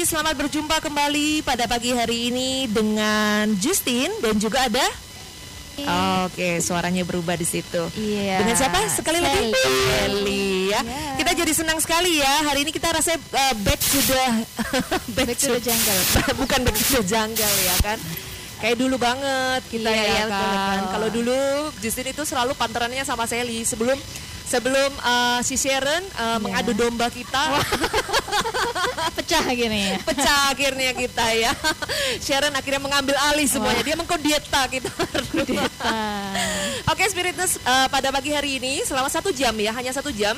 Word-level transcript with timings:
Selamat 0.00 0.08
pagi. 0.08 0.16
Selamat 0.16 0.34
berjumpa 0.40 0.76
kembali 0.80 1.28
pada 1.44 1.64
pagi 1.68 1.92
hari 1.92 2.32
ini 2.32 2.64
dengan 2.72 3.52
Justin 3.60 4.08
dan 4.24 4.40
juga 4.40 4.64
ada 4.64 4.80
Oke, 6.24 6.60
suaranya 6.64 7.04
berubah 7.04 7.36
di 7.36 7.44
situ. 7.44 7.84
Iya. 8.00 8.40
Dengan 8.40 8.56
siapa? 8.56 8.80
Sekali 8.88 9.20
lagi 9.20 9.52
Sally. 9.52 9.60
Sally 9.60 10.48
ya. 10.72 10.80
Iya. 10.80 11.16
Kita 11.20 11.30
jadi 11.36 11.52
senang 11.52 11.78
sekali 11.84 12.20
ya. 12.20 12.34
Hari 12.48 12.68
ini 12.68 12.72
kita 12.72 12.92
rasanya 12.96 13.20
uh, 13.20 13.54
back 13.60 13.80
to 13.80 13.98
the 14.04 14.24
Back 15.20 15.36
to 15.36 15.46
the 15.56 15.60
jungle. 15.60 16.00
Bukan 16.40 16.58
back 16.64 16.76
to 16.80 16.84
the 16.96 17.04
jungle 17.04 17.56
ya 17.64 17.76
kan. 17.84 17.98
Kayak 18.60 18.76
dulu 18.76 18.96
banget 19.00 19.62
kita 19.68 19.88
Iya, 19.88 20.00
ya 20.00 20.04
iya, 20.04 20.24
betul, 20.28 20.52
kan. 20.52 20.80
Kalau 20.96 21.08
dulu 21.12 21.38
Justin 21.80 22.08
itu 22.12 22.22
selalu 22.24 22.52
panterannya 22.56 23.04
sama 23.04 23.24
Sally 23.28 23.64
sebelum 23.68 23.96
sebelum 24.50 24.90
uh, 24.98 25.38
si 25.46 25.54
Sharon 25.54 26.02
uh, 26.18 26.18
Iya. 26.18 26.42
mengadu 26.42 26.72
domba 26.74 27.06
kita. 27.06 27.38
Pecah 29.16 29.46
gini 29.54 29.94
ya. 29.94 29.96
pecah 30.02 30.50
akhirnya 30.50 30.90
kita 30.90 31.26
ya. 31.38 31.54
Sharon 32.26 32.50
akhirnya 32.50 32.82
mengambil 32.82 33.14
alih 33.30 33.46
semuanya. 33.46 33.86
Dia 33.86 33.94
mengkudeta 33.94 34.66
kita. 34.66 34.90
Oke 36.90 37.04
Spiritness 37.06 37.62
eh, 37.62 37.86
pada 37.92 38.10
pagi 38.10 38.34
hari 38.34 38.58
ini 38.58 38.82
selama 38.82 39.06
satu 39.06 39.30
jam 39.30 39.54
ya 39.54 39.70
hanya 39.70 39.94
satu 39.94 40.10
jam 40.10 40.34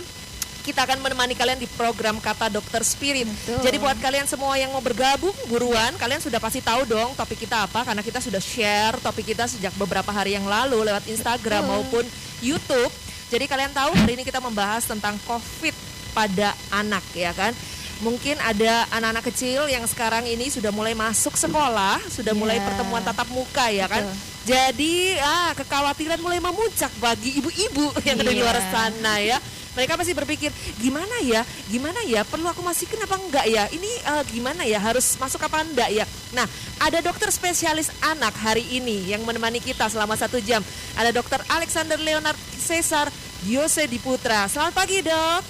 kita 0.63 0.87
akan 0.87 1.03
menemani 1.03 1.35
kalian 1.35 1.59
di 1.59 1.67
program 1.75 2.23
kata 2.23 2.47
dokter 2.47 2.87
spirit. 2.87 3.27
Betul. 3.27 3.67
Jadi 3.67 3.77
buat 3.83 3.99
kalian 3.99 4.31
semua 4.31 4.55
yang 4.55 4.71
mau 4.71 4.79
bergabung 4.79 5.35
buruan, 5.51 5.91
kalian 5.99 6.23
sudah 6.23 6.39
pasti 6.39 6.63
tahu 6.63 6.87
dong 6.87 7.19
topik 7.19 7.43
kita 7.43 7.67
apa 7.67 7.83
karena 7.83 7.99
kita 7.99 8.23
sudah 8.23 8.39
share 8.39 8.95
topik 9.03 9.35
kita 9.35 9.51
sejak 9.51 9.75
beberapa 9.75 10.15
hari 10.15 10.39
yang 10.39 10.47
lalu 10.47 10.87
lewat 10.87 11.03
Instagram 11.11 11.67
Betul. 11.67 11.73
maupun 11.75 12.05
YouTube. 12.39 12.95
Jadi 13.33 13.49
kalian 13.49 13.73
tahu 13.73 13.97
hari 13.97 14.13
ini 14.13 14.29
kita 14.29 14.45
membahas 14.45 14.85
tentang 14.85 15.17
COVID 15.25 15.73
pada 16.13 16.53
anak 16.69 17.01
ya 17.17 17.33
kan. 17.33 17.57
Mungkin 18.05 18.37
ada 18.37 18.85
anak-anak 18.93 19.25
kecil 19.33 19.73
yang 19.73 19.89
sekarang 19.89 20.29
ini 20.29 20.53
sudah 20.53 20.69
mulai 20.69 20.93
masuk 20.93 21.33
sekolah, 21.33 21.97
sudah 22.13 22.37
mulai 22.37 22.61
Iya. 22.61 22.67
pertemuan 22.69 23.01
tatap 23.01 23.33
muka 23.33 23.73
ya 23.73 23.89
kan. 23.89 24.05
Betul. 24.05 24.21
Jadi 24.43 25.17
ah 25.23 25.55
kekhawatiran 25.57 26.21
mulai 26.21 26.45
memuncak 26.45 26.93
bagi 27.01 27.41
ibu-ibu 27.41 27.95
yang 28.07 28.21
ada 28.21 28.29
di 28.29 28.37
luar 28.37 28.59
Iya. 28.61 28.69
sana 28.69 29.15
ya. 29.17 29.39
Mereka 29.73 29.97
pasti 29.97 30.13
berpikir 30.13 30.53
gimana 30.85 31.25
ya, 31.25 31.49
gimana 31.73 32.05
ya, 32.05 32.29
perlu 32.29 32.45
aku 32.45 32.61
masukin 32.61 33.01
apa 33.01 33.17
enggak 33.17 33.49
ya? 33.49 33.65
Ini 33.73 33.91
eh, 34.05 34.23
gimana 34.29 34.69
ya, 34.69 34.77
harus 34.77 35.17
masuk 35.17 35.41
apa 35.41 35.65
enggak 35.65 35.89
ya? 35.89 36.05
Nah, 36.37 36.45
ada 36.77 37.01
dokter 37.01 37.33
spesialis 37.33 37.89
anak 38.05 38.37
hari 38.37 38.69
ini 38.69 39.09
yang 39.09 39.25
menemani 39.25 39.65
kita 39.65 39.89
selama 39.89 40.13
satu 40.13 40.45
jam. 40.45 40.61
Ada 40.93 41.09
dokter 41.17 41.41
Alexander 41.49 41.97
Leonard 41.97 42.37
Cesar 42.61 43.09
Yose 43.43 43.91
Diputra. 43.91 44.47
Selamat 44.47 44.71
pagi 44.71 45.03
dok. 45.03 45.43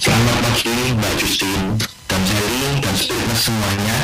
Selamat 0.00 0.36
pagi 0.48 0.72
Mbak 0.96 1.14
Justin 1.20 1.60
dan 2.08 2.22
Sally 2.24 2.64
dan 2.80 2.94
Spiritness 2.96 3.40
semuanya. 3.44 3.98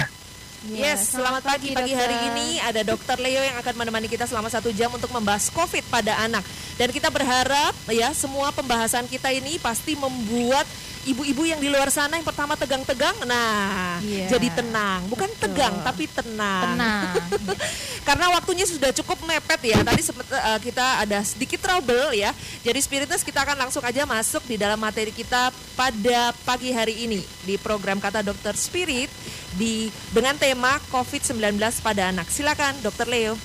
Yes, 0.69 1.17
selamat 1.17 1.41
pagi. 1.41 1.73
Pagi 1.73 1.97
hari 1.97 2.13
ini 2.31 2.61
ada 2.61 2.85
Dokter 2.85 3.17
Leo 3.17 3.41
yang 3.41 3.57
akan 3.65 3.75
menemani 3.81 4.13
kita 4.13 4.29
selama 4.29 4.53
satu 4.53 4.69
jam 4.77 4.93
untuk 4.93 5.09
membahas 5.09 5.49
COVID 5.49 5.89
pada 5.89 6.21
anak. 6.21 6.45
Dan 6.77 6.93
kita 6.93 7.09
berharap 7.09 7.73
ya 7.89 8.13
semua 8.13 8.53
pembahasan 8.53 9.09
kita 9.09 9.33
ini 9.33 9.57
pasti 9.57 9.97
membuat 9.97 10.69
ibu-ibu 11.07 11.49
yang 11.49 11.57
di 11.57 11.73
luar 11.73 11.89
sana 11.89 12.17
yang 12.17 12.27
pertama 12.27 12.53
tegang-tegang, 12.55 13.17
nah 13.25 13.97
Iya. 14.05 14.37
jadi 14.37 14.49
tenang. 14.53 15.09
Bukan 15.09 15.29
Betul. 15.33 15.43
tegang 15.49 15.75
tapi 15.81 16.05
tenang. 16.05 16.77
Tenang. 16.77 17.13
Karena 18.09 18.27
waktunya 18.33 18.65
sudah 18.69 18.93
cukup 18.93 19.21
mepet 19.25 19.61
ya. 19.65 19.81
Tadi 19.81 20.03
sempet, 20.03 20.27
eh, 20.29 20.59
kita 20.61 21.05
ada 21.05 21.21
sedikit 21.25 21.61
trouble 21.61 22.13
ya. 22.13 22.33
Jadi 22.61 22.79
Spiritus 22.81 23.25
kita 23.25 23.45
akan 23.45 23.69
langsung 23.69 23.85
aja 23.85 24.05
masuk 24.05 24.45
di 24.45 24.61
dalam 24.61 24.77
materi 24.77 25.13
kita 25.13 25.49
pada 25.73 26.33
pagi 26.45 26.73
hari 26.73 27.09
ini 27.09 27.21
di 27.45 27.57
program 27.57 27.97
Kata 27.97 28.21
Dokter 28.21 28.53
Spirit 28.57 29.09
di 29.57 29.89
dengan 30.11 30.37
tema 30.37 30.77
COVID-19 30.91 31.57
pada 31.81 32.13
anak. 32.13 32.29
Silakan 32.29 32.77
Dokter 32.81 33.09
Leo. 33.09 33.37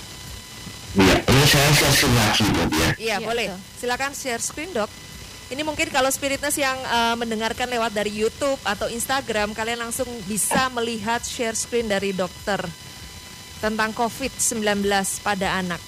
Ya, 0.96 1.20
ini 1.28 1.44
saya 1.44 1.72
sesi 1.76 2.08
lagi 2.08 2.44
Mbak 2.48 2.68
ya. 2.72 2.72
Iya, 2.72 2.92
Iya, 2.96 3.16
boleh. 3.20 3.48
Silakan 3.76 4.16
share 4.16 4.40
screen, 4.40 4.72
Dok. 4.72 4.88
Ini 5.56 5.64
mungkin 5.64 5.88
kalau 5.88 6.12
Spiritness 6.12 6.60
yang 6.60 6.76
eh, 6.76 7.16
mendengarkan 7.16 7.72
lewat 7.72 7.96
dari 7.96 8.12
YouTube 8.12 8.60
atau 8.68 8.92
Instagram, 8.92 9.56
kalian 9.56 9.88
langsung 9.88 10.04
bisa 10.28 10.68
melihat 10.68 11.24
share 11.24 11.56
screen 11.56 11.88
dari 11.88 12.12
dokter 12.12 12.60
tentang 13.64 13.96
COVID-19 13.96 14.84
pada 15.24 15.64
anak. 15.64 15.80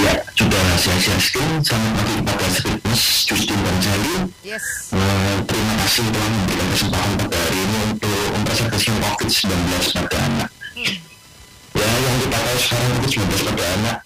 Ya, 0.00 0.24
sudah 0.32 0.64
saya 0.80 1.20
sharing 1.20 1.60
selamat 1.60 1.92
pagi 1.92 2.16
pada 2.24 2.46
Spiritness 2.56 3.02
Justin 3.28 3.58
dan 3.60 3.76
Sally. 3.84 4.16
Yes. 4.48 4.64
Eh, 4.96 5.36
terima 5.44 5.74
kasih 5.84 6.08
telah 6.08 6.28
memberikan 6.32 6.68
kesempatan 6.72 7.12
pada 7.20 7.36
hari 7.36 7.58
ini 7.60 7.78
untuk 7.92 8.20
mempresentasikan 8.32 8.96
COVID-19 8.96 9.52
pada 9.92 10.16
anak. 10.24 10.50
Ya, 11.76 11.84
yang 11.84 12.16
kita 12.24 12.38
tahu 12.40 12.58
sekarang 12.64 12.92
COVID-19 12.96 13.28
pada 13.44 13.64
anak 13.76 13.96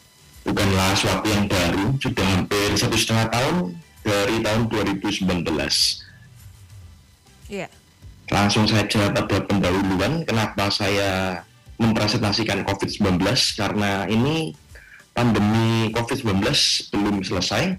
bukanlah 0.43 0.89
sesuatu 0.99 1.27
yang 1.31 1.47
baru, 1.47 1.85
sudah 2.03 2.27
hampir 2.27 2.69
satu 2.75 2.97
setengah 2.99 3.31
tahun 3.31 3.90
dari 4.05 4.41
tahun 4.41 4.69
2019. 4.69 5.45
Iya. 7.51 7.69
Langsung 8.31 8.65
saja 8.71 9.11
pada 9.11 9.43
pendahuluan 9.43 10.23
kenapa 10.23 10.71
saya 10.71 11.43
mempresentasikan 11.81 12.63
COVID-19 12.63 13.19
karena 13.59 14.07
ini 14.07 14.55
pandemi 15.17 15.91
COVID-19 15.91 16.39
belum 16.95 17.17
selesai, 17.27 17.75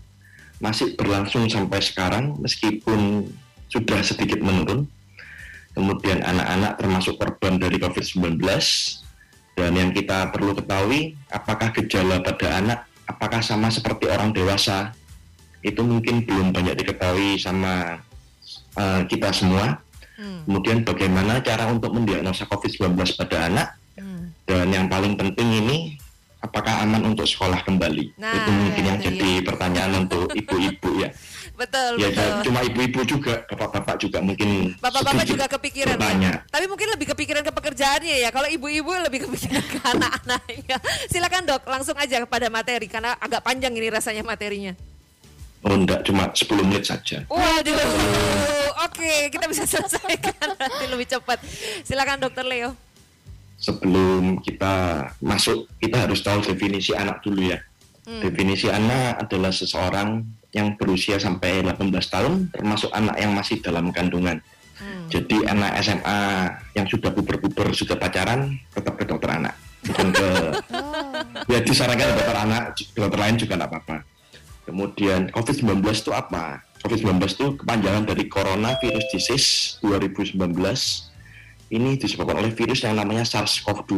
masih 0.59 0.93
berlangsung 0.99 1.47
sampai 1.47 1.79
sekarang 1.79 2.35
meskipun 2.43 3.31
sudah 3.71 4.03
sedikit 4.03 4.43
menurun. 4.43 4.85
Kemudian 5.71 6.19
anak-anak 6.19 6.83
termasuk 6.83 7.15
korban 7.15 7.55
dari 7.55 7.79
COVID-19 7.79 8.43
dan 9.55 9.71
yang 9.71 9.95
kita 9.95 10.27
perlu 10.27 10.51
ketahui 10.51 11.15
apakah 11.31 11.71
gejala 11.71 12.19
pada 12.19 12.59
anak 12.59 12.79
apakah 13.07 13.39
sama 13.39 13.71
seperti 13.71 14.07
orang 14.11 14.35
dewasa 14.35 14.91
itu 15.61 15.81
mungkin 15.81 16.25
belum 16.25 16.51
banyak 16.51 16.75
diketahui 16.75 17.37
sama 17.37 18.01
eh, 18.73 19.01
kita 19.05 19.29
semua. 19.31 19.77
Hmm. 20.15 20.45
Kemudian 20.45 20.81
bagaimana 20.81 21.41
cara 21.41 21.65
untuk 21.65 21.91
mendiagnosa 21.91 22.45
COVID-19 22.45 22.93
pada 23.17 23.37
anak 23.47 23.67
Hmm. 23.91 24.31
dan 24.47 24.71
yang 24.71 24.87
paling 24.87 25.19
penting 25.19 25.51
ini 25.51 25.99
apakah 26.39 26.81
aman 26.81 27.05
untuk 27.05 27.27
sekolah 27.27 27.59
kembali? 27.61 28.15
Nah, 28.15 28.33
itu 28.33 28.49
mungkin 28.49 28.83
yang 28.83 28.97
itu 28.97 29.05
jadi 29.11 29.31
pertanyaan 29.43 30.07
untuk 30.07 30.31
ibu-ibu 30.31 30.89
ya. 30.97 31.09
Betul, 31.51 32.01
Ya 32.01 32.09
betul. 32.09 32.49
cuma 32.49 32.65
ibu-ibu 32.65 33.05
juga, 33.05 33.45
bapak-bapak 33.45 34.01
juga 34.01 34.17
mungkin 34.17 34.73
Bapak-bapak 34.81 35.25
juga 35.29 35.45
kepikiran 35.45 35.93
bertanya. 35.93 36.41
ya. 36.41 36.49
Tapi 36.49 36.65
mungkin 36.65 36.87
lebih 36.89 37.13
kepikiran 37.13 37.43
ke 37.45 37.53
pekerjaannya 37.53 38.15
ya. 38.17 38.29
Kalau 38.33 38.49
ibu-ibu 38.49 38.89
lebih 38.97 39.29
kepikiran 39.29 39.61
ke 39.61 39.77
anak-anaknya. 39.93 40.77
Silakan 41.05 41.43
dok, 41.45 41.61
langsung 41.69 41.93
aja 42.01 42.17
kepada 42.17 42.49
materi 42.49 42.89
karena 42.89 43.13
agak 43.21 43.45
panjang 43.45 43.77
ini 43.77 43.93
rasanya 43.93 44.25
materinya. 44.25 44.73
Oh 45.61 45.77
enggak, 45.77 46.01
cuma 46.01 46.25
10 46.33 46.65
menit 46.65 46.89
saja. 46.89 47.21
Waduh, 47.29 47.77
oke 48.89 49.13
kita 49.29 49.45
bisa 49.45 49.63
selesaikan 49.69 50.33
nanti 50.61 50.85
lebih 50.89 51.05
cepat. 51.05 51.37
Silakan 51.85 52.17
dokter 52.17 52.41
Leo. 52.41 52.73
Sebelum 53.61 54.41
kita 54.41 55.05
masuk, 55.21 55.69
kita 55.77 56.09
harus 56.09 56.25
tahu 56.25 56.41
definisi 56.41 56.97
anak 56.97 57.21
dulu 57.21 57.45
ya. 57.45 57.61
Hmm. 58.09 58.25
Definisi 58.25 58.73
anak 58.73 59.21
adalah 59.21 59.53
seseorang 59.53 60.25
yang 60.49 60.73
berusia 60.81 61.21
sampai 61.21 61.61
18 61.61 61.93
tahun, 62.09 62.33
termasuk 62.49 62.89
anak 62.89 63.21
yang 63.21 63.37
masih 63.37 63.61
dalam 63.61 63.93
kandungan. 63.93 64.41
Hmm. 64.81 65.05
Jadi 65.13 65.45
anak 65.45 65.77
SMA 65.85 66.21
yang 66.73 66.89
sudah 66.89 67.13
puber-puber 67.13 67.69
sudah 67.77 68.01
pacaran 68.01 68.57
tetap 68.73 68.97
ke 68.97 69.05
dokter 69.05 69.29
anak. 69.29 69.53
Bukan 69.85 70.09
ke 70.09 70.27
ya 71.53 71.61
disarankan 71.61 72.17
dokter 72.17 72.37
anak, 72.49 72.63
dokter 72.97 73.19
lain 73.21 73.35
juga 73.37 73.53
tidak 73.61 73.69
apa-apa. 73.69 74.10
Kemudian 74.71 75.27
COVID-19 75.35 75.83
itu 75.83 76.15
apa? 76.15 76.63
COVID-19 76.79 77.19
itu 77.27 77.47
kepanjangan 77.59 78.07
dari 78.07 78.31
Coronavirus 78.31 79.05
Disease 79.11 79.75
2019. 79.83 80.39
Ini 81.75 81.99
disebabkan 81.99 82.39
oleh 82.39 82.55
virus 82.55 82.87
yang 82.87 82.95
namanya 82.95 83.27
SARS-CoV-2 83.27 83.95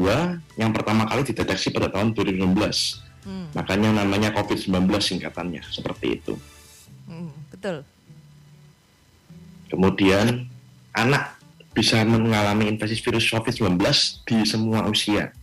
yang 0.58 0.74
pertama 0.74 1.06
kali 1.06 1.22
dideteksi 1.30 1.70
pada 1.70 1.94
tahun 1.94 2.18
2016. 2.18 3.06
Hmm. 3.22 3.54
Makanya 3.54 4.02
namanya 4.02 4.34
COVID-19 4.34 4.90
singkatannya, 4.98 5.62
seperti 5.70 6.18
itu. 6.18 6.34
Hmm, 7.06 7.30
betul. 7.54 7.86
Kemudian 9.70 10.50
anak 10.98 11.38
bisa 11.78 12.02
mengalami 12.02 12.66
infeksi 12.66 12.98
virus 12.98 13.30
COVID-19 13.30 13.78
di 14.26 14.38
semua 14.42 14.90
usia. 14.90 15.38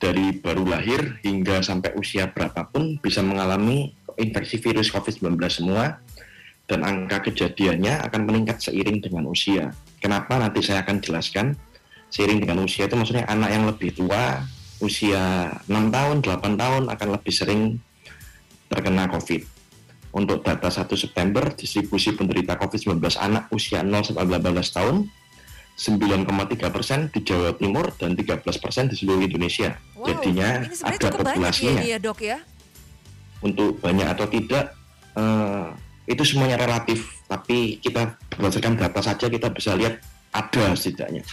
Dari 0.00 0.40
baru 0.40 0.64
lahir 0.64 1.20
hingga 1.20 1.60
sampai 1.60 1.92
usia 2.00 2.32
berapapun 2.32 2.96
bisa 3.04 3.20
mengalami 3.20 3.92
infeksi 4.20 4.60
virus 4.60 4.92
COVID-19 4.92 5.40
semua 5.48 5.98
dan 6.70 6.86
angka 6.86 7.26
kejadiannya 7.26 7.98
akan 8.06 8.20
meningkat 8.30 8.62
seiring 8.62 9.02
dengan 9.02 9.26
usia. 9.26 9.74
Kenapa 9.98 10.38
nanti 10.38 10.62
saya 10.62 10.86
akan 10.86 11.02
jelaskan. 11.02 11.58
Seiring 12.10 12.42
dengan 12.42 12.62
usia 12.66 12.90
itu 12.90 12.98
maksudnya 12.98 13.22
anak 13.30 13.50
yang 13.54 13.64
lebih 13.70 13.94
tua, 13.94 14.42
usia 14.82 15.54
6 15.66 15.94
tahun, 15.94 16.16
8 16.26 16.58
tahun 16.58 16.82
akan 16.90 17.08
lebih 17.14 17.34
sering 17.34 17.78
terkena 18.66 19.06
COVID. 19.10 19.42
Untuk 20.10 20.42
data 20.42 20.66
1 20.66 20.90
September, 20.98 21.54
distribusi 21.54 22.10
penderita 22.18 22.58
COVID-19 22.58 22.98
anak 23.14 23.46
usia 23.54 23.86
0 23.86 24.02
sampai 24.02 24.26
18 24.26 24.42
tahun 24.74 25.06
9,3 25.80 26.74
persen 26.74 27.08
di 27.08 27.22
Jawa 27.22 27.54
Timur 27.54 27.94
dan 27.94 28.12
13 28.12 28.42
persen 28.42 28.84
di 28.90 28.98
seluruh 28.98 29.22
Indonesia. 29.24 29.78
Wow, 29.96 30.12
Jadinya 30.12 30.66
ada 30.66 30.98
ya 30.98 31.10
populasinya. 31.14 31.80
ini 31.80 31.94
ya 31.94 31.98
dok 32.02 32.20
ya. 32.20 32.38
Untuk 33.40 33.80
banyak 33.80 34.04
atau 34.04 34.28
tidak, 34.28 34.76
eh, 35.16 35.66
itu 36.10 36.22
semuanya 36.26 36.60
relatif. 36.60 37.24
Tapi 37.24 37.80
kita 37.80 38.18
berdasarkan 38.36 38.76
data 38.76 39.00
saja 39.00 39.26
kita 39.30 39.48
bisa 39.48 39.72
lihat 39.78 40.02
ada 40.34 40.74
setidaknya. 40.76 41.24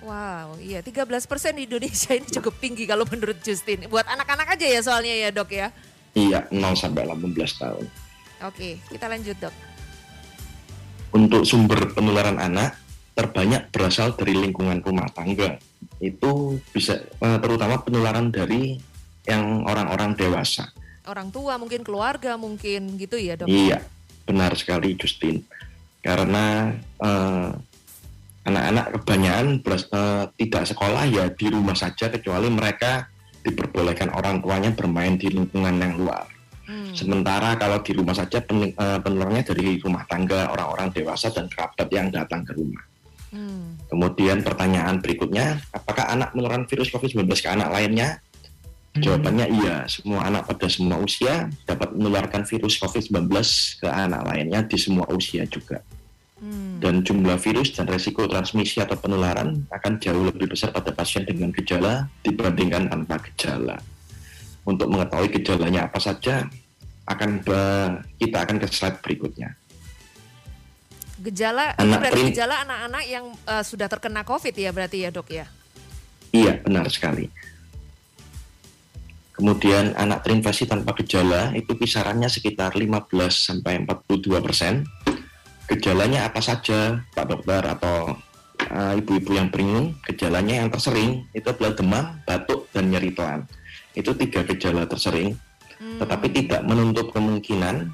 Wow, 0.00 0.56
iya 0.64 0.80
13% 0.80 1.28
di 1.60 1.68
Indonesia 1.68 2.16
ini 2.16 2.24
cukup 2.32 2.56
tinggi 2.56 2.88
kalau 2.88 3.04
menurut 3.04 3.36
Justin. 3.44 3.84
Buat 3.92 4.08
anak-anak 4.08 4.56
aja 4.56 4.66
ya 4.66 4.80
soalnya 4.80 5.12
ya 5.12 5.28
dok 5.28 5.52
ya. 5.52 5.68
Iya, 6.14 6.46
0 6.48 6.72
sampai 6.78 7.04
18 7.04 7.58
tahun. 7.58 7.84
Oke, 8.46 8.80
kita 8.88 9.06
lanjut 9.10 9.36
dok. 9.36 9.54
Untuk 11.14 11.42
sumber 11.44 11.92
penularan 11.92 12.40
anak 12.40 12.80
terbanyak 13.14 13.70
berasal 13.70 14.16
dari 14.16 14.34
lingkungan 14.34 14.82
rumah 14.82 15.06
tangga. 15.12 15.60
Itu 16.00 16.58
bisa 16.72 16.98
eh, 16.98 17.38
terutama 17.38 17.82
penularan 17.84 18.32
dari 18.32 18.78
yang 19.28 19.68
orang-orang 19.68 20.16
dewasa. 20.16 20.70
Orang 21.04 21.28
tua 21.28 21.60
mungkin 21.60 21.84
keluarga 21.84 22.40
mungkin 22.40 22.96
gitu 22.96 23.20
ya 23.20 23.36
dok. 23.36 23.48
Iya, 23.48 23.84
benar 24.24 24.56
sekali 24.56 24.96
Justin. 24.96 25.44
Karena 26.00 26.72
eh, 26.80 27.50
anak-anak 28.44 28.86
kebanyakan 29.00 29.46
beras- 29.60 29.90
eh, 29.92 30.24
tidak 30.40 30.64
sekolah 30.68 31.04
ya 31.08 31.24
di 31.32 31.46
rumah 31.52 31.76
saja 31.76 32.08
kecuali 32.08 32.48
mereka 32.48 33.08
diperbolehkan 33.44 34.08
orang 34.16 34.40
tuanya 34.40 34.72
bermain 34.72 35.20
di 35.20 35.28
lingkungan 35.28 35.76
yang 35.76 36.00
luar. 36.00 36.24
Hmm. 36.64 36.96
Sementara 36.96 37.60
kalau 37.60 37.84
di 37.84 37.92
rumah 37.92 38.16
saja 38.16 38.40
pen, 38.40 38.72
eh, 38.72 38.98
penularannya 39.04 39.44
dari 39.44 39.76
rumah 39.76 40.08
tangga 40.08 40.48
orang-orang 40.48 40.88
dewasa 40.96 41.28
dan 41.28 41.44
kerabat 41.52 41.88
yang 41.92 42.08
datang 42.08 42.40
ke 42.40 42.56
rumah. 42.56 42.84
Hmm. 43.28 43.76
Kemudian 43.92 44.40
pertanyaan 44.40 45.04
berikutnya, 45.04 45.60
apakah 45.76 46.08
anak 46.08 46.32
menularkan 46.32 46.64
virus 46.64 46.88
COVID-19 46.88 47.28
ke 47.36 47.48
anak 47.52 47.68
lainnya? 47.68 48.23
Jawabannya 48.94 49.50
iya, 49.58 49.76
semua 49.90 50.22
anak 50.22 50.46
pada 50.54 50.70
semua 50.70 51.02
usia 51.02 51.50
dapat 51.66 51.90
menularkan 51.98 52.46
virus 52.46 52.78
COVID-19 52.78 53.26
ke 53.82 53.88
anak 53.90 54.22
lainnya 54.22 54.62
di 54.62 54.78
semua 54.78 55.02
usia 55.10 55.42
juga. 55.50 55.82
Hmm. 56.38 56.78
Dan 56.78 57.02
jumlah 57.02 57.34
virus 57.42 57.74
dan 57.74 57.90
resiko 57.90 58.30
transmisi 58.30 58.78
atau 58.78 58.94
penularan 58.94 59.66
akan 59.74 59.98
jauh 59.98 60.30
lebih 60.30 60.46
besar 60.54 60.70
pada 60.70 60.94
pasien 60.94 61.26
dengan 61.26 61.50
gejala 61.50 62.06
dibandingkan 62.22 62.86
tanpa 62.86 63.18
gejala. 63.18 63.82
Untuk 64.62 64.86
mengetahui 64.86 65.42
gejalanya 65.42 65.90
apa 65.90 65.98
saja, 65.98 66.46
akan 67.10 67.42
be- 67.42 67.98
kita 68.22 68.46
akan 68.46 68.62
ke 68.62 68.66
slide 68.70 69.02
berikutnya. 69.02 69.58
Gejala 71.18 71.74
Anak 71.82 71.98
berarti 71.98 72.14
prim- 72.14 72.30
gejala 72.30 72.62
anak-anak 72.62 73.04
yang 73.10 73.26
eh, 73.42 73.64
sudah 73.66 73.90
terkena 73.90 74.22
COVID 74.22 74.54
ya 74.54 74.70
berarti 74.70 75.02
ya 75.02 75.10
dok 75.10 75.28
ya. 75.34 75.46
Iya, 76.30 76.62
benar 76.62 76.86
sekali. 76.90 77.26
Kemudian 79.34 79.98
anak 79.98 80.22
terinfeksi 80.22 80.70
tanpa 80.70 80.94
gejala 80.94 81.50
itu 81.58 81.74
kisarannya 81.74 82.30
sekitar 82.30 82.78
15 82.78 83.10
sampai 83.34 83.82
42 83.82 84.38
persen. 84.38 84.86
Gejalanya 85.66 86.30
apa 86.30 86.38
saja, 86.38 87.02
Pak 87.12 87.26
Dokter 87.26 87.62
atau 87.66 88.14
uh, 88.70 88.92
ibu-ibu 88.94 89.34
yang 89.34 89.50
bingung? 89.50 89.98
Gejalanya 90.06 90.62
yang 90.62 90.70
tersering 90.70 91.26
itu 91.34 91.46
adalah 91.50 91.74
demam, 91.74 92.04
batuk, 92.22 92.70
dan 92.70 92.94
nyeri 92.94 93.10
telan. 93.10 93.42
Itu 93.96 94.14
tiga 94.14 94.46
gejala 94.46 94.86
tersering, 94.86 95.34
Hmm. 95.84 96.00
tetapi 96.00 96.26
tidak 96.32 96.64
menutup 96.64 97.12
kemungkinan 97.12 97.92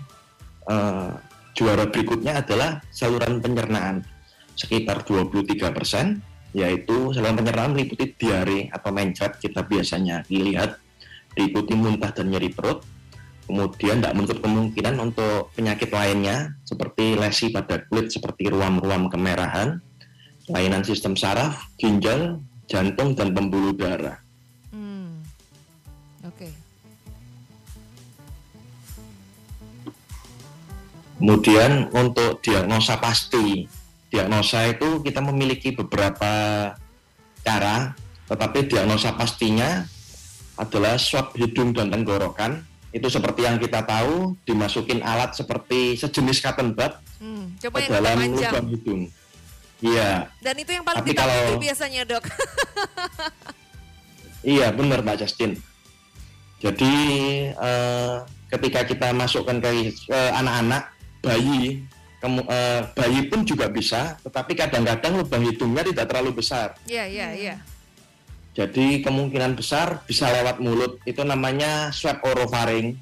uh, 0.71 1.11
juara 1.59 1.91
berikutnya 1.91 2.39
adalah 2.39 2.79
saluran 2.95 3.43
pencernaan 3.43 4.07
sekitar 4.55 5.03
23 5.03 5.75
persen 5.75 6.23
yaitu 6.55 7.11
saluran 7.11 7.43
pencernaan 7.43 7.75
meliputi 7.75 8.15
diare 8.15 8.71
atau 8.71 8.95
mencret 8.95 9.43
kita 9.43 9.67
biasanya 9.67 10.23
dilihat 10.31 10.79
diikuti 11.35 11.73
muntah 11.77 12.11
dan 12.11 12.31
nyeri 12.31 12.51
perut 12.51 12.83
kemudian 13.51 13.99
tidak 13.99 14.15
menutup 14.15 14.39
kemungkinan 14.43 14.95
untuk 15.03 15.51
penyakit 15.59 15.91
lainnya 15.91 16.55
seperti 16.63 17.19
lesi 17.19 17.51
pada 17.51 17.83
kulit 17.91 18.15
seperti 18.15 18.47
ruam-ruam 18.47 19.11
kemerahan 19.11 19.83
kelainan 20.47 20.83
sistem 20.83 21.15
saraf, 21.15 21.71
ginjal, 21.79 22.43
jantung, 22.71 23.15
dan 23.15 23.35
pembuluh 23.35 23.75
darah 23.75 24.23
Hmm. 24.71 25.19
Oke. 26.23 26.47
Kemudian 31.19 31.91
untuk 31.93 32.41
diagnosa 32.41 32.97
pasti, 32.97 33.67
diagnosa 34.09 34.71
itu 34.73 35.05
kita 35.05 35.21
memiliki 35.21 35.77
beberapa 35.77 36.33
cara, 37.45 37.93
tetapi 38.31 38.71
diagnosa 38.71 39.13
pastinya 39.19 39.85
adalah 40.61 41.01
swab 41.01 41.33
hidung 41.35 41.73
dan 41.73 41.89
tenggorokan. 41.89 42.61
Itu 42.91 43.07
seperti 43.07 43.47
yang 43.47 43.57
kita 43.57 43.81
tahu, 43.83 44.35
dimasukin 44.43 45.01
alat 45.01 45.33
seperti 45.33 45.95
sejenis 45.97 46.43
cotton 46.43 46.75
bud 46.75 46.93
Hmm. 47.21 47.53
ke 47.57 47.69
Coba 47.69 47.81
dalam 47.87 48.17
lubang 48.29 48.67
hidung. 48.69 49.03
Iya, 49.81 50.29
Dan 50.41 50.55
itu 50.57 50.73
yang 50.73 50.85
paling 50.85 51.01
Tapi 51.01 51.13
kalau- 51.15 51.57
biasanya 51.57 52.05
dok. 52.05 52.21
iya 54.45 54.69
benar 54.71 55.01
Mbak 55.01 55.17
Justin. 55.19 55.57
Jadi 56.61 56.93
eh, 57.49 58.15
ketika 58.51 58.85
kita 58.85 59.09
masukkan 59.13 59.57
ke 59.57 59.71
eh, 59.89 60.33
anak-anak, 60.37 60.93
bayi, 61.21 61.81
kemu- 62.21 62.45
eh, 62.45 62.81
bayi 62.93 63.21
pun 63.29 63.41
juga 63.45 63.69
bisa, 63.69 64.21
tetapi 64.21 64.53
kadang-kadang 64.55 65.17
lubang 65.17 65.41
hidungnya 65.41 65.81
tidak 65.87 66.07
terlalu 66.09 66.37
besar. 66.37 66.77
Iya 66.85 67.05
iya 67.07 67.29
iya. 67.33 67.55
Jadi 68.61 69.01
kemungkinan 69.01 69.57
besar 69.57 70.05
bisa 70.05 70.29
lewat 70.29 70.61
mulut. 70.61 71.01
Itu 71.09 71.25
namanya 71.25 71.89
swab 71.97 72.21
orofaring. 72.21 72.93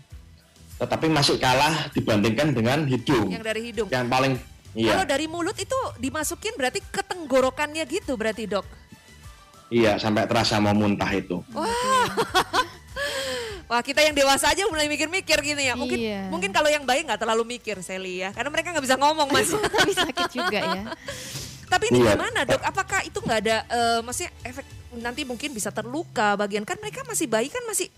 Tetapi 0.79 1.11
masih 1.11 1.43
kalah 1.43 1.91
dibandingkan 1.91 2.55
dengan 2.55 2.87
hidung. 2.87 3.27
Yang 3.27 3.43
dari 3.43 3.61
hidung. 3.67 3.89
Yang 3.91 4.07
paling 4.07 4.33
Kalau 4.79 5.03
iya, 5.03 5.05
dari 5.11 5.27
mulut 5.27 5.59
itu 5.59 5.75
dimasukin 5.99 6.55
berarti 6.55 6.79
ke 6.79 7.03
tenggorokannya 7.03 7.83
gitu 7.88 8.15
berarti 8.15 8.47
dok. 8.47 8.62
iya 9.69 9.99
sampai 9.99 10.25
terasa 10.31 10.62
mau 10.62 10.71
muntah 10.71 11.11
itu. 11.11 11.43
Wah 13.69 13.83
kita 13.85 14.00
yang 14.00 14.15
dewasa 14.15 14.55
aja 14.55 14.65
mulai 14.71 14.87
mikir-mikir 14.87 15.35
gini 15.43 15.69
ya. 15.69 15.75
Mungkin 15.75 15.99
Iya. 15.99 16.31
mungkin 16.31 16.55
kalau 16.55 16.71
yang 16.71 16.87
bayi 16.88 17.03
nggak 17.03 17.21
terlalu 17.21 17.59
mikir 17.59 17.83
Sally 17.83 18.23
ya, 18.23 18.31
karena 18.33 18.49
mereka 18.49 18.73
nggak 18.73 18.87
bisa 18.87 18.97
ngomong 18.97 19.29
mas. 19.29 19.50
Tapi 19.77 19.93
sakit 19.93 20.29
juga 20.31 20.59
ya. 20.62 20.83
Tapi 21.67 21.85
ini 21.91 21.99
Iya. 22.00 22.15
gimana 22.15 22.41
dok? 22.47 22.62
Apakah 22.65 23.00
itu 23.03 23.19
nggak 23.21 23.38
ada, 23.45 23.57
eh, 23.67 23.99
maksudnya 24.00 24.31
efek 24.47 24.65
nanti 25.00 25.23
mungkin 25.25 25.55
bisa 25.55 25.71
terluka 25.73 26.35
bagian 26.38 26.67
kan 26.67 26.78
mereka 26.83 27.02
masih 27.07 27.31
bayi 27.31 27.49
kan 27.49 27.62
masih 27.67 27.88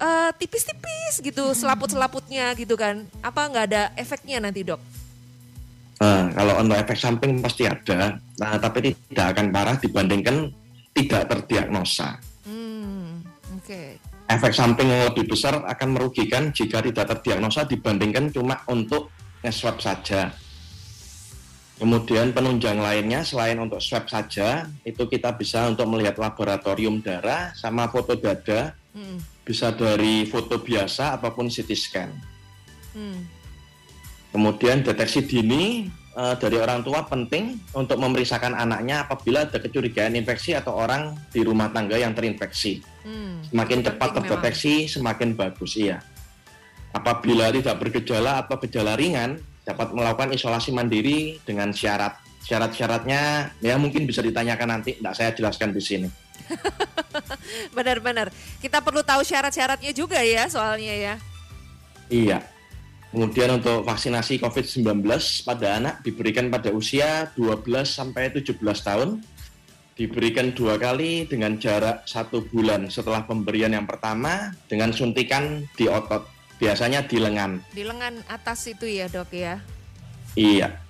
eh, 0.00 0.30
tipis-tipis 0.38 1.20
gitu 1.24 1.52
selaput-selaputnya 1.56 2.54
gitu 2.58 2.74
kan? 2.78 3.04
Apa 3.20 3.48
nggak 3.50 3.64
ada 3.72 3.82
efeknya 3.98 4.40
nanti 4.42 4.62
dok? 4.64 4.80
Nah, 6.04 6.28
kalau 6.34 6.54
untuk 6.60 6.76
efek 6.76 6.98
samping 6.98 7.40
pasti 7.40 7.64
ada, 7.64 8.18
nah, 8.36 8.58
tapi 8.58 8.92
tidak 8.92 9.26
akan 9.32 9.46
parah 9.54 9.76
dibandingkan 9.78 10.52
tidak 10.92 11.22
terdiagnosa. 11.32 12.20
Hmm, 12.44 13.24
oke. 13.56 13.82
Efek 14.24 14.52
samping 14.52 14.88
yang 14.88 15.02
lebih 15.12 15.28
besar 15.32 15.64
akan 15.64 15.88
merugikan 15.96 16.52
jika 16.52 16.84
tidak 16.84 17.08
terdiagnosa 17.08 17.64
dibandingkan 17.64 18.28
cuma 18.32 18.60
untuk 18.68 19.08
nge-swab 19.40 19.80
saja. 19.80 20.32
Kemudian 21.74 22.30
penunjang 22.30 22.78
lainnya 22.78 23.26
selain 23.26 23.58
untuk 23.58 23.82
swab 23.82 24.06
saja, 24.06 24.70
itu 24.86 25.10
kita 25.10 25.34
bisa 25.34 25.66
untuk 25.66 25.90
melihat 25.90 26.14
laboratorium 26.16 27.02
darah 27.02 27.50
sama 27.54 27.90
foto 27.90 28.14
dada, 28.14 28.74
Hmm, 28.94 29.18
bisa 29.42 29.74
dari 29.74 30.22
foto 30.22 30.62
biasa 30.62 31.18
apa 31.18 31.34
pun 31.34 31.50
CT 31.50 31.70
scan. 31.74 32.10
hmm. 32.94 33.20
Kemudian 34.30 34.86
deteksi 34.86 35.26
dini 35.26 35.90
eh, 36.14 36.34
dari 36.38 36.62
orang 36.62 36.86
tua 36.86 37.02
penting 37.02 37.58
untuk 37.74 37.98
memeriksakan 37.98 38.54
anaknya 38.54 39.02
apabila 39.02 39.50
ada 39.50 39.58
kecurigaan 39.58 40.14
infeksi 40.14 40.54
atau 40.54 40.78
orang 40.78 41.10
di 41.34 41.42
rumah 41.42 41.74
tangga 41.74 41.98
yang 41.98 42.14
terinfeksi. 42.14 42.86
Hmm, 43.02 43.42
Semakin 43.50 43.82
cepat 43.82 43.98
penting 43.98 44.14
memang. 44.14 44.22
terdeteksi, 44.30 44.74
semakin 44.86 45.28
bagus 45.34 45.74
iya. 45.74 45.98
Apabila 46.94 47.50
tidak 47.50 47.74
bergejala 47.82 48.46
atau 48.46 48.62
gejala 48.62 48.94
ringan, 48.94 49.42
dapat 49.64 49.96
melakukan 49.96 50.30
isolasi 50.36 50.70
mandiri 50.70 51.40
dengan 51.42 51.72
syarat. 51.72 52.20
Syarat-syaratnya 52.44 53.56
ya 53.64 53.74
mungkin 53.80 54.04
bisa 54.04 54.20
ditanyakan 54.20 54.78
nanti, 54.78 55.00
tidak 55.00 55.16
saya 55.16 55.32
jelaskan 55.32 55.72
di 55.72 55.80
sini. 55.80 56.08
Benar-benar. 57.76 58.28
Kita 58.60 58.84
perlu 58.84 59.00
tahu 59.00 59.24
syarat-syaratnya 59.24 59.92
juga 59.96 60.20
ya 60.20 60.44
soalnya 60.46 60.94
ya. 60.94 61.14
Iya. 62.12 62.38
Kemudian 63.14 63.62
untuk 63.62 63.86
vaksinasi 63.86 64.42
COVID-19 64.42 65.06
pada 65.46 65.78
anak 65.78 66.02
diberikan 66.02 66.50
pada 66.50 66.74
usia 66.74 67.30
12 67.38 67.64
sampai 67.86 68.34
17 68.34 68.58
tahun. 68.60 69.22
Diberikan 69.94 70.50
dua 70.50 70.74
kali 70.74 71.22
dengan 71.30 71.54
jarak 71.54 72.02
satu 72.02 72.42
bulan 72.50 72.90
setelah 72.90 73.22
pemberian 73.22 73.70
yang 73.70 73.86
pertama 73.86 74.50
dengan 74.66 74.90
suntikan 74.90 75.62
di 75.78 75.86
otot. 75.86 76.33
Biasanya 76.64 77.00
di 77.04 77.18
lengan. 77.20 77.60
Di 77.70 77.84
lengan 77.84 78.24
atas 78.26 78.64
itu 78.64 78.88
ya 78.88 79.06
dok 79.12 79.30
ya. 79.30 79.60
Iya. 80.34 80.80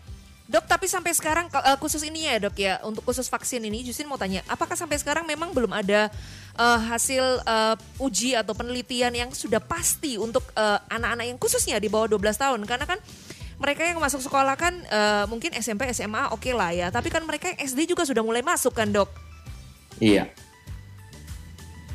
Dok, 0.44 0.68
tapi 0.68 0.84
sampai 0.84 1.16
sekarang 1.16 1.48
uh, 1.48 1.78
khusus 1.80 2.04
ini 2.04 2.28
ya 2.28 2.36
dok 2.36 2.56
ya, 2.60 2.76
untuk 2.84 3.00
khusus 3.08 3.26
vaksin 3.32 3.64
ini, 3.64 3.80
Justin 3.80 4.12
mau 4.12 4.20
tanya, 4.20 4.44
apakah 4.44 4.76
sampai 4.76 5.00
sekarang 5.00 5.24
memang 5.24 5.56
belum 5.56 5.72
ada 5.72 6.12
uh, 6.60 6.80
hasil 6.92 7.40
uh, 7.48 7.74
uji 7.96 8.36
atau 8.36 8.52
penelitian 8.52 9.08
yang 9.16 9.30
sudah 9.32 9.56
pasti 9.56 10.20
untuk 10.20 10.44
anak-anak 10.92 11.24
uh, 11.24 11.30
yang 11.32 11.38
khususnya 11.40 11.80
di 11.80 11.88
bawah 11.88 12.12
12 12.12 12.36
tahun? 12.36 12.60
Karena 12.68 12.84
kan 12.84 13.00
mereka 13.56 13.88
yang 13.88 13.96
masuk 13.96 14.20
sekolah 14.20 14.52
kan 14.52 14.76
uh, 14.92 15.24
mungkin 15.32 15.56
SMP, 15.56 15.88
SMA 15.96 16.28
oke 16.28 16.44
okay 16.44 16.52
lah 16.52 16.76
ya, 16.76 16.92
tapi 16.92 17.08
kan 17.08 17.24
mereka 17.24 17.48
yang 17.48 17.64
SD 17.64 17.96
juga 17.96 18.04
sudah 18.04 18.20
mulai 18.20 18.44
masuk 18.44 18.76
kan 18.76 18.92
dok? 18.92 19.08
Iya. 19.96 20.28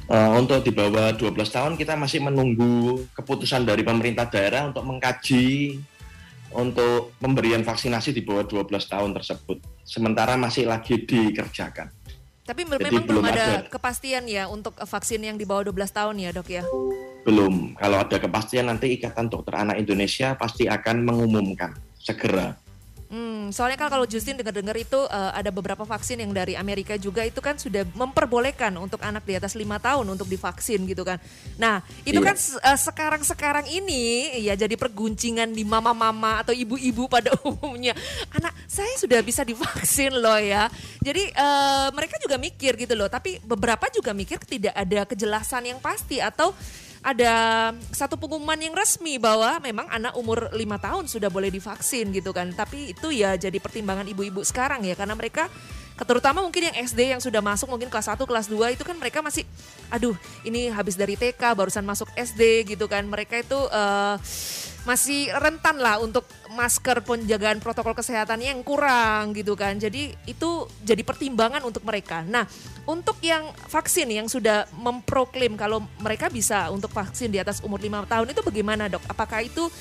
Uh, 0.10 0.42
untuk 0.42 0.66
di 0.66 0.74
bawah 0.74 1.13
12 1.13 1.38
tahun 1.38 1.74
kita 1.78 1.94
masih 1.94 2.25
menunggu 2.25 3.06
keputusan 3.13 3.62
dari 3.62 3.86
pemerintah 3.86 4.25
daerah 4.25 4.66
untuk 4.66 4.82
mengkaji 4.82 5.78
untuk 6.50 7.13
pemberian 7.22 7.62
vaksinasi 7.62 8.10
di 8.18 8.25
bawah 8.25 8.42
12 8.42 8.74
tahun 8.89 9.13
tersebut. 9.13 9.62
Sementara 9.86 10.34
masih 10.34 10.66
lagi 10.66 11.06
dikerjakan. 11.06 11.94
Tapi 12.42 12.66
Jadi 12.66 12.82
memang 12.89 13.06
belum 13.06 13.25
ada, 13.30 13.62
ada 13.62 13.70
kepastian 13.70 14.25
ya 14.25 14.50
untuk 14.50 14.74
vaksin 14.74 15.22
yang 15.22 15.38
di 15.38 15.46
bawah 15.46 15.70
12 15.70 15.94
tahun 15.94 16.16
ya 16.18 16.34
dok 16.34 16.50
ya? 16.50 16.66
Belum. 17.22 17.78
Kalau 17.78 18.01
ada 18.01 18.18
kepastian 18.18 18.66
nanti 18.66 18.98
Ikatan 18.98 19.30
Dokter 19.30 19.62
Anak 19.62 19.78
Indonesia 19.78 20.34
pasti 20.34 20.66
akan 20.66 21.06
mengumumkan 21.06 21.78
segera. 22.01 22.58
Hmm, 23.10 23.50
soalnya 23.50 23.74
kan 23.74 23.89
kalau 23.89 24.06
Justin 24.06 24.38
dengar-dengar 24.38 24.78
itu 24.78 25.01
uh, 25.10 25.34
ada 25.34 25.50
beberapa 25.50 25.82
vaksin 25.82 26.22
yang 26.22 26.30
dari 26.30 26.54
Amerika 26.54 26.94
juga 26.94 27.25
itu 27.25 27.42
kan 27.42 27.58
sudah 27.58 27.82
memperbolehkan 27.98 28.70
untuk 28.78 29.01
anak 29.01 29.25
di 29.25 29.34
atas 29.34 29.58
lima 29.58 29.82
tahun 29.82 30.06
untuk 30.13 30.30
divaksin 30.30 30.86
gitu 30.86 31.01
kan. 31.01 31.18
Nah 31.58 31.82
itu 32.06 32.22
iya. 32.22 32.28
kan 32.30 32.38
uh, 32.38 32.78
sekarang-sekarang 32.78 33.66
ini 33.66 34.38
ya 34.46 34.54
jadi 34.54 34.78
perguncingan 34.78 35.50
di 35.50 35.66
mama-mama 35.66 36.46
atau 36.46 36.54
ibu-ibu 36.54 37.10
pada 37.10 37.34
umumnya. 37.50 37.98
Anak 38.30 38.54
saya 38.70 38.94
sudah 39.01 39.25
bisa 39.25 39.42
divaksin 39.42 40.13
loh 40.13 40.38
ya. 40.38 40.70
Jadi 41.01 41.34
uh, 41.34 41.89
mereka 41.98 42.22
juga 42.22 42.38
mikir 42.38 42.78
gitu 42.78 42.94
loh. 42.94 43.10
Tapi 43.10 43.42
beberapa 43.42 43.89
juga 43.89 44.13
mikir 44.13 44.38
tidak 44.46 44.78
ada 44.78 45.10
kejelasan 45.10 45.66
yang 45.66 45.82
pasti 45.82 46.22
atau 46.22 46.54
ada 47.00 47.34
satu 47.96 48.20
pengumuman 48.20 48.60
yang 48.60 48.75
resmi 48.75 49.15
bahwa 49.15 49.56
memang 49.63 49.88
anak 49.88 50.13
umur 50.20 50.51
lima 50.51 50.75
tahun 50.75 51.08
sudah 51.08 51.32
boleh 51.32 51.48
divaksin 51.48 52.12
gitu 52.12 52.36
kan. 52.36 52.51
Tapi 52.51 52.91
itu 52.91 53.15
ya 53.15 53.39
jadi 53.39 53.56
pertimbangan 53.60 54.08
ibu-ibu 54.12 54.44
sekarang 54.44 54.84
ya 54.84 55.00
karena 55.00 55.15
mereka 55.15 55.48
terutama 56.00 56.39
mungkin 56.39 56.72
yang 56.72 56.75
SD 56.79 57.12
yang 57.12 57.20
sudah 57.20 57.44
masuk 57.44 57.68
mungkin 57.68 57.91
kelas 57.91 58.08
1, 58.08 58.24
kelas 58.24 58.48
2 58.48 58.75
itu 58.79 58.88
kan 58.88 58.96
mereka 58.96 59.20
masih 59.20 59.44
aduh 59.91 60.15
ini 60.48 60.72
habis 60.72 60.96
dari 60.96 61.20
TK 61.20 61.56
barusan 61.56 61.84
masuk 61.88 62.08
SD 62.15 62.75
gitu 62.75 62.88
kan. 62.91 63.08
Mereka 63.08 63.48
itu 63.48 63.60
uh, 63.72 64.15
masih 64.88 65.32
rentan 65.36 65.79
lah 65.79 66.00
untuk 66.00 66.24
masker 66.60 67.00
penjagaan 67.08 67.63
protokol 67.63 67.96
kesehatan 67.96 68.44
yang 68.44 68.60
kurang 68.68 69.32
gitu 69.32 69.56
kan. 69.56 69.80
Jadi 69.80 70.12
itu 70.28 70.68
jadi 70.84 71.00
pertimbangan 71.08 71.63
untuk 71.63 71.88
mereka. 71.88 72.28
Nah, 72.28 72.44
untuk 72.84 73.16
yang 73.24 73.56
vaksin 73.72 74.12
yang 74.12 74.28
sudah 74.28 74.68
memproklaim 74.75 75.56
kalau 75.56 75.80
mereka 76.04 76.28
bisa 76.28 76.68
untuk 76.68 76.92
vaksin 76.92 77.32
di 77.32 77.39
atas 77.39 77.63
umur 77.63 77.80
5 77.80 78.12
tahun 78.12 78.28
itu 78.36 78.42
bagaimana, 78.44 78.92
Dok? 78.92 79.08
Apakah 79.08 79.39
itu 79.48 79.72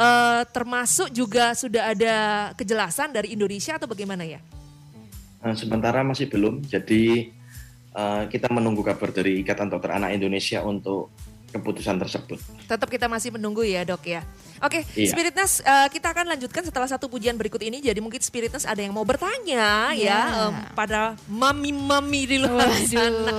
uh, 0.00 0.42
termasuk 0.48 1.12
juga 1.12 1.52
sudah 1.52 1.92
ada 1.92 2.16
kejelasan 2.56 3.12
dari 3.12 3.36
Indonesia 3.36 3.76
atau 3.76 3.84
bagaimana 3.84 4.24
ya? 4.24 4.40
Nah, 5.44 5.52
sementara 5.52 6.00
masih 6.00 6.32
belum. 6.32 6.64
Jadi 6.64 7.28
uh, 7.92 8.24
kita 8.32 8.48
menunggu 8.48 8.80
kabar 8.80 9.12
dari 9.12 9.44
Ikatan 9.44 9.68
Dokter 9.68 9.92
Anak 9.92 10.16
Indonesia 10.16 10.64
untuk 10.64 11.12
keputusan 11.52 12.00
tersebut. 12.00 12.40
Tetap 12.64 12.88
kita 12.88 13.06
masih 13.06 13.36
menunggu 13.36 13.60
ya 13.62 13.84
dok 13.84 14.02
ya. 14.08 14.24
Oke, 14.62 14.86
iya. 14.96 15.10
Spiritness 15.10 15.60
uh, 15.60 15.90
kita 15.92 16.14
akan 16.14 16.32
lanjutkan 16.32 16.62
setelah 16.64 16.88
satu 16.88 17.10
pujian 17.12 17.36
berikut 17.36 17.60
ini. 17.60 17.84
Jadi 17.84 18.00
mungkin 18.00 18.22
Spiritness 18.24 18.64
ada 18.64 18.80
yang 18.80 18.96
mau 18.96 19.04
bertanya 19.04 19.92
yeah. 19.92 20.32
ya 20.32 20.48
um, 20.48 20.54
pada 20.72 21.18
mami-mami 21.28 22.24
di 22.24 22.36
luar 22.40 22.70
Waduh. 22.70 22.88
sana. 22.88 23.34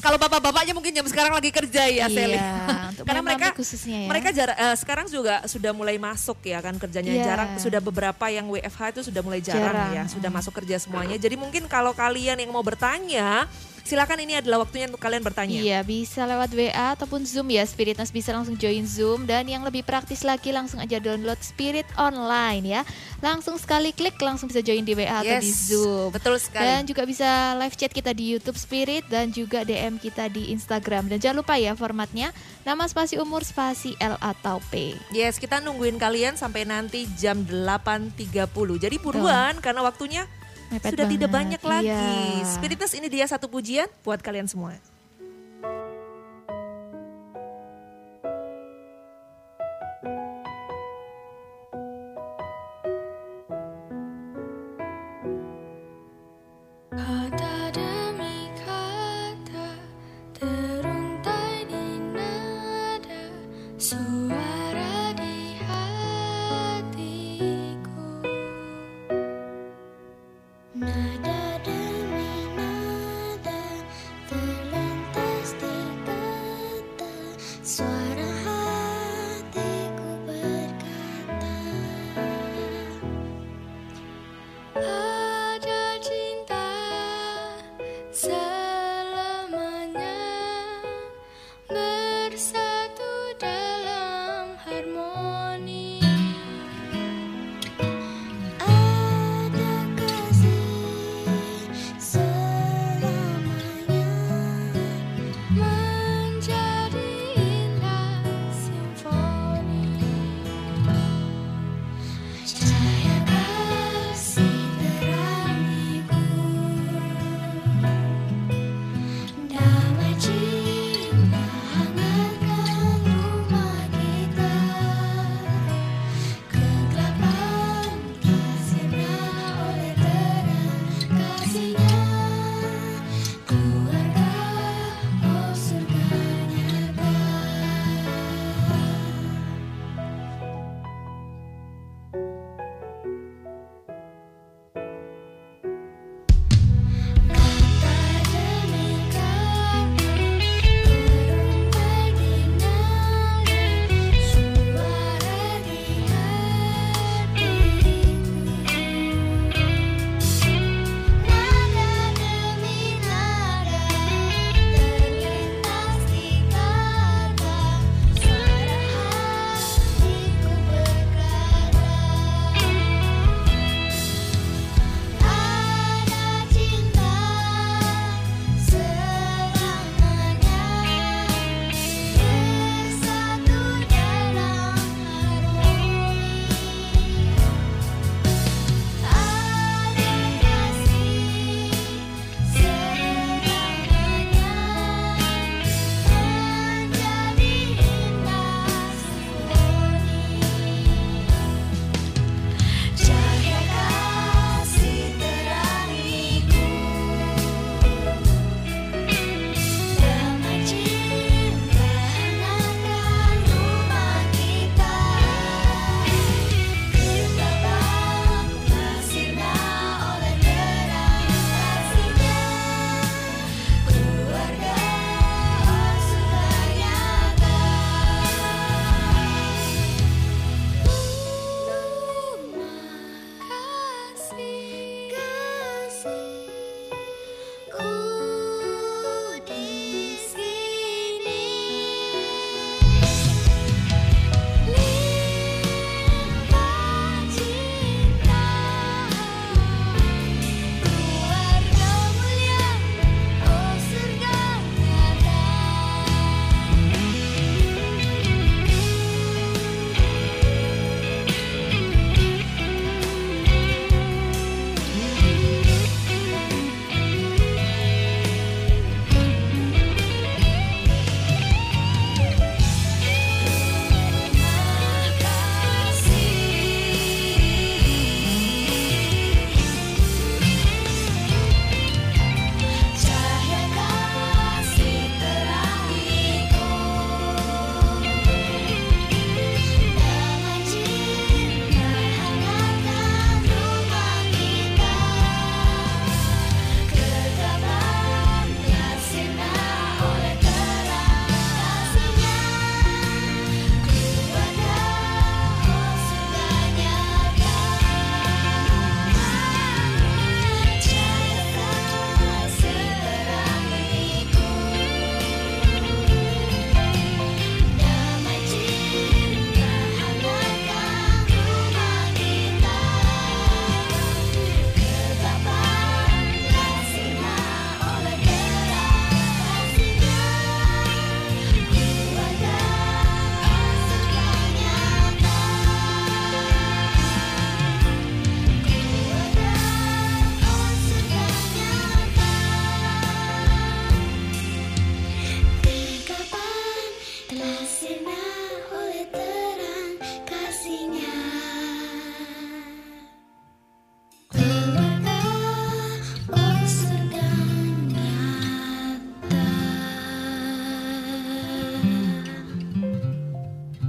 Kalau 0.00 0.16
bapak-bapaknya 0.16 0.72
mungkin 0.72 0.94
jam 0.96 1.04
sekarang 1.04 1.34
lagi 1.36 1.52
kerja 1.52 1.84
ya, 1.90 2.06
yeah. 2.06 2.08
Sally. 2.08 2.38
Karena 3.04 3.22
mereka 3.22 3.54
khususnya 3.54 4.06
ya. 4.06 4.08
Mereka 4.08 4.28
jar 4.32 4.50
uh, 4.54 4.76
sekarang 4.78 5.06
juga 5.10 5.44
sudah 5.44 5.70
mulai 5.76 6.00
masuk 6.00 6.38
ya 6.46 6.58
kan 6.58 6.74
kerjanya 6.78 7.12
yeah. 7.12 7.26
jarang. 7.26 7.50
Sudah 7.60 7.80
beberapa 7.82 8.26
yang 8.30 8.46
WFH 8.48 8.98
itu 8.98 9.00
sudah 9.12 9.22
mulai 9.22 9.44
jarang, 9.44 9.74
jarang. 9.74 9.90
ya, 9.94 10.02
sudah 10.06 10.30
masuk 10.32 10.54
kerja 10.62 10.76
semuanya. 10.80 11.18
Jadi 11.18 11.36
mungkin 11.36 11.66
kalau 11.66 11.92
kalian 11.92 12.38
yang 12.40 12.50
mau 12.50 12.62
bertanya 12.64 13.46
Silakan 13.88 14.20
ini 14.20 14.36
adalah 14.36 14.68
waktunya 14.68 14.84
untuk 14.84 15.00
kalian 15.00 15.24
bertanya. 15.24 15.64
Iya, 15.64 15.80
bisa 15.80 16.28
lewat 16.28 16.52
WA 16.52 16.92
ataupun 16.92 17.24
Zoom 17.24 17.48
ya. 17.48 17.64
Spiritness 17.64 18.12
bisa 18.12 18.36
langsung 18.36 18.52
join 18.52 18.84
Zoom 18.84 19.24
dan 19.24 19.48
yang 19.48 19.64
lebih 19.64 19.80
praktis 19.80 20.28
lagi 20.28 20.52
langsung 20.52 20.76
aja 20.76 21.00
download 21.00 21.40
Spirit 21.40 21.88
online 21.96 22.68
ya. 22.68 22.80
Langsung 23.24 23.56
sekali 23.56 23.96
klik 23.96 24.20
langsung 24.20 24.52
bisa 24.52 24.60
join 24.60 24.84
di 24.84 24.92
WA 24.92 25.08
yes, 25.08 25.16
atau 25.24 25.36
di 25.40 25.52
Zoom. 25.56 26.08
Betul 26.12 26.36
sekali. 26.36 26.68
Dan 26.68 26.84
juga 26.84 27.08
bisa 27.08 27.56
live 27.56 27.76
chat 27.80 27.88
kita 27.88 28.12
di 28.12 28.36
YouTube 28.36 28.60
Spirit 28.60 29.08
dan 29.08 29.32
juga 29.32 29.64
DM 29.64 29.96
kita 29.96 30.28
di 30.28 30.52
Instagram. 30.52 31.08
Dan 31.08 31.16
jangan 31.16 31.40
lupa 31.40 31.56
ya 31.56 31.72
formatnya 31.72 32.28
nama 32.68 32.84
spasi 32.84 33.16
umur 33.16 33.40
spasi 33.48 33.96
L 33.96 34.20
atau 34.20 34.60
P. 34.68 34.92
Yes, 35.08 35.40
kita 35.40 35.64
nungguin 35.64 35.96
kalian 35.96 36.36
sampai 36.36 36.68
nanti 36.68 37.08
jam 37.16 37.40
8.30. 37.48 38.44
Jadi 38.76 38.96
buruan 39.00 39.56
Tuh. 39.56 39.64
karena 39.64 39.80
waktunya 39.80 40.28
Mepet 40.68 40.92
sudah 40.92 41.08
banget. 41.08 41.14
tidak 41.16 41.30
banyak 41.32 41.62
lagi. 41.64 41.88
Iya. 41.88 42.44
Spiritus 42.44 42.92
ini 42.92 43.08
dia 43.08 43.24
satu 43.24 43.48
pujian 43.48 43.88
buat 44.04 44.20
kalian 44.20 44.44
semua. 44.44 44.76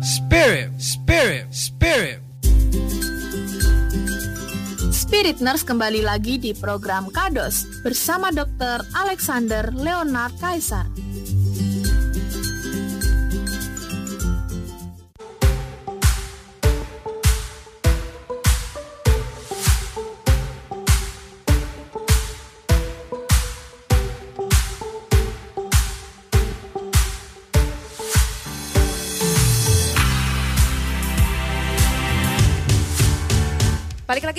Spirit, 0.09 0.73
Spirit, 0.81 1.45
Spirit. 1.53 2.17
Spirit 4.89 5.37
Nurse 5.37 5.61
kembali 5.61 6.01
lagi 6.01 6.41
di 6.41 6.49
program 6.57 7.13
Kados 7.13 7.69
bersama 7.85 8.33
Dr. 8.33 8.89
Alexander 8.97 9.69
Leonard 9.69 10.33
Kaisar. 10.41 10.89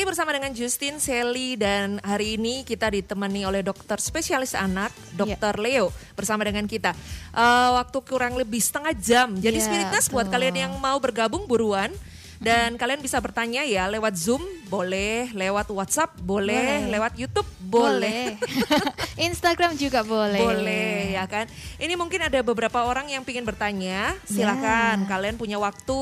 Lagi 0.00 0.16
bersama 0.16 0.32
dengan 0.32 0.56
Justin, 0.56 0.96
Sally 0.96 1.60
dan 1.60 2.00
hari 2.00 2.40
ini 2.40 2.64
kita 2.64 2.88
ditemani 2.88 3.44
oleh 3.44 3.60
dokter 3.60 4.00
spesialis 4.00 4.56
anak, 4.56 4.88
dokter 5.12 5.52
Iya. 5.60 5.84
Leo 5.84 5.86
bersama 6.16 6.40
dengan 6.40 6.64
kita. 6.64 6.96
Eh, 7.36 7.70
waktu 7.76 8.00
kurang 8.08 8.32
lebih 8.32 8.64
setengah 8.64 8.96
jam. 8.96 9.36
Jadi 9.36 9.60
Iya, 9.60 9.68
Spiritas 9.68 10.08
buat 10.08 10.32
kalian 10.32 10.56
yang 10.56 10.72
mau 10.80 10.96
bergabung 10.96 11.44
buruan 11.44 11.92
dan 12.40 12.74
kalian 12.74 12.98
bisa 12.98 13.20
bertanya 13.20 13.62
ya 13.62 13.85
lewat 13.87 14.16
Zoom 14.16 14.40
boleh, 14.66 15.29
lewat 15.37 15.68
WhatsApp 15.68 16.16
boleh, 16.16 16.87
Boleh. 16.87 16.92
lewat 16.94 17.12
YouTube 17.14 17.44
boleh. 17.61 18.40
Instagram 19.20 19.76
juga 19.76 20.00
boleh. 20.00 20.40
Boleh 20.40 21.12
ya 21.12 21.29
kan. 21.29 21.44
Ini 21.76 21.92
mungkin 21.94 22.24
ada 22.24 22.40
beberapa 22.40 22.81
orang 22.81 23.12
yang 23.12 23.20
ingin 23.22 23.44
bertanya. 23.44 24.16
Silakan 24.24 25.05
Ya. 25.05 25.07
kalian 25.07 25.37
punya 25.37 25.61
waktu 25.61 26.00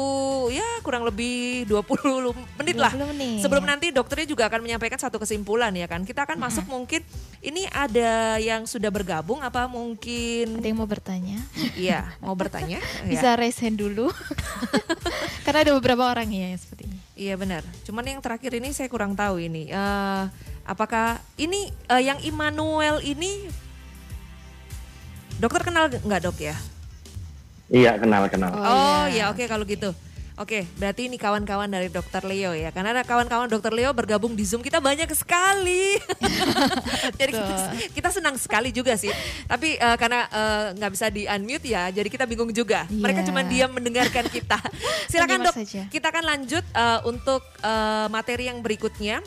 ya 0.54 0.68
kurang 0.80 1.02
lebih 1.02 1.66
20 1.66 2.30
menit 2.62 2.76
lah. 2.78 2.92
20 2.94 3.10
menit. 3.16 3.40
Sebelum 3.42 3.64
nanti 3.66 3.90
dokternya 3.90 4.28
juga 4.28 4.46
akan 4.46 4.62
menyampaikan 4.62 5.00
satu 5.00 5.18
kesimpulan 5.18 5.74
ya 5.74 5.90
kan. 5.90 6.06
Kita 6.06 6.22
akan 6.22 6.38
masuk 6.38 6.68
mungkin 6.70 7.02
ini 7.42 7.66
ada 7.72 8.38
yang 8.38 8.62
sudah 8.62 8.92
bergabung 8.92 9.42
apa 9.42 9.66
mungkin 9.66 10.60
Ada 10.60 10.66
yang 10.70 10.78
mau 10.78 10.86
bertanya? 10.86 11.38
iya 11.74 12.14
mau 12.22 12.38
bertanya? 12.38 12.78
Ya. 13.02 13.10
Bisa 13.10 13.28
raise 13.34 13.58
hand 13.58 13.80
dulu. 13.80 14.12
Karena 15.42 15.64
ada 15.64 15.72
beberapa 15.72 16.04
orang 16.04 16.27
ya 16.30 16.46
yang 16.52 16.60
seperti 16.60 16.86
ini. 16.86 16.98
Iya 17.16 17.34
benar. 17.34 17.62
Cuman 17.82 18.04
yang 18.04 18.20
terakhir 18.20 18.52
ini 18.54 18.70
saya 18.70 18.86
kurang 18.86 19.16
tahu 19.16 19.40
ini. 19.40 19.68
Eh, 19.68 20.22
apakah 20.64 21.18
ini 21.36 21.68
eh, 21.88 22.02
yang 22.04 22.20
Immanuel 22.22 23.00
ini 23.00 23.48
dokter 25.38 25.62
kenal 25.64 25.88
nggak 25.88 26.22
dok 26.24 26.38
ya? 26.40 26.56
Iya 27.68 28.00
kenal 28.00 28.24
kenal. 28.32 28.52
Oh, 28.52 28.64
Oh, 28.64 29.04
iya. 29.12 29.28
ya 29.28 29.32
oke 29.32 29.44
kalau 29.44 29.64
gitu. 29.68 29.92
Oke, 30.38 30.70
berarti 30.78 31.10
ini 31.10 31.18
kawan-kawan 31.18 31.66
dari 31.66 31.90
Dokter 31.90 32.22
Leo 32.22 32.54
ya. 32.54 32.70
Karena 32.70 32.94
ada 32.94 33.02
kawan-kawan 33.02 33.50
Dokter 33.50 33.74
Leo 33.74 33.90
bergabung 33.90 34.38
di 34.38 34.46
Zoom 34.46 34.62
kita 34.62 34.78
banyak 34.78 35.10
sekali. 35.10 35.98
jadi 37.18 37.32
kita, 37.34 37.54
kita 37.90 38.08
senang 38.14 38.38
sekali 38.38 38.70
juga 38.70 38.94
sih. 38.94 39.10
Tapi 39.50 39.74
eh, 39.74 39.96
karena 39.98 40.30
eh, 40.30 40.66
nggak 40.78 40.90
bisa 40.94 41.06
di 41.10 41.26
unmute 41.26 41.66
ya, 41.66 41.90
jadi 41.90 42.06
kita 42.06 42.22
bingung 42.24 42.54
juga. 42.54 42.86
Mereka 42.86 43.16
Iya. 43.18 43.26
cuma 43.26 43.42
diam 43.42 43.70
mendengarkan 43.74 44.30
kita. 44.30 44.62
Silakan 45.10 45.42
dok, 45.42 45.54
saja. 45.58 45.90
kita 45.90 46.06
akan 46.06 46.24
lanjut 46.24 46.62
eh, 46.62 47.00
untuk 47.02 47.42
eh, 47.58 48.06
materi 48.06 48.46
yang 48.46 48.62
berikutnya 48.62 49.18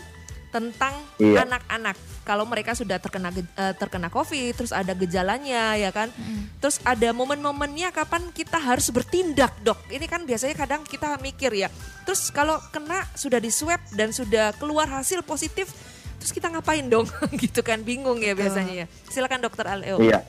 tentang 0.51 0.93
Iya. 1.17 1.47
anak-anak. 1.47 1.95
Kalau 2.21 2.43
mereka 2.45 2.75
sudah 2.75 2.99
terkena 2.99 3.31
eh, 3.33 3.73
terkena 3.79 4.11
COVID, 4.11 4.53
terus 4.53 4.75
ada 4.75 4.91
gejalanya 4.93 5.79
ya 5.79 5.89
kan. 5.89 6.11
Terus 6.59 6.77
ada 6.83 7.09
momen-momennya 7.15 7.89
kapan 7.89 8.29
kita 8.35 8.59
harus 8.59 8.91
bertindak, 8.93 9.55
Dok. 9.63 9.89
Ini 9.89 10.05
kan 10.05 10.27
biasanya 10.27 10.53
kadang 10.53 10.83
kita 10.85 11.17
mikir 11.17 11.49
ya. 11.55 11.71
Terus 12.05 12.29
kalau 12.29 12.59
kena 12.69 13.07
sudah 13.15 13.39
di 13.39 13.49
swab 13.49 13.79
dan 13.95 14.11
sudah 14.13 14.53
keluar 14.59 14.85
hasil 14.85 15.23
positif, 15.23 15.71
terus 16.19 16.29
kita 16.29 16.51
ngapain 16.51 16.85
dong? 16.85 17.07
gitu 17.41 17.63
kan 17.65 17.81
bingung 17.81 18.19
ya 18.21 18.35
biasanya 18.37 18.85
ya. 18.85 18.87
Silakan 19.09 19.41
Dokter 19.41 19.65
Aleo. 19.65 19.97
Iya. 19.97 20.21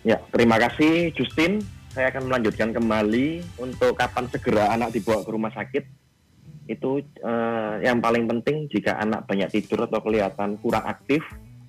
Ya, 0.00 0.16
terima 0.32 0.56
kasih 0.56 1.12
Justin. 1.12 1.60
Saya 1.92 2.08
akan 2.08 2.30
melanjutkan 2.30 2.72
kembali 2.72 3.44
untuk 3.60 3.98
kapan 3.98 4.24
segera 4.32 4.72
anak 4.72 4.94
dibawa 4.96 5.20
ke 5.26 5.30
rumah 5.30 5.52
sakit. 5.52 5.99
Itu 6.70 7.02
eh, 7.02 7.74
yang 7.82 7.98
paling 7.98 8.30
penting 8.30 8.70
jika 8.70 9.02
anak 9.02 9.26
banyak 9.26 9.50
tidur 9.50 9.90
atau 9.90 9.98
kelihatan 9.98 10.54
kurang 10.62 10.86
aktif, 10.86 11.18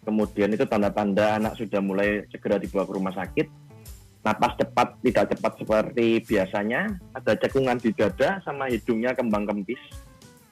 kemudian 0.05 0.53
itu 0.53 0.61
tanda-tanda 0.69 1.41
anak 1.41 1.57
sudah 1.57 1.81
mulai 1.81 2.21
segera 2.29 2.61
dibawa 2.61 2.85
ke 2.85 2.93
rumah 2.93 3.13
sakit. 3.17 3.47
Napas 4.21 4.53
cepat, 4.61 5.01
tidak 5.01 5.33
cepat 5.33 5.53
seperti 5.57 6.21
biasanya, 6.21 6.93
ada 7.17 7.33
cekungan 7.33 7.81
di 7.81 7.89
dada 7.97 8.37
sama 8.45 8.69
hidungnya 8.69 9.17
kembang 9.17 9.49
kempis. 9.49 9.81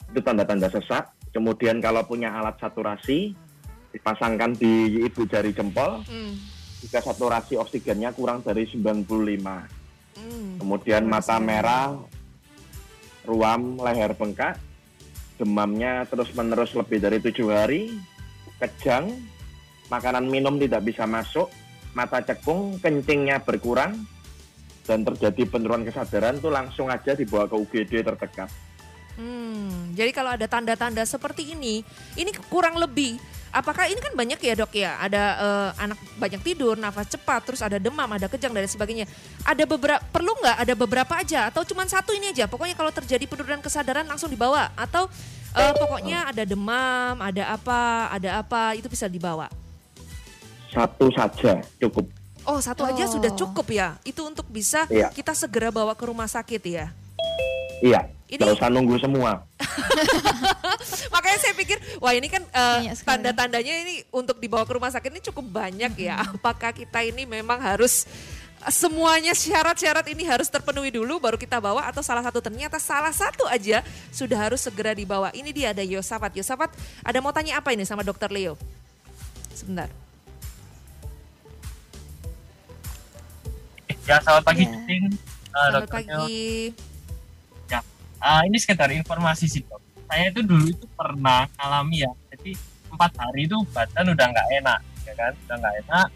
Itu 0.10 0.26
tanda-tanda 0.26 0.74
sesak. 0.74 1.14
Kemudian 1.30 1.78
kalau 1.78 2.02
punya 2.02 2.34
alat 2.34 2.58
saturasi, 2.58 3.38
dipasangkan 3.94 4.58
di 4.58 5.06
ibu 5.06 5.22
jari 5.30 5.54
jempol, 5.54 6.02
Hmm, 6.10 6.34
jika 6.82 7.06
saturasi 7.06 7.62
oksigennya 7.62 8.10
kurang 8.18 8.42
dari 8.42 8.66
95. 8.66 9.70
hmm. 10.18 10.58
Kemudian 10.58 11.06
mata 11.06 11.38
merah, 11.38 11.94
ruam, 13.24 13.80
leher 13.80 14.16
bengkak, 14.16 14.60
demamnya 15.40 16.04
terus-menerus 16.08 16.76
lebih 16.76 17.00
dari 17.00 17.18
tujuh 17.24 17.48
hari, 17.52 17.96
kejang, 18.60 19.16
makanan 19.88 20.28
minum 20.28 20.60
tidak 20.60 20.84
bisa 20.84 21.08
masuk, 21.08 21.48
mata 21.96 22.20
cekung, 22.22 22.78
kencingnya 22.84 23.42
berkurang, 23.42 24.04
dan 24.90 25.06
terjadi 25.06 25.46
penurunan 25.46 25.86
kesadaran 25.86 26.42
tuh 26.42 26.50
langsung 26.50 26.90
aja 26.90 27.14
dibawa 27.14 27.46
ke 27.46 27.56
UGD 27.56 28.02
terdekat. 28.02 28.50
Hmm, 29.20 29.94
jadi 29.94 30.16
kalau 30.16 30.34
ada 30.34 30.48
tanda-tanda 30.48 31.04
seperti 31.04 31.54
ini, 31.54 31.84
ini 32.16 32.32
kurang 32.48 32.80
lebih. 32.80 33.20
Apakah 33.50 33.90
ini 33.90 33.98
kan 33.98 34.14
banyak 34.14 34.38
ya 34.38 34.54
dok 34.54 34.74
ya? 34.74 34.98
Ada 35.02 35.24
eh, 35.38 35.70
anak 35.82 35.98
banyak 36.16 36.42
tidur, 36.46 36.78
nafas 36.78 37.10
cepat, 37.10 37.42
terus 37.46 37.62
ada 37.66 37.82
demam, 37.82 38.06
ada 38.06 38.30
kejang 38.30 38.54
dan 38.54 38.70
sebagainya. 38.70 39.10
Ada 39.42 39.66
beberapa 39.66 40.02
perlu 40.14 40.38
nggak? 40.38 40.58
Ada 40.62 40.74
beberapa 40.78 41.14
aja 41.18 41.50
atau 41.50 41.66
cuma 41.66 41.84
satu 41.90 42.14
ini 42.14 42.30
aja? 42.30 42.46
Pokoknya 42.46 42.78
kalau 42.78 42.94
terjadi 42.94 43.26
penurunan 43.26 43.60
kesadaran 43.60 44.06
langsung 44.06 44.30
dibawa 44.30 44.70
atau 44.78 45.10
eh, 45.58 45.74
pokoknya 45.74 46.30
ada 46.30 46.44
demam, 46.46 47.18
ada 47.18 47.44
apa, 47.50 48.14
ada 48.14 48.30
apa 48.38 48.78
itu 48.78 48.86
bisa 48.86 49.10
dibawa. 49.10 49.50
Satu 50.70 51.10
saja 51.10 51.66
cukup. 51.82 52.06
Oh 52.46 52.62
satu 52.62 52.86
aja 52.86 53.06
Oh. 53.06 53.14
sudah 53.18 53.34
cukup 53.34 53.68
ya? 53.74 53.98
Itu 54.06 54.26
untuk 54.26 54.46
bisa 54.50 54.86
Iya. 54.90 55.10
kita 55.10 55.34
segera 55.34 55.74
bawa 55.74 55.98
ke 55.98 56.06
rumah 56.06 56.30
sakit 56.30 56.62
ya? 56.66 56.94
Iya, 57.80 58.02
Ini- 58.28 58.40
nggak 58.40 58.56
usah 58.60 58.70
nunggu 58.70 58.96
semua. 59.00 59.32
Makanya 61.14 61.40
saya 61.40 61.54
pikir, 61.56 61.78
wah 62.00 62.12
ini 62.12 62.28
kan 62.28 62.44
sekali. 62.94 63.24
tanda-tandanya 63.24 63.74
ini 63.84 63.96
untuk 64.12 64.38
dibawa 64.38 64.68
ke 64.68 64.74
rumah 64.76 64.92
sakit 64.92 65.10
ini 65.10 65.22
cukup 65.24 65.46
banyak 65.48 65.94
ya. 65.96 66.20
Apakah 66.22 66.76
kita 66.76 67.02
ini 67.02 67.24
memang 67.24 67.58
harus 67.58 68.04
eh, 68.60 68.74
semuanya 68.74 69.32
syarat-syarat 69.32 70.06
ini 70.12 70.28
harus 70.28 70.48
terpenuhi 70.48 70.92
dulu 70.92 71.18
baru 71.18 71.40
kita 71.40 71.58
bawa 71.58 71.88
atau 71.88 72.04
salah 72.04 72.22
satu 72.22 72.44
ternyata 72.44 72.78
salah 72.78 73.16
satu 73.16 73.48
aja 73.48 73.80
sudah 74.12 74.38
harus 74.38 74.60
segera 74.60 74.92
dibawa. 74.92 75.32
Ini 75.32 75.50
dia 75.56 75.68
ada 75.72 75.82
Yosafat. 75.82 76.36
Yosafat 76.36 76.70
ada 77.02 77.18
mau 77.24 77.32
tanya 77.32 77.58
apa 77.60 77.72
ini 77.72 77.88
sama 77.88 78.04
Dokter 78.04 78.28
Leo? 78.28 78.60
Sebentar. 79.56 79.88
Ya, 84.08 84.18
selamat 84.26 84.42
pagi, 84.42 84.66
Ya. 84.66 84.74
Justin. 84.74 85.04
Uh, 85.50 85.68
Selamat 85.70 85.86
Dr. 85.86 86.02
Leo. 86.02 86.89
Ah, 88.20 88.44
ini 88.44 88.60
sekedar 88.60 88.92
informasi 88.92 89.48
sih, 89.48 89.64
dok. 89.64 89.80
Saya 90.06 90.28
itu 90.28 90.44
dulu 90.44 90.68
itu 90.68 90.86
pernah 90.94 91.48
alami 91.56 92.04
ya. 92.04 92.12
Jadi 92.36 92.52
empat 92.92 93.12
hari 93.16 93.48
itu 93.48 93.58
badan 93.72 94.12
udah 94.12 94.26
nggak 94.28 94.48
enak, 94.60 94.80
ya 95.08 95.14
kan? 95.16 95.32
Udah 95.48 95.56
nggak 95.56 95.76
enak. 95.88 96.08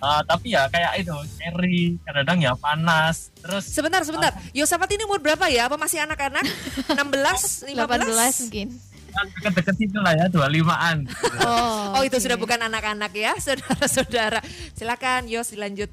Ah, 0.00 0.20
tapi 0.20 0.52
ya 0.52 0.68
kayak 0.68 1.00
itu, 1.00 1.16
nyeri, 1.40 1.96
kadang-kadang 2.04 2.38
ya 2.44 2.52
panas. 2.56 3.32
Terus 3.40 3.64
Sebentar, 3.64 4.04
sebentar. 4.04 4.32
Yosafat 4.52 4.88
ini 4.92 5.08
umur 5.08 5.20
berapa 5.20 5.48
ya? 5.48 5.68
Apa 5.68 5.80
masih 5.80 6.04
anak-anak? 6.04 6.44
16, 6.92 7.72
15? 7.72 7.72
18 7.72 8.44
mungkin. 8.44 8.68
kan 9.14 9.30
deket-deket 9.30 9.74
situ 9.78 9.98
lah 10.02 10.12
ya, 10.12 10.26
25-an. 10.26 11.06
Oh, 11.46 11.94
Oh, 11.96 12.02
itu 12.02 12.18
sudah 12.18 12.34
bukan 12.34 12.58
anak-anak 12.58 13.14
ya, 13.14 13.32
saudara-saudara. 13.44 14.42
Silakan 14.74 15.30
Yos 15.30 15.54
dilanjut. 15.54 15.88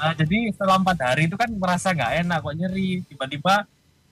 Ah, 0.00 0.16
jadi 0.16 0.48
setelah 0.50 0.80
empat 0.80 0.98
hari 1.04 1.28
itu 1.28 1.36
kan 1.36 1.52
merasa 1.52 1.92
nggak 1.92 2.24
enak, 2.24 2.38
kok 2.40 2.56
nyeri. 2.56 3.04
Tiba-tiba 3.04 3.68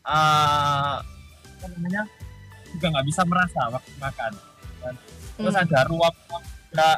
apa 0.08 1.66
namanya 1.76 2.02
juga 2.72 2.86
nggak 2.96 3.06
bisa 3.06 3.22
merasa 3.28 3.60
waktu 3.68 3.92
makan. 4.00 4.32
Dan 4.80 4.94
terus 5.38 5.54
Hmm. 5.54 5.64
ada 5.64 5.80
ruap 5.86 6.14
juga 6.68 6.90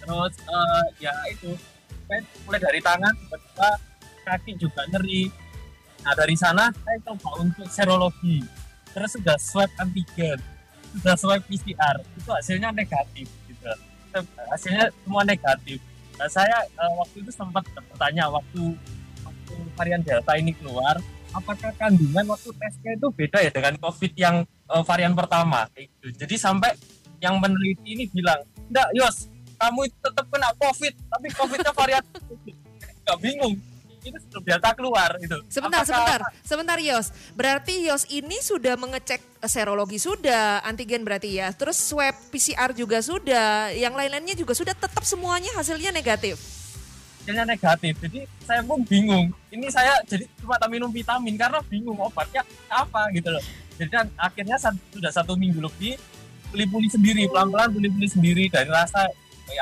terus 0.00 0.34
eh, 0.36 0.84
ya 1.00 1.14
itu 1.32 1.50
kan 2.08 2.22
mulai 2.44 2.60
dari 2.60 2.80
tangan 2.80 3.12
tiba-tiba 3.14 3.68
kaki 4.24 4.52
juga 4.56 4.82
nyeri 4.92 5.28
nah 6.00 6.16
dari 6.16 6.32
sana 6.36 6.72
saya 6.72 6.96
coba 7.04 7.30
untuk 7.44 7.68
serologi 7.68 8.40
terus 8.92 9.16
sudah 9.16 9.36
swab 9.36 9.70
antigen 9.76 10.40
sudah 10.96 11.14
swab 11.16 11.40
PCR 11.44 11.96
itu 12.16 12.30
hasilnya 12.32 12.72
negatif 12.72 13.28
gitu 13.48 13.68
hasilnya 14.48 14.88
semua 15.04 15.22
negatif 15.24 15.78
nah 16.16 16.28
saya 16.28 16.64
eh, 16.64 16.92
waktu 16.96 17.16
itu 17.24 17.30
sempat 17.32 17.64
bertanya 17.68 18.28
waktu 18.32 18.76
waktu 19.24 19.54
varian 19.76 20.00
delta 20.00 20.32
ini 20.36 20.56
keluar 20.56 20.96
apakah 21.34 21.70
kandungan 21.78 22.24
waktu 22.30 22.50
tesnya 22.58 22.92
itu 22.98 23.08
beda 23.14 23.38
ya 23.42 23.50
dengan 23.50 23.74
covid 23.78 24.12
yang 24.18 24.36
uh, 24.70 24.82
varian 24.82 25.14
pertama. 25.14 25.66
Gitu. 25.74 26.14
Jadi 26.14 26.34
sampai 26.38 26.74
yang 27.20 27.36
meneliti 27.36 27.94
ini 27.94 28.04
bilang, 28.08 28.40
enggak 28.72 28.88
Yos, 28.96 29.28
kamu 29.60 29.80
itu 29.92 29.96
tetap 30.00 30.26
kena 30.32 30.48
COVID, 30.56 30.94
tapi 31.12 31.26
COVID-nya 31.36 31.72
varian 31.76 32.04
nggak 33.04 33.18
bingung. 33.20 33.54
Itu 34.00 34.16
sudah 34.16 34.40
biasa 34.40 34.72
keluar 34.72 35.12
itu. 35.20 35.36
Sebentar, 35.52 35.84
Apakah- 35.84 35.92
sebentar, 35.92 36.20
sebentar 36.40 36.78
Yos. 36.80 37.12
Berarti 37.36 37.84
Yos 37.84 38.08
ini 38.08 38.40
sudah 38.40 38.80
mengecek 38.80 39.20
serologi 39.44 40.00
sudah, 40.00 40.64
antigen 40.64 41.04
berarti 41.04 41.36
ya. 41.36 41.52
Terus 41.52 41.76
swab 41.76 42.16
PCR 42.32 42.72
juga 42.72 43.04
sudah, 43.04 43.68
yang 43.76 43.92
lain-lainnya 43.92 44.32
juga 44.32 44.56
sudah. 44.56 44.72
Tetap 44.72 45.04
semuanya 45.04 45.52
hasilnya 45.52 45.92
negatif. 45.92 46.59
Hasilnya 47.20 47.44
negatif. 47.44 47.94
Jadi 48.00 48.24
saya 48.42 48.64
pun 48.64 48.80
bingung. 48.82 49.28
Ini 49.52 49.68
saya 49.68 50.00
jadi 50.08 50.24
cuma 50.40 50.56
tak 50.56 50.72
minum 50.72 50.88
vitamin 50.88 51.36
karena 51.36 51.60
bingung 51.68 52.00
obatnya 52.00 52.40
apa 52.72 53.12
gitu 53.12 53.28
loh. 53.28 53.44
Jadi 53.76 53.90
kan 53.92 54.06
akhirnya 54.16 54.56
sudah 54.58 55.12
satu 55.12 55.36
minggu 55.36 55.60
lebih 55.60 56.00
pulih-pulih 56.50 56.90
sendiri, 56.90 57.22
pelan-pelan 57.30 57.70
pulih-pulih 57.70 58.10
sendiri 58.10 58.44
dari 58.50 58.66
rasa 58.66 59.06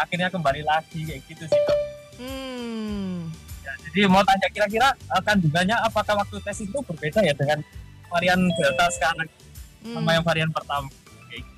akhirnya 0.00 0.32
kembali 0.32 0.62
lagi 0.64 1.04
kayak 1.04 1.20
gitu 1.28 1.44
sih. 1.44 1.60
Dok. 1.60 1.78
Hmm. 2.18 3.28
Ya, 3.66 3.72
jadi 3.88 4.00
mau 4.08 4.24
tanya 4.24 4.48
kira-kira 4.48 4.88
eh, 4.96 5.22
kandungannya 5.22 5.76
apakah 5.84 6.24
waktu 6.24 6.40
tes 6.40 6.64
itu 6.64 6.78
berbeda 6.80 7.20
ya 7.20 7.36
dengan 7.36 7.60
varian 8.08 8.40
delta 8.56 8.86
sekarang 8.96 9.28
hmm. 9.84 9.94
sama 9.98 10.10
yang 10.16 10.24
varian 10.24 10.50
pertama? 10.50 10.88
Kayak 11.28 11.44
gitu. 11.44 11.54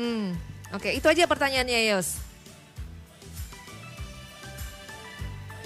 Hmm. 0.00 0.26
Oke, 0.72 0.90
itu 0.96 1.06
aja 1.06 1.28
pertanyaannya 1.28 1.94
Yos. 1.94 2.23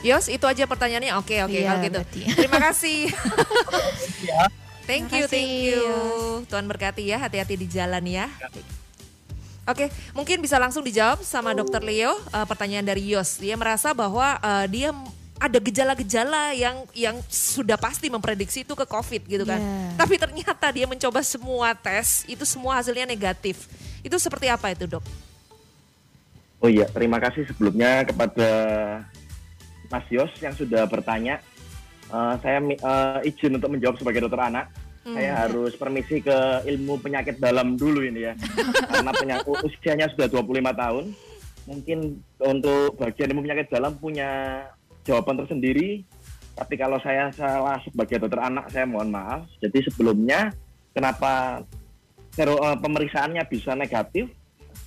Yos, 0.07 0.31
itu 0.31 0.45
aja 0.47 0.65
pertanyaannya. 0.65 1.19
Oke, 1.19 1.43
oke, 1.43 1.59
Iya, 1.59 1.75
kalau 1.75 1.81
gitu. 1.83 1.99
berarti. 2.01 2.21
Terima 2.35 2.59
kasih. 2.63 3.01
Ya, 4.19 4.51
Thank 4.85 5.13
you, 5.15 5.25
thank 5.31 5.53
you. 5.69 5.79
Yos. 5.85 6.49
Tuhan 6.51 6.65
berkati 6.67 7.07
ya, 7.07 7.21
hati-hati 7.21 7.55
di 7.55 7.67
jalan 7.69 8.03
ya. 8.09 8.27
Ya. 8.27 8.49
Oke, 9.69 9.93
mungkin 10.17 10.41
bisa 10.41 10.57
langsung 10.57 10.81
dijawab 10.81 11.21
sama 11.21 11.53
Dokter 11.53 11.85
Leo 11.85 12.17
eh, 12.33 12.47
pertanyaan 12.49 12.89
dari 12.89 13.05
Yos. 13.13 13.37
Dia 13.37 13.53
merasa 13.55 13.93
bahwa 13.93 14.41
eh, 14.41 14.67
dia 14.73 14.91
ada 15.39 15.59
gejala-gejala 15.63 16.51
yang 16.57 16.83
yang 16.97 17.17
sudah 17.31 17.79
pasti 17.79 18.11
memprediksi 18.11 18.67
itu 18.67 18.75
ke 18.75 18.89
COVID 18.89 19.23
gitu 19.29 19.45
kan. 19.47 19.61
Iya. 19.63 19.95
Tapi 19.95 20.15
ternyata 20.19 20.67
dia 20.75 20.87
mencoba 20.89 21.21
semua 21.23 21.77
tes, 21.79 22.27
itu 22.27 22.43
semua 22.49 22.81
hasilnya 22.81 23.07
negatif. 23.07 23.71
Itu 24.03 24.19
seperti 24.19 24.51
apa 24.51 24.75
itu, 24.75 24.89
Dok? 24.89 25.05
Oh 26.59 26.67
iya, 26.67 26.91
terima 26.91 27.23
kasih 27.23 27.47
sebelumnya 27.47 28.03
kepada 28.03 28.49
Mas 29.89 30.07
Yos 30.13 30.33
yang 30.41 30.53
sudah 30.53 30.85
bertanya. 30.85 31.41
Eh, 32.09 32.35
saya 32.41 32.59
eh, 32.65 33.29
izin 33.29 33.61
untuk 33.61 33.73
menjawab 33.73 33.97
sebagai 34.01 34.25
dokter 34.25 34.41
anak. 34.41 34.73
Hmm. 35.05 35.17
Saya 35.17 35.33
harus 35.45 35.73
permisi 35.77 36.21
ke 36.21 36.37
ilmu 36.69 37.01
penyakit 37.01 37.41
dalam 37.41 37.77
dulu 37.77 38.05
ini 38.05 38.29
ya. 38.29 38.35
Karena 38.93 39.13
penya- 39.13 39.45
u- 39.45 39.61
usianya 39.65 40.09
sudah 40.13 40.29
25 40.29 40.73
tahun. 40.73 41.05
Mungkin 41.69 41.99
untuk 42.41 42.97
bagian 42.97 43.29
ilmu 43.33 43.45
penyakit 43.45 43.69
dalam 43.69 43.93
punya 44.01 44.65
jawaban 45.05 45.45
tersendiri. 45.45 46.05
Tapi 46.57 46.75
kalau 46.75 46.99
saya 47.05 47.31
salah 47.37 47.79
sebagai 47.87 48.19
dokter 48.25 48.41
anak, 48.41 48.73
saya 48.73 48.89
mohon 48.89 49.13
maaf. 49.13 49.47
Jadi 49.61 49.85
sebelumnya, 49.89 50.53
kenapa 50.97 51.65
eh, 52.41 52.79
pemeriksaannya 52.81 53.45
bisa 53.49 53.77
negatif? 53.77 54.33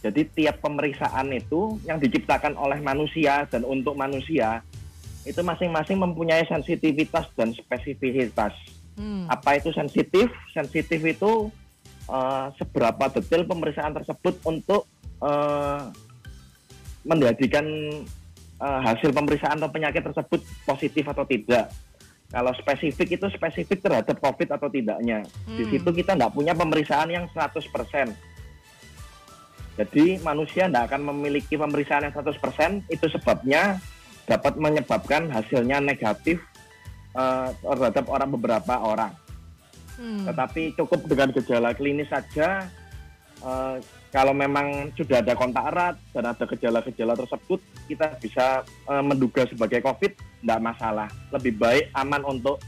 Jadi 0.01 0.25
tiap 0.33 0.65
pemeriksaan 0.65 1.29
itu 1.29 1.77
yang 1.85 2.01
diciptakan 2.01 2.57
oleh 2.57 2.81
manusia 2.81 3.45
dan 3.45 3.61
untuk 3.61 3.93
manusia 3.93 4.65
itu 5.21 5.41
masing-masing 5.41 6.01
mempunyai 6.01 6.41
sensitivitas 6.49 7.29
dan 7.37 7.53
spesificitas. 7.53 8.53
Hmm. 8.97 9.29
Apa 9.29 9.61
itu 9.61 9.69
sensitif? 9.71 10.27
Sensitif 10.51 10.99
itu 11.01 11.49
eh, 12.09 12.45
seberapa 12.57 13.05
detail 13.13 13.45
pemeriksaan 13.45 13.93
tersebut 13.93 14.41
untuk 14.45 14.89
eh, 15.21 15.81
menjadikan 17.05 17.65
eh, 18.57 18.79
hasil 18.85 19.13
pemeriksaan 19.13 19.61
atau 19.61 19.69
penyakit 19.69 20.01
tersebut 20.01 20.41
positif 20.65 21.05
atau 21.05 21.25
tidak. 21.25 21.69
Kalau 22.31 22.55
spesifik 22.55 23.19
itu 23.19 23.27
spesifik 23.35 23.83
terhadap 23.83 24.15
COVID 24.23 24.55
atau 24.55 24.71
tidaknya. 24.71 25.19
Di 25.51 25.67
Hmm. 25.67 25.71
situ 25.75 25.89
kita 25.91 26.15
nggak 26.15 26.31
punya 26.31 26.55
pemeriksaan 26.55 27.11
yang 27.11 27.27
100%. 27.35 28.15
Jadi 29.75 30.19
manusia 30.23 30.67
tidak 30.67 30.91
akan 30.91 31.11
memiliki 31.11 31.55
pemeriksaan 31.55 32.07
yang 32.07 32.13
100%, 32.15 32.83
itu 32.91 33.07
sebabnya 33.07 33.79
dapat 34.31 34.55
menyebabkan 34.55 35.27
hasilnya 35.27 35.83
negatif 35.83 36.39
eh, 37.11 37.49
terhadap 37.51 38.07
orang 38.07 38.29
beberapa 38.31 38.79
orang. 38.79 39.11
Hmm. 39.99 40.23
Tetapi 40.23 40.79
cukup 40.79 41.03
dengan 41.11 41.35
gejala 41.35 41.75
klinis 41.75 42.07
saja, 42.07 42.71
eh, 43.43 43.75
kalau 44.11 44.31
memang 44.31 44.91
sudah 44.95 45.19
ada 45.19 45.35
kontak 45.35 45.67
erat 45.71 45.95
dan 46.15 46.31
ada 46.31 46.43
gejala-gejala 46.47 47.13
tersebut, 47.19 47.59
kita 47.91 48.15
bisa 48.23 48.63
eh, 48.63 49.03
menduga 49.03 49.43
sebagai 49.51 49.83
COVID, 49.83 50.11
tidak 50.15 50.59
masalah. 50.63 51.11
Lebih 51.35 51.59
baik 51.59 51.85
aman 51.91 52.23
untuk 52.23 52.63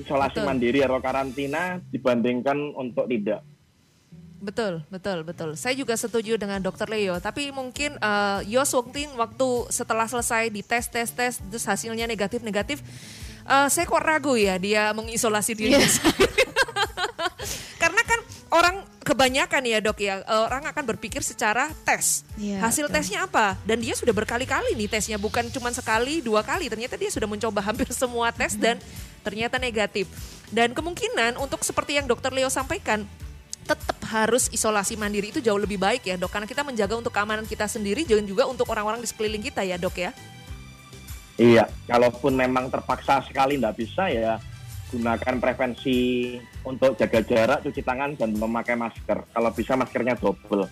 isolasi 0.00 0.40
Betul. 0.40 0.48
mandiri 0.48 0.80
atau 0.84 1.00
karantina 1.00 1.80
dibandingkan 1.92 2.72
untuk 2.76 3.08
tidak. 3.08 3.44
Betul, 4.46 4.86
betul, 4.86 5.26
betul. 5.26 5.50
Saya 5.58 5.74
juga 5.74 5.98
setuju 5.98 6.38
dengan 6.38 6.62
Dokter 6.62 6.86
Leo. 6.86 7.18
Tapi 7.18 7.50
mungkin 7.50 7.98
eh, 7.98 8.40
Yos 8.46 8.70
waktu 8.78 9.10
waktu 9.18 9.48
setelah 9.74 10.06
selesai 10.06 10.54
di 10.54 10.62
tes 10.62 10.86
tes 10.86 11.10
tes 11.10 11.42
terus 11.42 11.66
hasilnya 11.66 12.06
negatif 12.06 12.46
negatif, 12.46 12.78
eh, 13.42 13.66
saya 13.66 13.84
kok 13.90 13.98
ragu 13.98 14.38
ya 14.38 14.54
dia 14.54 14.94
mengisolasi 14.94 15.58
diri. 15.58 15.74
Karena 17.82 18.02
kan 18.06 18.20
orang 18.54 18.76
kebanyakan 19.02 19.62
ya 19.66 19.78
dok 19.82 19.98
ya 20.02 20.22
orang 20.46 20.62
akan 20.70 20.94
berpikir 20.94 21.26
secara 21.26 21.74
tes. 21.82 22.22
Iya, 22.38 22.62
Hasil 22.62 22.86
betul. 22.86 23.02
tesnya 23.02 23.26
apa? 23.26 23.58
Dan 23.66 23.82
dia 23.82 23.98
sudah 23.98 24.14
berkali-kali 24.14 24.78
nih 24.78 24.86
tesnya 24.86 25.18
bukan 25.18 25.50
cuma 25.50 25.74
sekali 25.74 26.22
dua 26.22 26.46
kali. 26.46 26.70
Ternyata 26.70 26.94
dia 26.94 27.10
sudah 27.10 27.26
mencoba 27.26 27.66
hampir 27.66 27.90
semua 27.90 28.30
tes 28.30 28.54
dan 28.54 28.78
ternyata 29.26 29.58
negatif. 29.58 30.06
Dan 30.54 30.70
kemungkinan 30.70 31.34
untuk 31.42 31.66
seperti 31.66 31.98
yang 31.98 32.06
Dokter 32.06 32.30
Leo 32.30 32.46
sampaikan 32.46 33.02
tetap 33.66 33.98
harus 34.06 34.46
isolasi 34.54 34.94
mandiri 34.94 35.34
itu 35.34 35.42
jauh 35.42 35.58
lebih 35.58 35.76
baik 35.82 36.06
ya 36.06 36.14
dok 36.14 36.30
karena 36.30 36.46
kita 36.46 36.62
menjaga 36.62 36.94
untuk 36.94 37.10
keamanan 37.10 37.44
kita 37.44 37.66
sendiri 37.66 38.06
dan 38.06 38.22
juga 38.22 38.46
untuk 38.46 38.70
orang-orang 38.70 39.02
di 39.02 39.08
sekeliling 39.10 39.42
kita 39.42 39.66
ya 39.66 39.76
dok 39.76 39.98
ya 39.98 40.14
Iya, 41.36 41.68
kalaupun 41.84 42.32
memang 42.32 42.72
terpaksa 42.72 43.20
sekali 43.28 43.60
tidak 43.60 43.76
bisa 43.76 44.08
ya 44.08 44.40
gunakan 44.88 45.36
prevensi 45.36 46.32
untuk 46.64 46.96
jaga 46.96 47.20
jarak, 47.20 47.58
cuci 47.60 47.84
tangan 47.84 48.16
dan 48.16 48.32
memakai 48.32 48.72
masker. 48.72 49.20
Kalau 49.36 49.50
bisa 49.52 49.76
maskernya 49.76 50.16
double. 50.16 50.64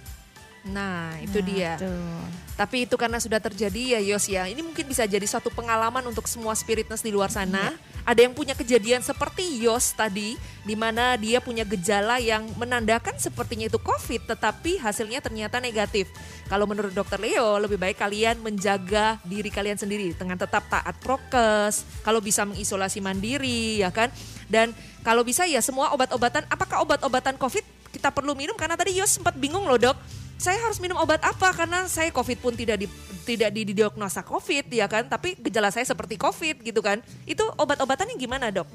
Nah 0.65 1.13
itu 1.21 1.45
Nah, 1.45 1.47
dia. 1.47 1.73
tuh. 1.77 2.25
tapi 2.57 2.89
itu 2.89 2.97
karena 2.97 3.19
sudah 3.21 3.43
terjadi 3.43 3.99
ya 3.99 4.01
Yos 4.15 4.31
ya. 4.31 4.47
Ini 4.47 4.63
mungkin 4.63 4.87
bisa 4.87 5.05
jadi 5.05 5.27
suatu 5.27 5.51
pengalaman 5.51 6.07
untuk 6.07 6.25
semua 6.31 6.55
spiritness 6.55 7.03
di 7.03 7.11
luar 7.11 7.29
sana. 7.29 7.75
Ada 8.07 8.25
yang 8.25 8.33
punya 8.37 8.55
kejadian 8.55 9.03
seperti 9.03 9.43
Yos 9.59 9.91
tadi 9.93 10.39
di 10.63 10.77
mana 10.79 11.19
dia 11.19 11.43
punya 11.43 11.67
gejala 11.67 12.23
yang 12.23 12.47
menandakan 12.55 13.19
sepertinya 13.19 13.67
itu 13.67 13.77
COVID 13.77 14.31
tetapi 14.31 14.79
hasilnya 14.79 15.19
ternyata 15.19 15.59
negatif. 15.59 16.09
Kalau 16.47 16.65
menurut 16.65 16.95
dokter 16.95 17.19
Leo 17.19 17.59
lebih 17.59 17.75
baik 17.75 17.99
kalian 17.99 18.39
menjaga 18.39 19.19
diri 19.27 19.51
kalian 19.51 19.77
sendiri 19.77 20.15
dengan 20.15 20.39
tetap 20.39 20.65
taat 20.71 20.95
prokes 21.03 21.83
kalau 22.07 22.23
bisa 22.23 22.47
mengisolasi 22.47 23.03
mandiri 23.03 23.83
ya 23.83 23.91
kan? 23.91 24.15
Dan 24.47 24.71
kalau 25.03 25.27
bisa 25.27 25.43
ya 25.43 25.59
semua 25.59 25.91
obat-obatan 25.91 26.47
apakah 26.47 26.87
obat-obatan 26.87 27.35
COVID 27.35 27.65
kita 27.91 28.15
perlu 28.15 28.39
minum? 28.39 28.55
Karena 28.55 28.79
tadi 28.79 28.95
Yos 28.95 29.11
sempat 29.19 29.35
bingung 29.35 29.67
loh 29.67 29.77
dok 29.81 30.24
saya 30.45 30.61
harus 30.61 30.77
minum 30.77 31.01
obat 31.01 31.25
apa 31.25 31.57
karena 31.57 31.89
saya 31.89 32.13
COVID 32.13 32.39
pun 32.45 32.53
tidak 32.53 32.85
di, 32.85 32.87
tidak 33.25 33.49
didiagnosa 33.49 34.21
COVID 34.21 34.69
ya 34.69 34.85
kan 34.85 35.09
tapi 35.09 35.41
gejala 35.41 35.73
saya 35.73 35.89
seperti 35.89 36.21
COVID 36.21 36.61
gitu 36.61 36.85
kan 36.85 37.01
itu 37.25 37.41
obat-obatannya 37.57 38.13
gimana 38.21 38.53
dok? 38.53 38.69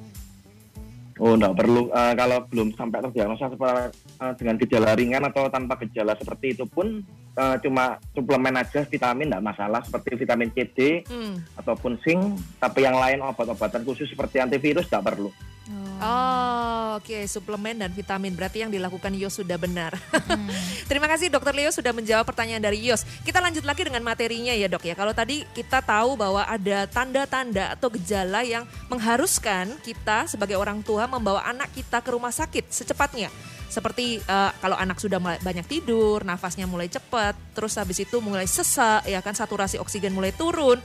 Oh, 1.19 1.35
enggak 1.35 1.61
perlu 1.61 1.91
eh, 1.91 2.13
kalau 2.15 2.47
belum 2.47 2.73
sampai 2.73 3.03
terdiagnosa 3.05 3.53
eh, 3.53 4.33
dengan 4.39 4.55
gejala 4.57 4.97
ringan 4.97 5.29
atau 5.29 5.45
tanpa 5.51 5.77
gejala 5.85 6.17
seperti 6.17 6.57
itu 6.57 6.65
pun 6.65 7.05
eh, 7.37 7.55
cuma 7.61 8.01
suplemen 8.17 8.55
aja 8.57 8.87
vitamin 8.89 9.29
enggak 9.29 9.45
masalah 9.53 9.85
seperti 9.85 10.25
vitamin 10.25 10.49
C, 10.49 10.57
D 10.73 10.79
Hmm. 11.05 11.37
ataupun 11.53 12.01
zinc, 12.01 12.39
tapi 12.57 12.81
yang 12.87 12.97
lain 12.97 13.21
obat-obatan 13.21 13.85
khusus 13.85 14.09
seperti 14.09 14.41
antivirus 14.41 14.89
enggak 14.89 15.13
perlu. 15.13 15.29
Oh 15.99 16.79
oke 16.99 17.25
suplemen 17.31 17.79
dan 17.79 17.91
vitamin 17.95 18.35
berarti 18.35 18.67
yang 18.67 18.71
dilakukan 18.71 19.15
Yos 19.15 19.39
sudah 19.39 19.55
benar. 19.55 19.95
Hmm. 20.11 20.51
Terima 20.91 21.07
kasih 21.07 21.31
Dokter 21.31 21.55
Leo 21.55 21.71
sudah 21.71 21.95
menjawab 21.95 22.27
pertanyaan 22.27 22.59
dari 22.59 22.83
Yos. 22.83 23.07
Kita 23.23 23.39
lanjut 23.39 23.63
lagi 23.63 23.87
dengan 23.87 24.03
materinya 24.03 24.51
ya 24.51 24.67
dok 24.67 24.83
ya. 24.83 24.93
Kalau 24.99 25.15
tadi 25.15 25.47
kita 25.55 25.79
tahu 25.79 26.19
bahwa 26.19 26.43
ada 26.43 26.85
tanda-tanda 26.91 27.71
atau 27.79 27.87
gejala 27.95 28.43
yang 28.43 28.67
mengharuskan 28.91 29.79
kita 29.79 30.27
sebagai 30.27 30.59
orang 30.59 30.83
tua 30.83 31.07
membawa 31.07 31.47
anak 31.47 31.71
kita 31.71 32.03
ke 32.03 32.09
rumah 32.11 32.35
sakit 32.35 32.67
secepatnya. 32.67 33.31
Seperti 33.69 34.19
eh, 34.19 34.51
kalau 34.59 34.75
anak 34.75 34.97
sudah 34.97 35.21
mulai 35.21 35.37
banyak 35.39 35.63
tidur, 35.69 36.25
nafasnya 36.25 36.65
mulai 36.65 36.89
cepat, 36.89 37.37
terus 37.53 37.77
habis 37.77 38.01
itu 38.01 38.17
mulai 38.17 38.49
sesak, 38.49 39.05
ya 39.05 39.21
kan 39.21 39.37
saturasi 39.37 39.77
oksigen 39.77 40.09
mulai 40.09 40.33
turun, 40.33 40.81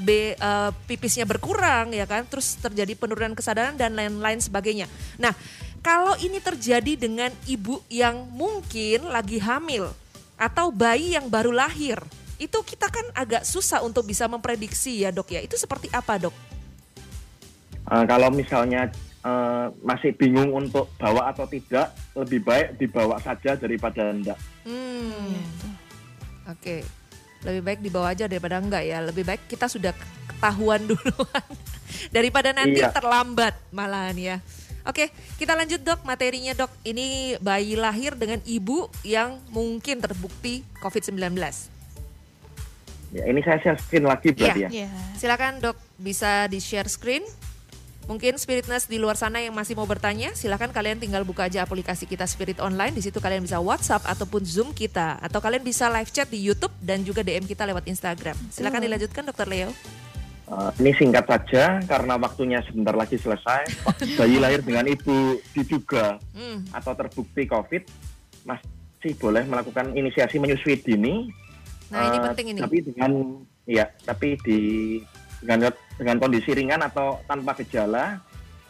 B 0.00 0.34
eh, 0.34 0.70
pipisnya 0.88 1.28
berkurang 1.28 1.92
ya 1.92 2.08
kan 2.08 2.24
terus 2.24 2.56
terjadi 2.56 2.96
penurunan 2.96 3.36
kesadaran 3.36 3.76
dan 3.76 3.92
lain-lain 3.92 4.40
sebagainya. 4.40 4.88
Nah, 5.20 5.36
kalau 5.80 6.16
ini 6.20 6.40
terjadi 6.40 6.96
dengan 6.96 7.32
ibu 7.48 7.80
yang 7.88 8.28
mungkin 8.32 9.08
lagi 9.08 9.40
hamil 9.40 9.88
atau 10.36 10.72
bayi 10.72 11.16
yang 11.16 11.28
baru 11.28 11.52
lahir, 11.52 12.00
itu 12.40 12.58
kita 12.64 12.88
kan 12.88 13.04
agak 13.12 13.44
susah 13.44 13.84
untuk 13.84 14.08
bisa 14.08 14.28
memprediksi 14.28 15.04
ya 15.04 15.12
dok 15.12 15.32
ya. 15.32 15.40
Itu 15.44 15.56
seperti 15.56 15.92
apa 15.92 16.16
dok? 16.16 16.36
Uh, 17.88 18.04
kalau 18.04 18.28
misalnya 18.28 18.92
uh, 19.24 19.72
masih 19.84 20.12
bingung 20.16 20.52
untuk 20.52 20.88
bawa 21.00 21.32
atau 21.32 21.48
tidak, 21.48 21.92
lebih 22.16 22.40
baik 22.44 22.76
dibawa 22.80 23.16
saja 23.20 23.56
daripada 23.56 24.12
enggak. 24.12 24.38
Hmm. 24.64 25.36
Oke. 26.48 26.84
Okay. 26.84 26.99
Lebih 27.44 27.62
baik 27.64 27.80
dibawa 27.80 28.12
aja 28.12 28.28
daripada 28.28 28.60
enggak 28.60 28.84
ya. 28.84 28.98
Lebih 29.04 29.24
baik 29.24 29.42
kita 29.48 29.66
sudah 29.66 29.92
ketahuan 30.28 30.84
duluan 30.90 31.46
daripada 32.14 32.54
nanti 32.54 32.80
iya. 32.80 32.92
terlambat 32.92 33.54
malahan 33.72 34.16
ya. 34.16 34.36
Oke, 34.88 35.12
kita 35.36 35.52
lanjut 35.52 35.84
dok 35.84 36.00
materinya 36.08 36.56
dok. 36.56 36.72
Ini 36.82 37.36
bayi 37.44 37.76
lahir 37.76 38.16
dengan 38.16 38.40
ibu 38.48 38.88
yang 39.04 39.36
mungkin 39.52 40.00
terbukti 40.00 40.64
COVID-19. 40.80 41.36
Ya, 43.10 43.26
ini 43.26 43.42
saya 43.42 43.58
share 43.60 43.80
screen 43.82 44.06
lagi 44.06 44.32
berarti 44.32 44.70
ya. 44.70 44.86
ya. 44.86 44.90
Silakan 45.18 45.60
dok, 45.60 45.76
bisa 46.00 46.48
di 46.48 46.62
share 46.62 46.88
screen. 46.88 47.26
Mungkin 48.08 48.40
Spiritness 48.40 48.88
di 48.88 48.98
luar 48.98 49.14
sana 49.14 49.38
yang 49.38 49.54
masih 49.54 49.76
mau 49.78 49.86
bertanya, 49.86 50.34
silakan 50.34 50.72
kalian 50.74 50.98
tinggal 50.98 51.22
buka 51.22 51.46
aja 51.46 51.62
aplikasi 51.62 52.08
kita 52.08 52.26
Spirit 52.26 52.58
Online. 52.58 52.90
Di 52.90 53.04
situ 53.04 53.22
kalian 53.22 53.44
bisa 53.44 53.60
WhatsApp 53.62 54.02
ataupun 54.08 54.42
Zoom 54.42 54.74
kita, 54.74 55.20
atau 55.22 55.38
kalian 55.38 55.62
bisa 55.62 55.86
live 55.92 56.10
chat 56.10 56.26
di 56.26 56.40
YouTube 56.42 56.72
dan 56.82 57.06
juga 57.06 57.22
DM 57.22 57.46
kita 57.46 57.62
lewat 57.68 57.86
Instagram. 57.86 58.34
Silakan 58.50 58.82
dilanjutkan, 58.82 59.22
Dokter 59.28 59.46
Leo. 59.46 59.70
Uh, 60.50 60.74
ini 60.82 60.90
singkat 60.98 61.30
saja 61.30 61.78
karena 61.86 62.18
waktunya 62.18 62.58
sebentar 62.66 62.90
lagi 62.98 63.14
selesai. 63.14 63.70
Bayi 64.18 64.42
lahir 64.42 64.66
dengan 64.66 64.82
ibu 64.90 65.38
diduga 65.54 66.18
hmm. 66.34 66.74
atau 66.74 66.90
terbukti 66.98 67.46
COVID 67.46 67.86
masih 68.42 69.12
boleh 69.22 69.46
melakukan 69.46 69.94
inisiasi 69.94 70.42
menyusui 70.42 70.82
dini. 70.82 71.30
Nah 71.94 72.02
uh, 72.02 72.06
ini 72.10 72.18
eh, 72.18 72.22
penting 72.34 72.46
ini. 72.50 72.60
Tapi 72.66 72.76
dengan 72.82 73.12
ya 73.62 73.86
tapi 74.02 74.34
di 74.42 74.60
dengan 75.40 75.72
dengan 75.96 76.16
kondisi 76.20 76.52
ringan 76.52 76.84
atau 76.84 77.20
tanpa 77.24 77.56
gejala 77.60 78.20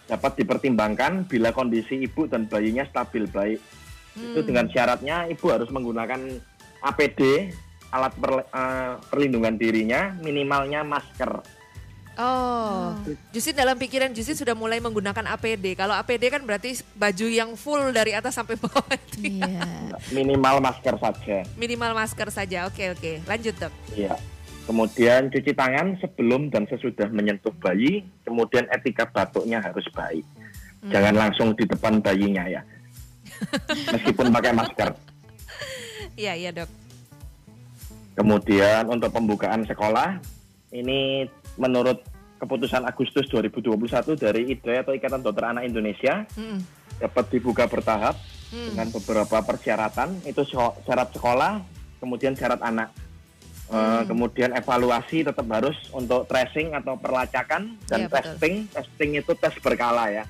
dapat 0.06 0.42
dipertimbangkan 0.42 1.26
bila 1.26 1.54
kondisi 1.54 2.02
ibu 2.02 2.26
dan 2.26 2.46
bayinya 2.50 2.83
stabil 2.87 3.30
baik. 3.30 3.61
Hmm. 4.18 4.35
Itu 4.35 4.40
dengan 4.42 4.66
syaratnya 4.70 5.30
ibu 5.30 5.46
harus 5.50 5.70
menggunakan 5.70 6.18
APD 6.83 7.52
alat 7.90 8.14
per, 8.14 8.33
uh, 8.54 9.02
perlindungan 9.11 9.59
dirinya 9.59 10.14
minimalnya 10.22 10.87
masker 10.87 11.42
Oh, 12.20 12.92
Jusin 13.33 13.56
dalam 13.56 13.80
pikiran 13.80 14.12
Jusin 14.12 14.37
sudah 14.37 14.52
mulai 14.52 14.76
menggunakan 14.76 15.24
APD. 15.24 15.72
Kalau 15.72 15.96
APD 15.96 16.28
kan 16.28 16.44
berarti 16.44 16.76
baju 16.92 17.26
yang 17.33 17.56
full 17.56 17.96
dari 17.96 18.12
atas 18.12 18.37
sampai 18.37 18.61
bawah 18.61 18.85
itu. 19.09 19.40
Ya. 19.40 19.64
Minimal 20.12 20.61
masker 20.61 21.00
saja. 21.00 21.48
Minimal 21.56 21.96
masker 21.96 22.28
saja. 22.28 22.68
Oke 22.68 22.92
oke. 22.92 23.24
Lanjut 23.24 23.56
dok. 23.56 23.72
Iya. 23.96 24.20
Kemudian 24.68 25.32
cuci 25.32 25.52
tangan 25.56 25.98
sebelum 25.98 26.52
dan 26.52 26.68
sesudah 26.68 27.08
menyentuh 27.10 27.52
bayi. 27.58 28.04
Kemudian 28.22 28.68
etika 28.70 29.08
batuknya 29.08 29.60
harus 29.60 29.84
baik. 29.92 30.24
Hmm. 30.80 30.90
Jangan 30.92 31.14
langsung 31.16 31.48
di 31.56 31.64
depan 31.66 32.00
bayinya 32.00 32.44
ya. 32.46 32.62
Meskipun 33.94 34.32
pakai 34.32 34.52
masker. 34.52 34.90
Iya 36.16 36.32
iya 36.36 36.50
dok. 36.52 36.70
Kemudian 38.14 38.84
untuk 38.92 39.10
pembukaan 39.14 39.64
sekolah 39.64 40.20
ini 40.76 41.24
menurut 41.56 42.04
keputusan 42.40 42.88
Agustus 42.88 43.28
2021 43.28 44.16
dari 44.16 44.48
IDRE 44.56 44.80
atau 44.80 44.92
Ikatan 44.96 45.20
Dokter 45.20 45.44
Anak 45.52 45.68
Indonesia 45.68 46.24
hmm. 46.36 46.58
dapat 47.00 47.24
dibuka 47.28 47.68
bertahap 47.68 48.16
hmm. 48.48 48.72
dengan 48.72 48.88
beberapa 48.96 49.38
persyaratan 49.44 50.24
itu 50.24 50.40
syarat 50.48 51.12
sekolah 51.12 51.60
kemudian 52.00 52.32
syarat 52.32 52.64
anak 52.64 52.88
eh, 53.70 53.74
hmm. 53.74 54.02
uh, 54.02 54.02
kemudian 54.04 54.50
evaluasi 54.52 55.22
tetap 55.22 55.46
harus 55.54 55.78
untuk 55.94 56.26
tracing 56.26 56.74
atau 56.74 56.98
perlacakan 56.98 57.78
dan 57.87 58.06
ya, 58.06 58.09
testing 58.11 58.66
betul. 58.66 58.74
testing 58.83 59.11
itu 59.14 59.33
tes 59.38 59.54
berkala 59.62 60.11
ya 60.11 60.24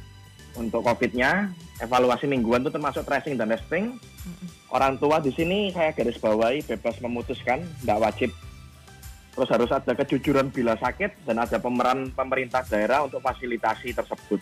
untuk 0.54 0.84
COVID-nya 0.84 1.48
evaluasi 1.80 2.28
mingguan 2.28 2.60
itu 2.60 2.70
termasuk 2.70 3.08
tracing 3.08 3.40
dan 3.40 3.48
testing 3.48 3.96
hmm. 3.96 4.46
orang 4.76 5.00
tua 5.00 5.18
di 5.18 5.32
sini 5.32 5.72
saya 5.72 5.96
garis 5.96 6.20
bawahi 6.20 6.60
bebas 6.68 7.00
memutuskan 7.00 7.64
tidak 7.80 7.98
wajib 8.04 8.30
Terus 9.30 9.56
harus 9.56 9.70
ada 9.70 9.92
kejujuran 9.94 10.50
bila 10.50 10.74
sakit 10.76 11.24
dan 11.24 11.40
ada 11.40 11.56
pemeran 11.56 12.10
pemerintah 12.10 12.66
daerah 12.66 13.06
untuk 13.06 13.22
fasilitasi 13.22 13.94
tersebut. 13.94 14.36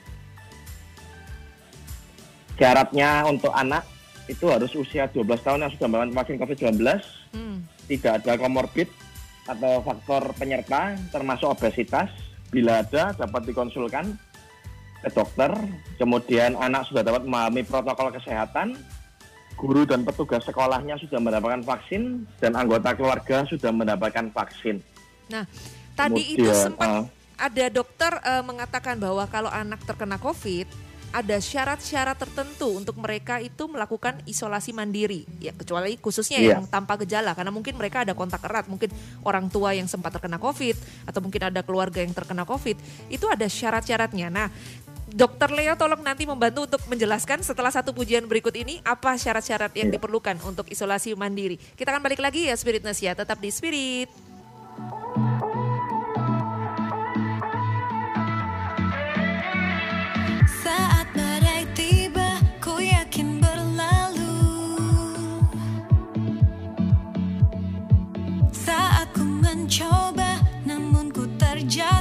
Syaratnya 2.58 3.28
untuk 3.28 3.52
anak 3.54 3.86
itu 4.26 4.48
harus 4.50 4.74
usia 4.74 5.06
12 5.06 5.38
tahun 5.38 5.62
yang 5.62 5.72
sudah 5.76 5.88
melakukan 5.88 6.16
vaksin 6.18 6.36
COVID-19, 6.42 6.82
hmm. 7.30 7.58
Tidak 7.88 8.22
ada 8.22 8.36
komorbid 8.36 8.92
atau 9.48 9.80
faktor 9.80 10.36
penyerta 10.36 10.94
termasuk 11.08 11.48
obesitas. 11.48 12.12
Bila 12.48 12.80
ada 12.80 13.12
dapat 13.12 13.48
dikonsulkan 13.48 14.16
ke 15.04 15.08
dokter. 15.12 15.52
Kemudian 15.96 16.56
anak 16.56 16.88
sudah 16.88 17.04
dapat 17.04 17.28
memahami 17.28 17.62
protokol 17.64 18.08
kesehatan, 18.14 18.78
guru 19.58 19.84
dan 19.84 20.06
petugas 20.06 20.46
sekolahnya 20.46 20.96
sudah 21.02 21.18
mendapatkan 21.18 21.62
vaksin 21.66 22.24
dan 22.38 22.54
anggota 22.54 22.94
keluarga 22.94 23.44
sudah 23.44 23.74
mendapatkan 23.74 24.30
vaksin. 24.30 24.80
Nah, 25.28 25.44
tadi 25.98 26.38
Kemudian, 26.38 26.48
itu 26.48 26.52
sempat 26.54 26.88
uh, 26.88 27.02
ada 27.38 27.66
dokter 27.70 28.12
uh, 28.22 28.42
mengatakan 28.42 28.96
bahwa 28.98 29.26
kalau 29.30 29.50
anak 29.50 29.82
terkena 29.84 30.16
COVID 30.16 30.87
ada 31.08 31.36
syarat-syarat 31.40 32.20
tertentu 32.20 32.76
untuk 32.76 33.00
mereka 33.00 33.40
itu 33.40 33.64
melakukan 33.64 34.20
isolasi 34.28 34.76
mandiri 34.76 35.24
ya 35.40 35.56
kecuali 35.56 35.96
khususnya 35.96 36.38
yeah. 36.38 36.50
yang 36.58 36.68
tanpa 36.68 37.00
gejala 37.00 37.32
karena 37.32 37.48
mungkin 37.48 37.74
mereka 37.80 38.04
ada 38.04 38.12
kontak 38.12 38.44
erat 38.44 38.68
mungkin 38.68 38.92
orang 39.24 39.48
tua 39.48 39.72
yang 39.72 39.88
sempat 39.88 40.12
terkena 40.12 40.36
covid 40.36 40.76
atau 41.08 41.20
mungkin 41.24 41.48
ada 41.48 41.64
keluarga 41.64 42.04
yang 42.04 42.12
terkena 42.12 42.44
covid 42.44 42.76
itu 43.08 43.24
ada 43.24 43.48
syarat-syaratnya 43.48 44.28
nah 44.28 44.48
Dokter 45.08 45.48
Leo 45.48 45.72
tolong 45.72 46.04
nanti 46.04 46.28
membantu 46.28 46.68
untuk 46.68 46.82
menjelaskan 46.84 47.40
setelah 47.40 47.72
satu 47.72 47.96
pujian 47.96 48.28
berikut 48.28 48.52
ini 48.52 48.84
apa 48.84 49.16
syarat-syarat 49.16 49.72
yang 49.72 49.88
yeah. 49.88 49.96
diperlukan 49.96 50.36
untuk 50.44 50.68
isolasi 50.68 51.16
mandiri. 51.16 51.56
Kita 51.56 51.96
akan 51.96 52.04
balik 52.04 52.20
lagi 52.20 52.52
ya 52.52 52.54
Spirit 52.60 52.84
ya, 52.84 53.16
tetap 53.16 53.40
di 53.40 53.48
Spirit. 53.48 54.12
Saat 60.60 60.97
mencoba 69.58 70.38
namun 70.62 71.10
ku 71.10 71.26
terjatuh 71.34 71.97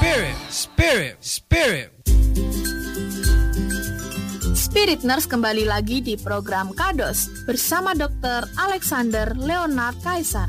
Spirit, 0.00 1.20
Spirit. 1.20 1.92
Spirit 4.56 5.04
Nurse 5.04 5.28
kembali 5.28 5.68
lagi 5.68 6.00
di 6.00 6.16
program 6.16 6.72
Kados 6.72 7.28
bersama 7.44 7.92
Dr. 7.92 8.48
Alexander 8.56 9.36
Leonard 9.36 10.00
Kaisar. 10.00 10.48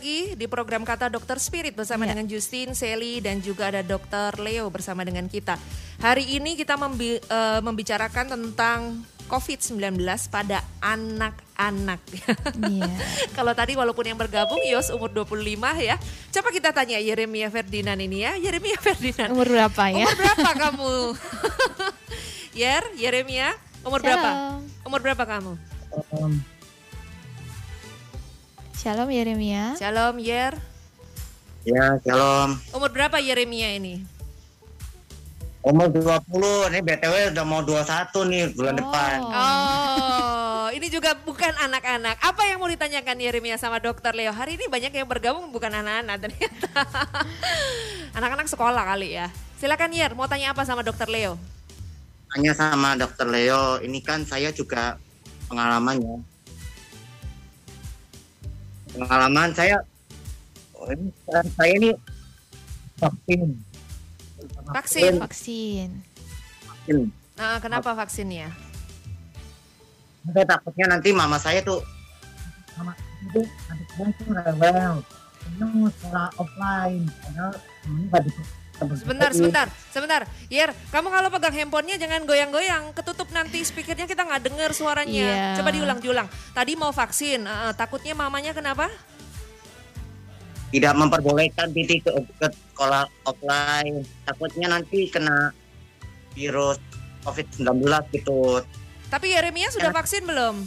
Lagi 0.00 0.32
di 0.32 0.48
program 0.48 0.80
Kata 0.80 1.12
Dokter 1.12 1.36
Spirit 1.36 1.76
bersama 1.76 2.08
Ya. 2.08 2.16
dengan 2.16 2.24
Justin, 2.24 2.72
Sally, 2.72 3.20
dan 3.20 3.44
juga 3.44 3.68
ada 3.68 3.84
Dokter 3.84 4.32
Leo 4.40 4.64
bersama 4.72 5.04
dengan 5.04 5.28
kita. 5.28 5.60
Hari 6.00 6.40
ini 6.40 6.56
kita 6.56 6.80
membi- 6.80 7.20
eh, 7.20 7.60
membicarakan 7.60 8.32
tentang 8.32 9.04
COVID-19 9.28 10.00
pada 10.32 10.64
anak-anak. 10.80 12.00
Iya. 12.64 12.88
Kalau 13.36 13.52
tadi 13.52 13.76
walaupun 13.76 14.08
yang 14.08 14.16
bergabung 14.16 14.64
Yos 14.64 14.88
umur 14.88 15.12
25 15.12 15.76
ya. 15.76 16.00
Coba 16.32 16.48
kita 16.48 16.72
tanya 16.72 16.96
Yeremia 16.96 17.52
Ferdinand 17.52 18.00
ini 18.00 18.24
ya. 18.24 18.40
Yeremia 18.40 18.80
Ferdinand. 18.80 19.28
Umur 19.36 19.52
berapa 19.52 19.84
ya? 19.92 20.08
Umur 20.08 20.16
berapa 20.16 20.50
kamu? 20.56 20.92
Yer, 22.64 22.82
Yeremia, 22.96 23.52
umur 23.84 24.00
berapa? 24.00 24.16
Shalom. 24.32 24.64
Umur 24.80 25.00
berapa 25.04 25.24
kamu? 25.28 25.52
Shalom 28.80 29.12
Yeremia. 29.12 29.76
Shalom 29.76 30.16
Yer. 30.16 30.56
Ya, 31.68 32.00
shalom. 32.00 32.56
Umur 32.72 32.88
berapa 32.88 33.20
Yeremia 33.20 33.76
ini? 33.76 34.00
Umur 35.60 35.92
20, 35.92 36.72
ini 36.72 36.80
BTW 36.80 37.36
udah 37.36 37.44
mau 37.44 37.60
21 37.60 38.24
nih 38.24 38.48
bulan 38.56 38.72
Oh. 38.72 38.78
depan. 38.80 39.16
Oh, 39.20 40.66
ini 40.72 40.88
juga 40.88 41.12
bukan 41.12 41.52
anak-anak. 41.60 42.16
Apa 42.24 42.48
yang 42.48 42.56
mau 42.56 42.72
ditanyakan 42.72 43.20
Yeremia 43.20 43.60
sama 43.60 43.76
Dokter 43.76 44.16
Leo? 44.16 44.32
Hari 44.32 44.56
ini 44.56 44.64
banyak 44.72 44.88
yang 44.96 45.04
bergabung 45.04 45.52
bukan 45.52 45.68
anak-anak 45.68 46.16
ternyata. 46.16 46.68
Anak-anak 48.16 48.48
sekolah 48.48 48.96
kali 48.96 49.20
ya. 49.20 49.28
Silakan 49.60 49.92
Yer, 49.92 50.16
mau 50.16 50.24
tanya 50.24 50.56
apa 50.56 50.64
sama 50.64 50.80
Dokter 50.80 51.12
Leo? 51.12 51.36
Tanya 52.32 52.56
sama 52.56 52.96
dokter 52.96 53.28
Leo, 53.28 53.76
ini 53.84 54.00
kan 54.00 54.24
saya 54.24 54.48
juga 54.56 54.96
pengalamannya. 55.52 56.24
Pengalaman 58.90 59.50
saya, 59.54 59.76
oh, 60.74 60.90
ini, 60.90 61.08
saya 61.30 61.72
ini 61.78 61.90
vaksin. 62.98 63.40
Vaksin. 64.70 65.12
Vaksin. 65.22 65.90
vaksin. 66.76 67.00
Nah, 67.38 67.56
kenapa 67.62 67.94
vaksinnya? 67.94 68.50
Saya 70.20 70.44
takutnya 70.44 70.86
nanti 70.90 71.16
mama 71.16 71.40
saya 71.40 71.64
tuh 71.64 71.80
mama 72.76 72.92
itu 73.24 73.40
adik 73.72 73.88
saya 73.96 74.10
tuh 74.20 74.26
rewel. 74.36 74.94
Ini 75.56 75.88
sekolah 75.96 76.28
offline. 76.36 77.04
Padahal 77.24 77.52
ini 77.88 78.02
nggak 78.12 78.22
bisa- 78.28 78.59
Sebentar, 78.80 79.30
sebentar, 79.36 79.66
sebentar. 79.92 80.22
Yer, 80.48 80.72
kamu 80.88 81.08
kalau 81.12 81.28
pegang 81.28 81.52
handphonenya 81.52 81.96
jangan 82.00 82.24
goyang-goyang, 82.24 82.96
ketutup 82.96 83.28
nanti 83.30 83.60
speakernya 83.60 84.08
kita 84.08 84.24
nggak 84.24 84.48
dengar 84.48 84.70
suaranya. 84.72 85.54
Iya. 85.54 85.56
Coba 85.60 85.70
diulang, 85.74 85.98
diulang. 86.00 86.28
Tadi 86.56 86.72
mau 86.80 86.88
vaksin, 86.88 87.44
eh, 87.44 87.72
takutnya 87.76 88.16
mamanya 88.16 88.56
kenapa? 88.56 88.88
tidak 90.70 90.94
memperbolehkan 90.94 91.74
Titi 91.74 91.98
ke, 91.98 92.10
ke 92.38 92.46
sekolah 92.46 93.02
offline. 93.26 94.06
Takutnya 94.22 94.70
nanti 94.70 95.10
kena 95.10 95.50
virus 96.34 96.78
COVID-19 97.26 97.82
gitu. 98.14 98.62
Tapi 99.10 99.34
Yeremia 99.34 99.68
sudah 99.74 99.90
vaksin 99.90 100.22
belum? 100.22 100.62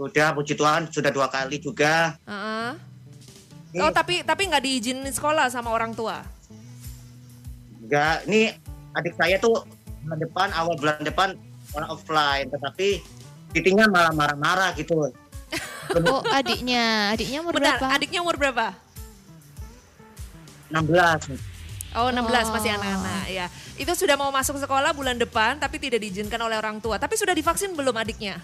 Sudah, 0.00 0.32
puji 0.32 0.56
Tuhan, 0.56 0.88
sudah 0.88 1.12
dua 1.12 1.28
kali 1.28 1.60
juga. 1.60 2.16
Heeh. 2.24 2.72
Ini, 3.76 3.84
Oh, 3.84 3.92
tapi 3.92 4.24
tapi 4.24 4.48
nggak 4.48 4.64
diizinin 4.64 5.12
sekolah 5.12 5.52
sama 5.52 5.70
orang 5.70 5.92
tua. 5.92 6.24
Enggak, 7.90 8.16
ini 8.30 8.54
adik 8.94 9.18
saya 9.18 9.36
tuh 9.36 9.66
bulan 10.06 10.18
depan, 10.22 10.48
awal 10.54 10.78
bulan 10.78 11.02
depan 11.02 11.28
sekolah 11.66 11.88
offline. 11.90 12.46
Tetapi 12.48 12.88
Titinya 13.50 13.90
malah 13.90 14.14
marah-marah 14.14 14.70
gitu. 14.78 15.10
Oh 16.06 16.22
adiknya, 16.30 17.10
adiknya 17.10 17.42
umur 17.42 17.58
Bentar, 17.58 17.82
berapa? 17.82 17.86
adiknya 17.98 18.22
umur 18.22 18.38
berapa? 18.38 18.78
16. 20.70 21.34
Oh, 21.98 22.14
16 22.14 22.22
Oh. 22.46 22.54
masih 22.54 22.70
anak-anak 22.78 23.26
ya. 23.26 23.50
Itu 23.74 23.90
sudah 23.98 24.14
mau 24.14 24.30
masuk 24.30 24.62
sekolah 24.62 24.94
bulan 24.94 25.18
depan 25.18 25.58
tapi 25.58 25.82
tidak 25.82 25.98
diizinkan 25.98 26.38
oleh 26.38 26.54
orang 26.54 26.78
tua. 26.78 26.94
Tapi 26.94 27.18
sudah 27.18 27.34
divaksin 27.34 27.74
belum 27.74 27.90
adiknya? 27.98 28.38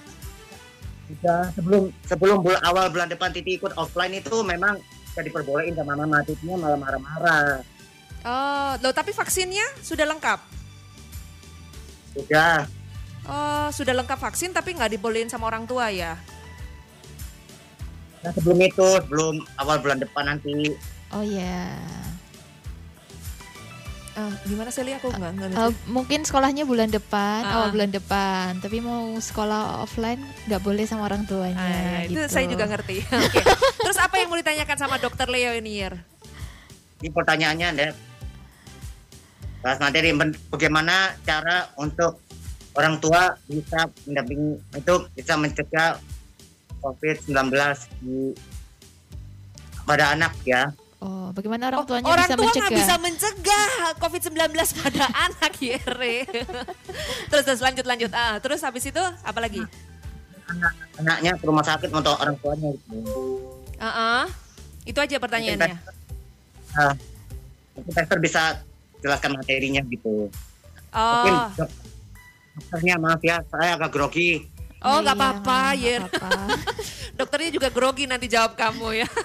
Sudah 1.07 1.55
sebelum 1.55 1.94
sebelum 2.03 2.42
bulan 2.42 2.59
awal 2.66 2.90
bulan 2.90 3.07
depan 3.07 3.30
Titi 3.30 3.55
ikut 3.55 3.78
offline 3.78 4.18
itu 4.18 4.42
memang 4.42 4.82
tidak 5.14 5.30
diperbolehin 5.30 5.78
sama 5.78 5.94
mama. 5.94 6.26
Titinya 6.26 6.59
malah 6.59 6.78
marah-marah. 6.82 7.62
Oh, 8.27 8.70
loh 8.83 8.91
tapi 8.91 9.14
vaksinnya 9.14 9.62
sudah 9.87 10.03
lengkap? 10.03 10.41
Sudah, 12.16 12.66
Oh, 13.27 13.66
sudah 13.74 13.91
lengkap 13.95 14.18
vaksin 14.18 14.55
tapi 14.55 14.74
nggak 14.74 14.99
dibolehin 14.99 15.27
sama 15.27 15.51
orang 15.51 15.66
tua 15.66 15.91
ya? 15.91 16.14
Nah, 18.22 18.31
sebelum 18.35 18.59
itu, 18.62 18.83
sebelum 18.83 19.43
awal 19.59 19.79
bulan 19.83 19.99
depan 20.03 20.27
nanti 20.27 20.74
Oh 21.14 21.22
ya. 21.22 21.74
Ah, 24.16 24.33
gimana 24.49 24.72
sih 24.72 24.81
aku 24.81 25.12
nggak 25.12 25.33
ngerti. 25.39 25.77
mungkin 25.87 26.24
sekolahnya 26.24 26.64
bulan 26.64 26.89
depan, 26.89 27.45
Ah. 27.45 27.53
awal 27.61 27.68
bulan 27.70 27.93
depan. 27.93 28.57
Tapi 28.59 28.81
mau 28.81 29.12
sekolah 29.20 29.85
offline 29.85 30.18
nggak 30.49 30.62
boleh 30.64 30.89
sama 30.89 31.05
orang 31.05 31.29
tuanya. 31.29 31.61
Ah, 31.61 31.68
ya, 32.03 32.11
itu 32.11 32.16
gitu. 32.16 32.33
saya 32.33 32.47
juga 32.49 32.64
ngerti. 32.64 33.05
Oke. 33.29 33.39
Terus 33.85 33.99
apa 34.01 34.16
yang 34.18 34.33
mau 34.33 34.41
ditanyakan 34.41 34.79
sama 34.81 34.97
dokter 34.97 35.29
Leo 35.29 35.53
ini, 35.53 35.85
ini 36.97 37.09
pertanyaannya 37.12 37.68
Dep. 37.77 37.95
Bahas 39.66 39.82
materi 39.82 40.14
bagaimana 40.46 41.10
cara 41.26 41.74
untuk 41.74 42.22
orang 42.78 43.02
tua 43.02 43.34
bisa 43.50 43.90
mendampingi 44.06 44.62
untuk 44.78 45.10
bisa 45.10 45.34
mencegah 45.34 45.98
COVID-19 46.78 47.50
di 47.98 48.30
pada 49.82 50.14
anak 50.14 50.38
ya. 50.46 50.70
Oh, 51.02 51.34
bagaimana 51.34 51.66
orang 51.66 51.82
Oh, 51.82 51.86
tuanya 51.86 52.06
orang 52.06 52.30
bisa 52.30 52.38
tua 52.38 52.46
nggak 52.46 52.54
mencegah? 52.62 52.78
bisa 52.78 52.94
mencegah 53.02 53.68
COVID-19 53.98 54.38
pada 54.86 55.04
anak, 55.26 55.52
Yere. 55.58 56.16
terus 57.26 57.42
terus 57.42 57.58
lanjut 57.58 57.86
lanjut. 57.90 58.10
Ah, 58.14 58.38
terus 58.38 58.62
habis 58.62 58.86
itu 58.86 59.02
apa 59.02 59.38
lagi? 59.42 59.66
Anaknya 60.96 61.34
ke 61.34 61.42
rumah 61.42 61.66
sakit 61.66 61.90
untuk 61.90 62.14
orang 62.14 62.38
tuanya 62.38 62.70
gitu. 62.70 63.02
Ah, 63.82 64.22
ah. 64.22 64.24
Itu 64.86 65.02
aja 65.02 65.18
pertanyaannya. 65.18 65.74
Nah, 66.70 66.94
mungkin 67.74 67.92
dokter 67.98 68.18
bisa 68.22 68.62
jelaskan 69.01 69.36
materinya 69.36 69.82
gitu. 69.86 70.28
Mungkin 70.97 70.97
Oh, 70.97 71.47
dok- 71.55 71.76
dokternya 72.57 72.94
maaf 72.97 73.20
ya, 73.20 73.36
saya 73.49 73.76
agak 73.76 73.92
grogi. 73.92 74.49
oh 74.80 75.03
nggak 75.03 75.16
iya, 75.16 75.24
apa-apa, 75.24 75.59
apa-apa. 75.76 76.30
Dokternya 77.20 77.51
juga 77.53 77.68
grogi 77.68 78.05
nanti 78.05 78.28
jawab 78.28 78.57
kamu 78.57 79.05
ya. 79.05 79.09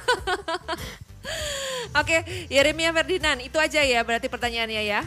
Oke, 1.91 2.24
Yeremia 2.47 2.91
Ferdinand, 2.91 3.39
itu 3.43 3.55
aja 3.55 3.84
ya 3.84 3.99
berarti 4.01 4.32
pertanyaannya 4.32 4.84
ya. 4.84 5.01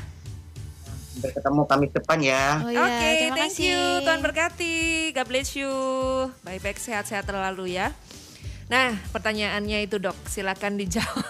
Sampai 1.14 1.30
ketemu 1.32 1.62
Kamis 1.64 1.90
depan 1.94 2.18
ya. 2.20 2.44
Oh 2.60 2.68
ya, 2.68 2.84
Oke, 2.84 3.08
terima 3.16 3.36
thank 3.38 3.54
kasih. 3.54 3.70
you. 3.70 3.80
Tuhan 4.04 4.20
berkati. 4.20 4.74
God 5.14 5.26
bless 5.30 5.50
you. 5.54 5.72
Baik-baik 6.42 6.76
sehat-sehat 6.76 7.24
terlalu 7.24 7.72
ya. 7.72 7.94
Nah, 8.64 8.96
pertanyaannya 9.12 9.84
itu 9.84 10.00
dok, 10.00 10.16
silakan 10.24 10.80
dijawab. 10.80 11.28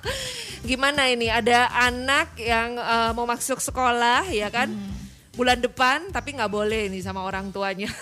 Gimana 0.68 1.08
ini? 1.08 1.32
Ada 1.32 1.72
anak 1.88 2.36
yang 2.36 2.76
eh, 2.76 3.10
mau 3.16 3.24
masuk 3.24 3.64
sekolah 3.64 4.28
ya 4.28 4.52
kan? 4.52 4.68
Hmm. 4.68 4.92
Bulan 5.32 5.56
depan, 5.62 6.12
tapi 6.12 6.36
nggak 6.36 6.52
boleh 6.52 6.92
nih 6.92 7.00
sama 7.00 7.24
orang 7.24 7.48
tuanya. 7.48 7.88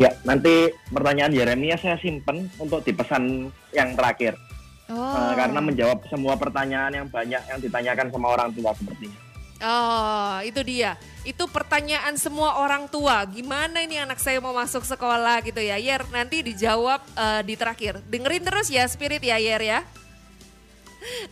Ya, 0.00 0.08
nanti 0.24 0.72
pertanyaan 0.88 1.36
Yeremia 1.36 1.76
saya 1.76 2.00
simpen 2.00 2.48
untuk 2.56 2.80
dipesan 2.80 3.52
yang 3.76 3.92
terakhir. 3.92 4.40
Oh. 4.88 4.96
Eh, 4.96 5.34
karena 5.36 5.60
menjawab 5.60 6.08
semua 6.08 6.32
pertanyaan 6.40 6.92
yang 6.96 7.06
banyak 7.12 7.38
yang 7.44 7.60
ditanyakan 7.60 8.08
sama 8.08 8.32
orang 8.32 8.50
tua 8.56 8.72
sepertinya. 8.72 9.31
Oh, 9.62 10.42
itu 10.42 10.58
dia. 10.66 10.98
Itu 11.22 11.46
pertanyaan 11.46 12.18
semua 12.18 12.58
orang 12.58 12.90
tua. 12.90 13.22
Gimana 13.30 13.78
ini 13.86 13.94
anak 13.94 14.18
saya 14.18 14.42
mau 14.42 14.50
masuk 14.50 14.82
sekolah 14.82 15.38
gitu 15.46 15.62
ya, 15.62 15.78
Yer? 15.78 16.02
Nanti 16.10 16.42
dijawab 16.42 16.98
eh, 17.14 17.42
di 17.46 17.54
terakhir. 17.54 18.02
Dengerin 18.10 18.42
terus 18.42 18.66
ya, 18.66 18.82
Spirit 18.90 19.22
ya, 19.22 19.38
Yer 19.38 19.62
ya. 19.62 19.80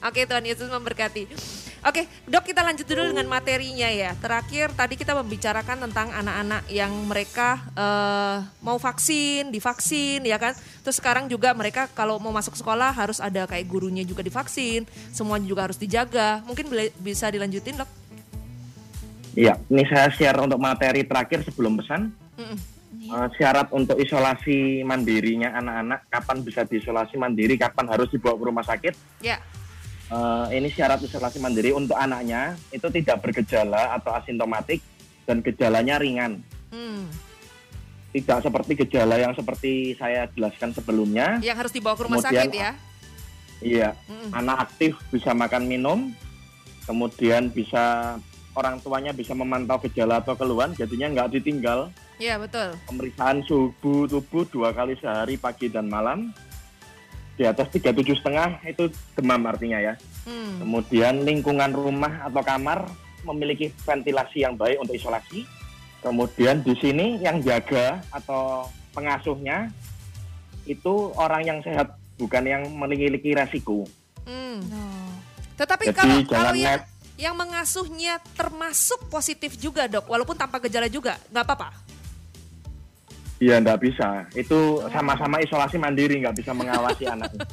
Oke, 0.06 0.26
Tuhan 0.30 0.46
Yesus 0.46 0.70
memberkati. 0.70 1.26
Oke, 1.80 2.04
dok 2.28 2.44
kita 2.44 2.60
lanjut 2.60 2.84
dulu 2.84 3.08
dengan 3.08 3.24
materinya 3.26 3.88
ya. 3.88 4.12
Terakhir 4.20 4.68
tadi 4.76 5.00
kita 5.00 5.16
membicarakan 5.16 5.88
tentang 5.88 6.12
anak-anak 6.12 6.68
yang 6.68 6.92
mereka 7.08 7.58
eh, 7.74 8.36
mau 8.62 8.78
vaksin, 8.78 9.50
divaksin 9.50 10.22
ya 10.22 10.38
kan. 10.38 10.54
Terus 10.86 11.02
sekarang 11.02 11.26
juga 11.26 11.50
mereka 11.50 11.90
kalau 11.90 12.22
mau 12.22 12.30
masuk 12.30 12.54
sekolah 12.54 12.94
harus 12.94 13.18
ada 13.18 13.42
kayak 13.48 13.66
gurunya 13.66 14.06
juga 14.06 14.22
divaksin, 14.22 14.86
semuanya 15.10 15.50
juga 15.50 15.66
harus 15.66 15.80
dijaga. 15.80 16.44
Mungkin 16.46 16.70
bisa 17.00 17.26
dilanjutin 17.26 17.80
dok? 17.80 17.99
Iya, 19.32 19.54
ini 19.66 19.86
saya 19.86 20.10
share 20.10 20.38
untuk 20.38 20.58
materi 20.58 21.02
terakhir 21.02 21.42
sebelum 21.42 21.78
pesan. 21.78 22.10
Mm-mm. 22.34 22.58
Eh, 23.00 23.28
syarat 23.34 23.70
untuk 23.70 23.96
isolasi 23.96 24.82
mandirinya 24.82 25.54
anak-anak, 25.54 26.06
kapan 26.08 26.38
bisa 26.40 26.62
diisolasi 26.62 27.14
mandiri, 27.14 27.54
kapan 27.54 27.86
harus 27.88 28.06
dibawa 28.08 28.34
ke 28.34 28.44
rumah 28.44 28.64
sakit. 28.64 28.94
Ya, 29.20 29.38
Eh, 30.10 30.58
ini 30.58 30.66
syarat 30.68 30.98
isolasi 30.98 31.38
mandiri 31.38 31.70
untuk 31.70 31.94
anaknya 31.94 32.58
itu 32.70 32.82
tidak 32.90 33.22
bergejala 33.22 33.94
atau 33.94 34.10
asimptomatik 34.10 34.82
dan 35.22 35.38
gejalanya 35.38 35.96
ringan. 35.96 36.42
hmm. 36.74 37.06
Tidak 38.10 38.42
seperti 38.42 38.74
gejala 38.76 39.14
yang 39.16 39.38
seperti 39.38 39.94
saya 39.94 40.26
jelaskan 40.28 40.74
sebelumnya. 40.74 41.38
yang 41.38 41.54
harus 41.54 41.70
dibawa 41.70 41.94
ke 41.94 42.02
rumah 42.02 42.18
Kemudian- 42.18 42.42
sakit 42.42 42.50
ya. 42.52 42.70
Iya, 43.62 43.88
Mm-mm. 44.10 44.30
anak 44.34 44.56
aktif 44.66 44.98
bisa 45.14 45.30
makan 45.30 45.70
minum, 45.70 46.10
kemudian 46.82 47.46
bisa 47.46 48.18
orang 48.54 48.82
tuanya 48.82 49.14
bisa 49.14 49.32
memantau 49.36 49.78
gejala 49.86 50.18
atau 50.18 50.34
keluhan, 50.34 50.74
jadinya 50.74 51.10
nggak 51.10 51.38
ditinggal 51.38 51.90
Iya 52.20 52.36
betul. 52.36 52.76
pemeriksaan 52.84 53.40
suhu 53.48 54.04
tubuh 54.04 54.44
dua 54.50 54.76
kali 54.76 54.92
sehari 55.00 55.40
pagi 55.40 55.72
dan 55.72 55.88
malam 55.88 56.34
di 57.40 57.48
atas 57.48 57.72
tiga 57.72 57.88
tujuh 57.96 58.12
setengah 58.20 58.60
itu 58.68 58.92
demam 59.16 59.40
artinya 59.48 59.80
ya. 59.80 59.94
Hmm. 60.28 60.60
Kemudian 60.60 61.24
lingkungan 61.24 61.72
rumah 61.72 62.28
atau 62.28 62.44
kamar 62.44 62.84
memiliki 63.24 63.72
ventilasi 63.88 64.44
yang 64.44 64.60
baik 64.60 64.76
untuk 64.84 65.00
isolasi. 65.00 65.48
Kemudian 66.04 66.60
di 66.60 66.76
sini 66.76 67.16
yang 67.24 67.40
jaga 67.40 68.04
atau 68.12 68.68
pengasuhnya 68.92 69.72
itu 70.68 71.12
orang 71.16 71.48
yang 71.48 71.58
sehat 71.64 71.96
bukan 72.20 72.44
yang 72.44 72.62
memiliki 72.68 73.32
resiko. 73.32 73.88
Hmm. 74.28 74.60
No. 74.68 74.84
Tetapi 75.56 75.88
Jadi 75.88 75.96
kalau 75.96 76.12
jangan 76.20 76.28
kalau 76.28 76.52
yang 76.52 76.76
net 76.76 76.82
yang 77.20 77.36
mengasuhnya 77.36 78.16
termasuk 78.32 79.12
positif 79.12 79.60
juga 79.60 79.84
dok, 79.84 80.08
walaupun 80.08 80.40
tanpa 80.40 80.56
gejala 80.64 80.88
juga, 80.88 81.20
nggak 81.28 81.44
apa-apa. 81.44 81.68
Iya, 83.40 83.60
nggak 83.60 83.80
bisa. 83.80 84.24
Itu 84.32 84.84
sama-sama 84.88 85.40
isolasi 85.44 85.76
mandiri, 85.76 86.20
nggak 86.24 86.40
bisa 86.40 86.56
mengawasi 86.56 87.04
anaknya. 87.12 87.44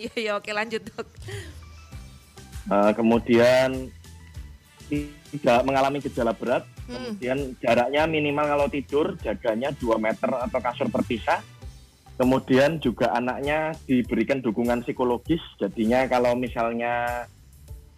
Iya 0.00 0.14
iya 0.16 0.32
oke 0.40 0.48
lanjut 0.52 0.84
dok. 0.88 1.06
Eh, 2.70 2.92
kemudian 2.96 3.88
tidak 5.32 5.60
mengalami 5.64 6.00
gejala 6.00 6.32
berat. 6.36 6.64
Hmm. 6.88 7.16
Kemudian 7.16 7.56
jaraknya 7.60 8.04
minimal 8.04 8.46
kalau 8.56 8.66
tidur 8.68 9.06
jaganya 9.20 9.72
2 9.76 9.96
meter 9.96 10.28
atau 10.28 10.60
kasur 10.60 10.88
terpisah. 10.88 11.40
Kemudian 12.20 12.76
juga 12.84 13.16
anaknya 13.16 13.72
diberikan 13.88 14.44
dukungan 14.44 14.84
psikologis. 14.84 15.40
Jadinya 15.56 16.04
kalau 16.04 16.36
misalnya 16.36 17.24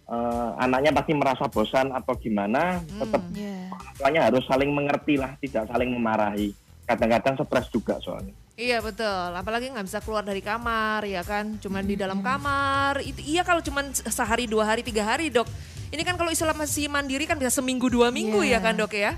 eh, 0.05 0.49
anaknya 0.59 0.91
pasti 0.91 1.11
merasa 1.11 1.47
bosan 1.47 1.89
atau 1.89 2.13
gimana, 2.15 2.79
Hmm. 2.79 2.99
tetap 2.99 3.23
Ya. 3.31 3.71
tuanya 3.95 4.21
harus 4.27 4.43
saling 4.43 4.69
mengerti 4.69 5.15
lah, 5.15 5.33
tidak 5.39 5.65
saling 5.65 5.89
memarahi. 5.89 6.51
Kadang-kadang 6.83 7.39
stres 7.39 7.71
juga 7.71 7.95
soalnya. 7.99 8.35
Iya 8.53 8.83
betul, 8.83 9.07
apalagi 9.33 9.71
nggak 9.71 9.87
bisa 9.87 9.97
keluar 9.97 10.21
dari 10.21 10.37
kamar 10.37 11.01
ya 11.03 11.23
kan, 11.23 11.57
cuman 11.57 11.81
di 11.81 11.95
dalam 11.95 12.19
kamar. 12.19 13.01
Itu 13.01 13.23
iya 13.23 13.41
kalau 13.41 13.59
cuman 13.59 13.89
sehari 13.95 14.45
dua 14.45 14.67
hari 14.67 14.83
tiga 14.83 15.01
hari 15.03 15.31
dok. 15.31 15.47
Ini 15.89 16.01
kan 16.01 16.17
kalau 16.17 16.29
isolasi 16.29 16.85
mandiri 16.85 17.25
kan 17.25 17.37
bisa 17.37 17.49
seminggu 17.49 17.87
dua 17.87 18.11
minggu 18.11 18.43
Iya. 18.43 18.59
ya 18.59 18.65
kan 18.65 18.73
dok 18.75 18.93
ya. 18.93 19.11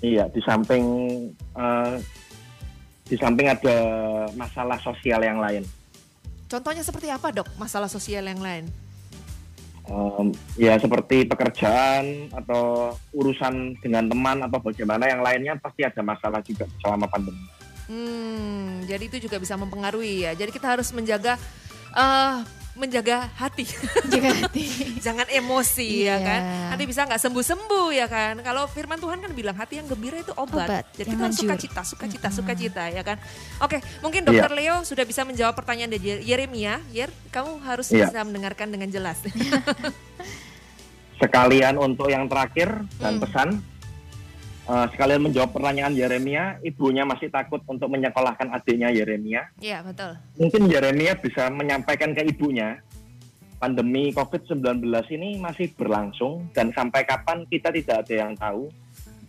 Iya, 0.00 0.24
di 0.30 0.40
samping 0.40 0.84
eh, 1.36 1.94
di 3.04 3.16
samping 3.18 3.50
ada 3.50 3.76
masalah 4.32 4.78
sosial 4.78 5.20
yang 5.20 5.36
lain. 5.36 5.66
Contohnya 6.46 6.80
seperti 6.80 7.10
apa 7.10 7.28
dok? 7.30 7.50
Masalah 7.58 7.90
sosial 7.90 8.24
yang 8.24 8.40
lain? 8.40 8.70
Em, 9.90 10.30
ya 10.54 10.78
seperti 10.78 11.26
pekerjaan 11.26 12.30
atau 12.30 12.94
urusan 13.10 13.74
dengan 13.82 14.06
teman 14.06 14.38
atau 14.46 14.62
bagaimana 14.62 15.10
yang 15.10 15.18
lainnya 15.18 15.58
pasti 15.58 15.82
ada 15.82 15.98
masalah 15.98 16.38
juga 16.46 16.70
selama 16.78 17.10
pandemi. 17.10 17.42
Hmm, 17.90 18.86
jadi 18.86 19.10
itu 19.10 19.26
juga 19.26 19.42
bisa 19.42 19.58
mempengaruhi 19.58 20.30
ya. 20.30 20.32
Jadi 20.38 20.54
kita 20.54 20.78
harus 20.78 20.94
menjaga 20.94 21.34
eh 21.90 22.59
menjaga 22.80 23.28
hati, 23.34 23.68
Jaga 24.08 24.32
hati. 24.34 24.64
jangan 25.04 25.28
emosi 25.28 26.02
ya 26.02 26.16
Iya. 26.16 26.16
kan. 26.18 26.40
Nanti 26.70 26.84
bisa 26.84 27.04
nggak 27.04 27.20
sembuh-sembuh 27.20 27.88
ya 27.92 28.06
kan. 28.06 28.40
Kalau 28.40 28.64
firman 28.66 28.96
Tuhan 28.96 29.20
kan 29.20 29.30
bilang 29.30 29.52
hati 29.52 29.76
yang 29.76 29.86
gembira 29.86 30.16
itu 30.16 30.32
obat. 30.32 30.64
Obat, 30.64 30.84
Jadi 30.92 31.08
kita 31.10 31.20
harus 31.20 31.36
manjur. 31.36 31.44
sukacita, 31.46 31.80
sukacita, 31.84 32.28
sukacita 32.32 32.84
ya 32.88 33.02
kan. 33.02 33.20
Oke, 33.60 33.78
mungkin 34.00 34.22
Iya. 34.22 34.28
Dokter 34.42 34.52
Leo 34.54 34.76
sudah 34.82 35.04
bisa 35.04 35.20
menjawab 35.22 35.52
pertanyaan 35.52 35.90
dari 35.90 36.02
Ye- 36.02 36.24
Yeremia. 36.26 36.80
Yer, 36.90 37.12
kamu 37.28 37.60
harus 37.62 37.86
Iya. 37.88 38.08
bisa 38.08 38.24
mendengarkan 38.24 38.66
dengan 38.66 38.88
jelas. 38.88 39.20
Sekalian 41.16 41.76
untuk 41.76 42.08
yang 42.08 42.24
terakhir 42.26 42.72
dan 42.96 43.14
Hmm. 43.14 43.22
pesan, 43.22 43.48
eh, 44.66 44.86
sekalian 44.92 45.30
menjawab 45.30 45.54
pertanyaan 45.54 45.94
Yeremia, 45.94 46.58
ibunya 46.60 47.06
masih 47.06 47.32
takut 47.32 47.64
untuk 47.64 47.88
menyekolahkan 47.88 48.50
adiknya 48.52 48.92
Yeremia. 48.92 49.48
Iya 49.62 49.80
betul. 49.86 50.18
Mungkin 50.36 50.68
Yeremia 50.68 51.16
bisa 51.16 51.48
menyampaikan 51.48 52.12
ke 52.12 52.26
ibunya, 52.26 52.82
pandemi 53.60 54.08
COVID-19 54.16 54.80
ini 55.12 55.36
masih 55.36 55.68
berlangsung 55.76 56.48
dan 56.56 56.72
sampai 56.72 57.04
kapan 57.04 57.44
kita 57.46 57.68
tidak 57.68 58.08
ada 58.08 58.14
yang 58.16 58.32
tahu. 58.34 58.72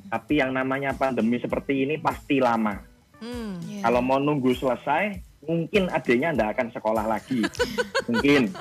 Tapi 0.07 0.39
yang 0.39 0.55
namanya 0.55 0.95
pandemi 0.95 1.39
seperti 1.39 1.83
ini 1.87 1.95
pasti 1.99 2.39
lama. 2.39 2.79
Hmm. 3.19 3.59
Ya. 3.67 3.87
Kalau 3.87 4.01
mau 4.03 4.19
nunggu 4.19 4.51
selesai, 4.55 5.19
mungkin 5.45 5.91
adiknya 5.91 6.35
tidak 6.35 6.49
akan 6.57 6.67
sekolah 6.73 7.05
lagi. 7.05 7.43
mungkin. 8.09 8.51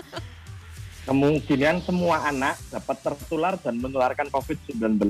Kemungkinan 1.01 1.83
semua 1.83 2.29
anak 2.29 2.61
dapat 2.71 2.97
tertular 3.03 3.59
dan 3.59 3.83
menularkan 3.83 4.31
COVID-19. 4.31 5.01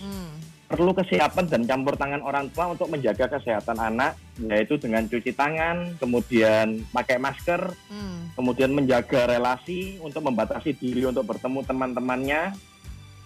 Hmm. 0.00 0.30
Perlu 0.70 0.94
kesiapan 0.94 1.50
dan 1.50 1.66
campur 1.66 1.98
tangan 1.98 2.22
orang 2.22 2.46
tua 2.54 2.70
untuk 2.70 2.86
menjaga 2.86 3.26
kesehatan 3.26 3.74
anak, 3.74 4.14
yaitu 4.38 4.78
dengan 4.78 5.02
cuci 5.02 5.34
tangan, 5.34 5.98
kemudian 5.98 6.86
pakai 6.94 7.18
masker, 7.18 7.74
Hmm. 7.90 8.30
kemudian 8.38 8.70
menjaga 8.70 9.26
relasi 9.26 9.98
untuk 9.98 10.30
membatasi 10.30 10.78
diri 10.78 11.02
untuk 11.10 11.26
bertemu 11.26 11.66
teman-temannya. 11.66 12.54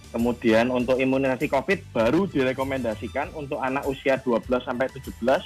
Kemudian 0.08 0.72
untuk 0.72 0.96
imunisasi 0.96 1.50
COVID 1.52 1.92
baru 1.92 2.24
direkomendasikan 2.32 3.36
untuk 3.36 3.60
anak 3.60 3.84
usia 3.84 4.16
12 4.16 4.64
sampai 4.64 4.88
17 4.88 5.44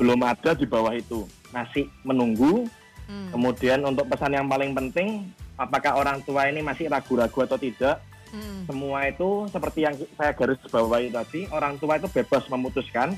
belum 0.00 0.24
ada 0.24 0.56
di 0.56 0.64
bawah 0.64 0.96
itu. 0.96 1.28
Masih 1.52 1.92
menunggu. 2.08 2.64
Hmm. 3.04 3.28
Kemudian 3.36 3.84
untuk 3.84 4.08
pesan 4.08 4.32
yang 4.32 4.48
paling 4.48 4.72
penting, 4.72 5.28
apakah 5.60 5.92
orang 6.00 6.24
tua 6.24 6.48
ini 6.48 6.64
masih 6.64 6.88
ragu-ragu 6.88 7.44
atau 7.44 7.60
tidak? 7.60 8.00
Hmm. 8.32 8.64
Semua 8.64 9.04
itu 9.06 9.44
seperti 9.52 9.84
yang 9.84 9.94
saya 10.16 10.32
garis 10.32 10.56
bawahi 10.72 11.12
tadi, 11.12 11.44
orang 11.52 11.76
tua 11.76 12.00
itu 12.00 12.08
bebas 12.08 12.48
memutuskan. 12.48 13.12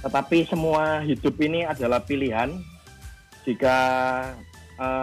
Tetapi 0.00 0.48
semua 0.48 1.04
hidup 1.04 1.36
ini 1.44 1.68
adalah 1.68 2.00
pilihan. 2.00 2.56
Jika 3.44 3.76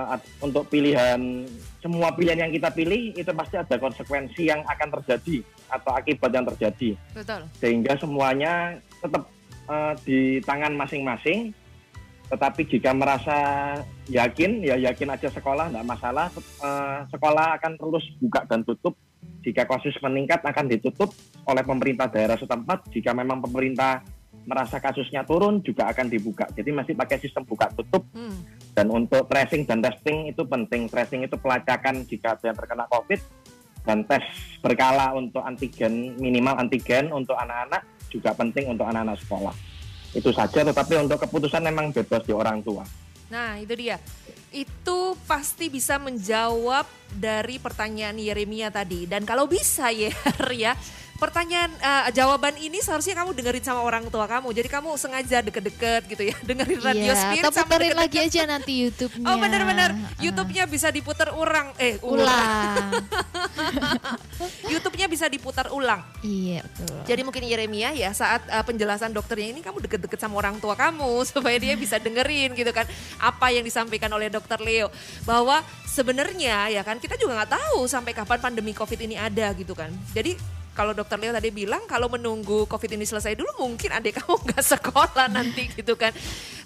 ad- 0.10 0.30
untuk 0.42 0.66
pilihan 0.74 1.46
semua 1.78 2.10
pilihan 2.18 2.50
yang 2.50 2.52
kita 2.52 2.74
pilih 2.74 3.14
itu 3.14 3.32
pasti 3.38 3.56
ada 3.62 3.78
konsekuensi 3.78 4.50
yang 4.50 4.66
akan 4.66 4.90
terjadi 5.00 5.46
atau 5.70 5.92
akibat 5.94 6.34
yang 6.34 6.46
terjadi 6.50 6.90
Betul. 7.14 7.42
sehingga 7.62 7.94
semuanya 8.02 8.82
tetap 8.98 9.30
eh, 9.70 9.94
di 10.04 10.20
tangan 10.42 10.74
masing-masing. 10.74 11.54
Tetapi 12.28 12.68
jika 12.68 12.92
merasa 12.92 13.40
yakin, 14.12 14.60
ya 14.60 14.76
yakin 14.76 15.16
aja 15.16 15.32
sekolah, 15.32 15.72
nggak 15.72 15.88
masalah. 15.88 16.28
Eh, 16.36 17.00
sekolah 17.08 17.56
akan 17.56 17.80
terus 17.80 18.04
buka 18.20 18.44
dan 18.52 18.68
tutup. 18.68 19.00
Jika 19.42 19.64
kasus 19.64 19.96
meningkat 20.04 20.44
akan 20.44 20.68
ditutup 20.68 21.14
oleh 21.48 21.64
pemerintah 21.64 22.12
daerah 22.12 22.36
setempat. 22.36 22.92
Jika 22.92 23.16
memang 23.16 23.40
pemerintah 23.40 24.04
merasa 24.48 24.80
kasusnya 24.80 25.28
turun 25.28 25.60
juga 25.64 25.92
akan 25.92 26.08
dibuka. 26.08 26.48
Jadi 26.52 26.70
masih 26.72 26.94
pakai 26.96 27.20
sistem 27.20 27.44
buka 27.44 27.72
tutup. 27.76 28.08
Hmm. 28.16 28.44
Dan 28.76 28.94
untuk 28.94 29.28
tracing 29.28 29.68
dan 29.68 29.84
testing 29.84 30.32
itu 30.32 30.44
penting. 30.48 30.88
Tracing 30.88 31.28
itu 31.28 31.36
pelacakan 31.40 32.04
jika 32.08 32.36
ada 32.36 32.52
yang 32.52 32.58
terkena 32.58 32.86
COVID 32.88 33.20
dan 33.88 34.04
tes 34.04 34.24
berkala 34.60 35.16
untuk 35.16 35.40
antigen 35.40 36.20
minimal 36.20 36.60
antigen 36.60 37.08
untuk 37.16 37.40
anak-anak 37.40 37.88
juga 38.12 38.36
penting 38.36 38.68
untuk 38.68 38.84
anak-anak 38.84 39.16
sekolah. 39.24 39.56
Itu 40.12 40.32
saja, 40.36 40.64
tetapi 40.64 41.00
untuk 41.00 41.24
keputusan 41.24 41.64
memang 41.64 41.92
bebas 41.96 42.24
di 42.28 42.36
orang 42.36 42.60
tua. 42.64 42.84
Nah, 43.28 43.60
itu 43.60 43.76
dia. 43.76 44.00
Itu 44.58 45.14
pasti 45.30 45.70
bisa 45.70 46.02
menjawab 46.02 46.90
dari 47.14 47.62
pertanyaan 47.62 48.18
Yeremia 48.18 48.74
tadi. 48.74 49.06
Dan 49.06 49.22
kalau 49.22 49.46
bisa 49.46 49.94
Yer 50.02 50.50
ya, 50.58 50.74
pertanyaan 51.18 51.74
uh, 51.82 52.10
jawaban 52.14 52.56
ini 52.62 52.78
seharusnya 52.80 53.18
kamu 53.18 53.34
dengerin 53.34 53.66
sama 53.66 53.82
orang 53.82 54.06
tua 54.08 54.30
kamu. 54.30 54.54
Jadi 54.54 54.70
kamu 54.70 54.90
sengaja 54.96 55.42
deket-deket 55.42 56.02
gitu 56.08 56.24
ya, 56.30 56.36
dengerin 56.50 56.80
radio 56.80 57.12
Iya, 57.12 57.16
spirit 57.18 57.44
atau 57.44 57.52
sama 57.52 57.66
puterin 57.66 57.94
deket-deket. 57.94 58.02
lagi 58.06 58.18
aja 58.22 58.42
nanti 58.46 58.74
YouTube-nya. 58.86 59.26
Oh 59.28 59.36
benar-benar, 59.42 59.90
YouTube-nya 60.22 60.64
bisa 60.70 60.88
diputar 60.94 61.34
ulang, 61.34 61.74
eh 61.82 61.98
ulang. 62.06 62.30
ulang. 62.30 62.92
YouTube-nya 64.72 65.08
bisa 65.10 65.26
diputar 65.28 65.74
ulang. 65.74 66.06
iya, 66.22 66.62
betul. 66.62 66.98
Jadi 67.10 67.22
mungkin 67.26 67.44
Yeremia 67.44 67.92
ya 67.98 68.14
saat 68.14 68.46
uh, 68.48 68.62
penjelasan 68.62 69.12
dokternya 69.12 69.58
ini 69.58 69.62
kamu 69.66 69.82
deket-deket 69.90 70.20
sama 70.22 70.38
orang 70.38 70.62
tua 70.62 70.78
kamu 70.78 71.24
supaya 71.30 71.58
dia 71.58 71.74
bisa 71.74 71.98
dengerin 71.98 72.54
gitu 72.54 72.70
kan 72.70 72.86
apa 73.18 73.50
yang 73.50 73.66
disampaikan 73.66 74.12
oleh 74.14 74.30
dokter 74.30 74.62
Leo 74.62 74.94
bahwa 75.26 75.66
sebenarnya 75.90 76.70
ya 76.70 76.86
kan 76.86 77.02
kita 77.02 77.18
juga 77.18 77.42
nggak 77.42 77.52
tahu 77.58 77.90
sampai 77.90 78.14
kapan 78.14 78.40
pandemi 78.40 78.72
COVID 78.78 79.00
ini 79.02 79.16
ada 79.18 79.50
gitu 79.58 79.74
kan. 79.74 79.90
Jadi 80.14 80.57
kalau 80.78 80.94
dokter 80.94 81.18
Leo 81.18 81.34
tadi 81.34 81.50
bilang 81.50 81.82
kalau 81.90 82.06
menunggu 82.06 82.70
COVID 82.70 82.94
ini 82.94 83.02
selesai 83.02 83.34
dulu 83.34 83.50
mungkin 83.66 83.90
adik 83.90 84.22
kamu 84.22 84.38
nggak 84.46 84.62
sekolah 84.62 85.26
nanti 85.26 85.74
gitu 85.74 85.98
kan. 85.98 86.14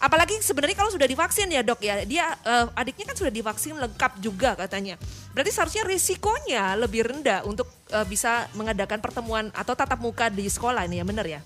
Apalagi 0.03 0.43
sebenarnya 0.43 0.76
kalau 0.76 0.91
sudah 0.91 1.07
divaksin 1.07 1.47
ya 1.47 1.64
dok 1.64 1.80
ya 1.80 2.03
dia 2.03 2.36
eh, 2.43 2.68
adiknya 2.76 3.07
kan 3.07 3.16
sudah 3.16 3.32
divaksin 3.32 3.80
lengkap 3.80 4.20
juga 4.20 4.59
katanya. 4.59 4.99
Berarti 5.32 5.55
seharusnya 5.55 5.88
risikonya 5.88 6.76
lebih 6.76 7.07
rendah 7.07 7.47
untuk 7.47 7.72
eh, 7.88 8.03
bisa 8.03 8.51
mengadakan 8.51 8.99
pertemuan 8.99 9.47
atau 9.55 9.72
tatap 9.72 10.03
muka 10.03 10.28
di 10.28 10.43
sekolah 10.51 10.84
ini 10.91 10.99
ya 10.99 11.05
benar 11.07 11.24
ya? 11.24 11.39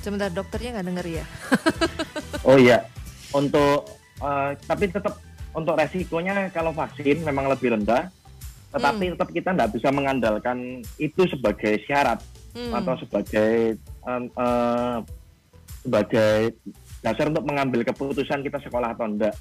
Sebentar 0.00 0.32
dokternya 0.32 0.80
nggak 0.80 0.86
denger 0.88 1.06
ya? 1.20 1.26
Oh 2.42 2.58
iya, 2.58 2.90
untuk 3.30 3.86
eh, 4.18 4.50
tapi 4.66 4.90
tetap 4.90 5.14
untuk 5.54 5.78
resikonya 5.78 6.50
kalau 6.50 6.74
vaksin 6.74 7.22
memang 7.22 7.46
lebih 7.46 7.78
rendah, 7.78 8.10
tetapi 8.72 9.04
tetap 9.12 9.28
kita 9.28 9.48
nggak 9.52 9.70
bisa 9.76 9.88
mengandalkan 9.92 10.80
itu 10.96 11.22
sebagai 11.28 11.78
syarat 11.84 12.18
Hmm. 12.52 12.68
atau 12.76 12.94
sebagai 13.00 13.80
em, 13.80 14.24
eh, 14.28 14.96
sebagai 15.80 16.52
dasar 17.00 17.32
untuk 17.32 17.48
mengambil 17.48 17.80
keputusan 17.82 18.44
kita 18.44 18.60
sekolah 18.60 18.92
atau 18.92 19.08
enggak. 19.08 19.32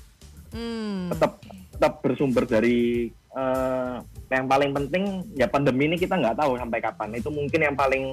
Hmm. 0.56 1.12
Tetap 1.12 1.44
tetap 1.76 1.94
bersumber 2.00 2.48
dari 2.48 3.12
eh, 3.12 3.96
yang 4.32 4.48
paling 4.48 4.72
penting 4.72 5.04
ya 5.36 5.48
pandemi 5.48 5.92
ini 5.92 6.00
kita 6.00 6.16
nggak 6.16 6.40
tahu 6.40 6.56
sampai 6.56 6.80
kapan. 6.80 7.16
Itu 7.16 7.28
mungkin 7.32 7.60
yang 7.60 7.76
paling 7.76 8.04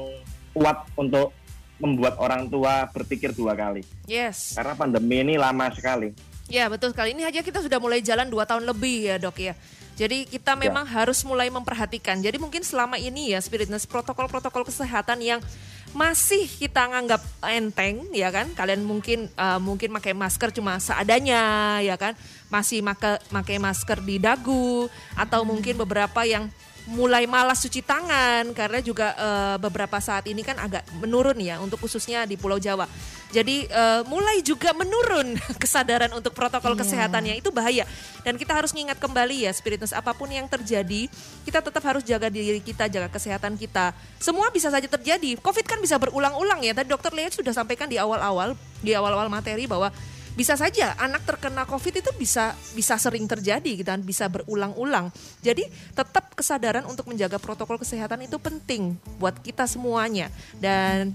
kuat 0.51 0.83
untuk 0.99 1.31
membuat 1.79 2.19
orang 2.19 2.51
tua 2.51 2.91
berpikir 2.91 3.31
dua 3.39 3.55
kali 3.55 3.87
Yes. 4.11 4.59
karena 4.59 4.75
pandemi 4.75 5.23
ini 5.23 5.39
lama 5.39 5.71
sekali. 5.71 6.11
Ya 6.51 6.67
betul 6.67 6.91
sekali. 6.91 7.15
Ini 7.15 7.31
aja 7.31 7.39
kita 7.39 7.63
sudah 7.63 7.79
mulai 7.79 8.03
jalan 8.03 8.27
dua 8.27 8.43
tahun 8.51 8.67
lebih 8.67 9.15
ya 9.15 9.17
dok 9.23 9.39
ya. 9.39 9.55
Jadi 9.99 10.31
kita 10.31 10.55
memang 10.55 10.87
harus 10.87 11.27
mulai 11.27 11.51
memperhatikan. 11.51 12.23
Jadi 12.23 12.39
mungkin 12.39 12.63
selama 12.63 12.95
ini 13.03 13.35
ya 13.35 13.43
spiritness 13.43 13.83
protokol-protokol 13.83 14.63
kesehatan 14.71 15.19
yang 15.19 15.43
masih 15.91 16.47
kita 16.47 16.87
nganggap 16.87 17.19
enteng 17.51 18.07
ya 18.15 18.31
kan. 18.31 18.47
Kalian 18.55 18.87
mungkin 18.87 19.27
eh, 19.27 19.59
mungkin 19.59 19.91
pakai 19.99 20.15
masker 20.15 20.55
cuma 20.55 20.79
seadanya 20.79 21.83
ya 21.83 21.99
kan. 21.99 22.15
Masih 22.47 22.79
make 22.79 23.19
pakai 23.27 23.59
masker 23.59 23.99
di 23.99 24.23
dagu 24.23 24.87
atau 25.19 25.43
mungkin 25.43 25.75
beberapa 25.75 26.23
yang 26.23 26.47
mulai 26.89 27.29
malas 27.29 27.61
cuci 27.61 27.85
tangan 27.85 28.49
karena 28.57 28.81
juga 28.81 29.13
eh, 29.13 29.57
beberapa 29.61 30.01
saat 30.01 30.25
ini 30.25 30.41
kan 30.41 30.57
agak 30.57 30.89
menurun 30.97 31.37
ya 31.37 31.61
untuk 31.61 31.85
khususnya 31.85 32.25
di 32.25 32.41
Pulau 32.41 32.57
Jawa. 32.57 32.89
Jadi 33.29 33.69
eh, 33.69 34.03
mulai 34.09 34.41
juga 34.41 34.73
menurun 34.73 35.37
kesadaran 35.63 36.09
untuk 36.17 36.33
protokol 36.33 36.73
Iya. 36.73 36.81
kesehatannya 36.85 37.35
itu 37.45 37.53
bahaya 37.53 37.85
dan 38.25 38.41
kita 38.41 38.57
harus 38.57 38.73
mengingat 38.73 38.97
kembali 38.97 39.45
ya 39.45 39.53
spiritness 39.53 39.93
apa 39.93 40.17
pun 40.17 40.33
yang 40.33 40.49
terjadi 40.49 41.11
kita 41.45 41.61
tetap 41.61 41.83
harus 41.85 42.01
jaga 42.07 42.33
diri 42.33 42.61
kita 42.65 42.89
jaga 42.89 43.13
kesehatan 43.13 43.61
kita. 43.61 43.93
Semua 44.17 44.49
bisa 44.49 44.73
saja 44.73 44.89
terjadi. 44.89 45.37
Covid 45.45 45.69
kan 45.69 45.77
bisa 45.85 46.01
berulang-ulang 46.01 46.65
ya. 46.65 46.73
Tadi 46.73 46.89
Dokter 46.89 47.13
Lea 47.13 47.29
sudah 47.29 47.53
sampaikan 47.53 47.85
di 47.85 48.01
awal-awal 48.01 48.57
di 48.81 48.97
awal-awal 48.97 49.29
materi 49.29 49.69
bahwa 49.69 49.93
bisa 50.39 50.55
saja 50.55 50.95
anak 51.03 51.27
terkena 51.27 51.67
COVID 51.67 51.99
itu 51.99 52.11
bisa 52.15 52.55
bisa 52.79 52.95
sering 52.95 53.27
terjadi 53.27 53.75
gitu 53.75 53.91
kan, 53.91 53.99
bisa 53.99 54.31
berulang-ulang. 54.31 55.11
Jadi 55.43 55.67
tetap 55.99 56.31
kesadaran 56.39 56.87
untuk 56.87 57.11
menjaga 57.11 57.43
protokol 57.43 57.75
kesehatan 57.83 58.23
itu 58.23 58.39
penting 58.39 58.95
buat 59.19 59.35
kita 59.43 59.67
semuanya. 59.67 60.31
Dan 60.55 61.11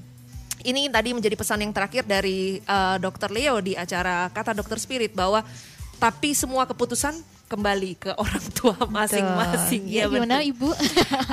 ini 0.67 0.91
tadi 0.91 1.15
menjadi 1.15 1.39
pesan 1.39 1.63
yang 1.63 1.71
terakhir 1.71 2.03
dari 2.03 2.59
eh, 2.59 2.97
Dokter 2.99 3.31
Leo 3.31 3.63
di 3.63 3.79
acara 3.79 4.27
Kata 4.27 4.51
Dokter 4.51 4.75
Spirit 4.75 5.15
bahwa 5.15 5.39
tapi 6.03 6.35
semua 6.35 6.67
keputusan 6.67 7.15
kembali 7.53 7.91
ke 8.01 8.11
orang 8.17 8.45
tua 8.57 8.73
masing-masing. 8.89 9.85
Ya, 9.85 10.09
gimana 10.09 10.41
betul. 10.41 10.49
Ibu? 10.57 10.69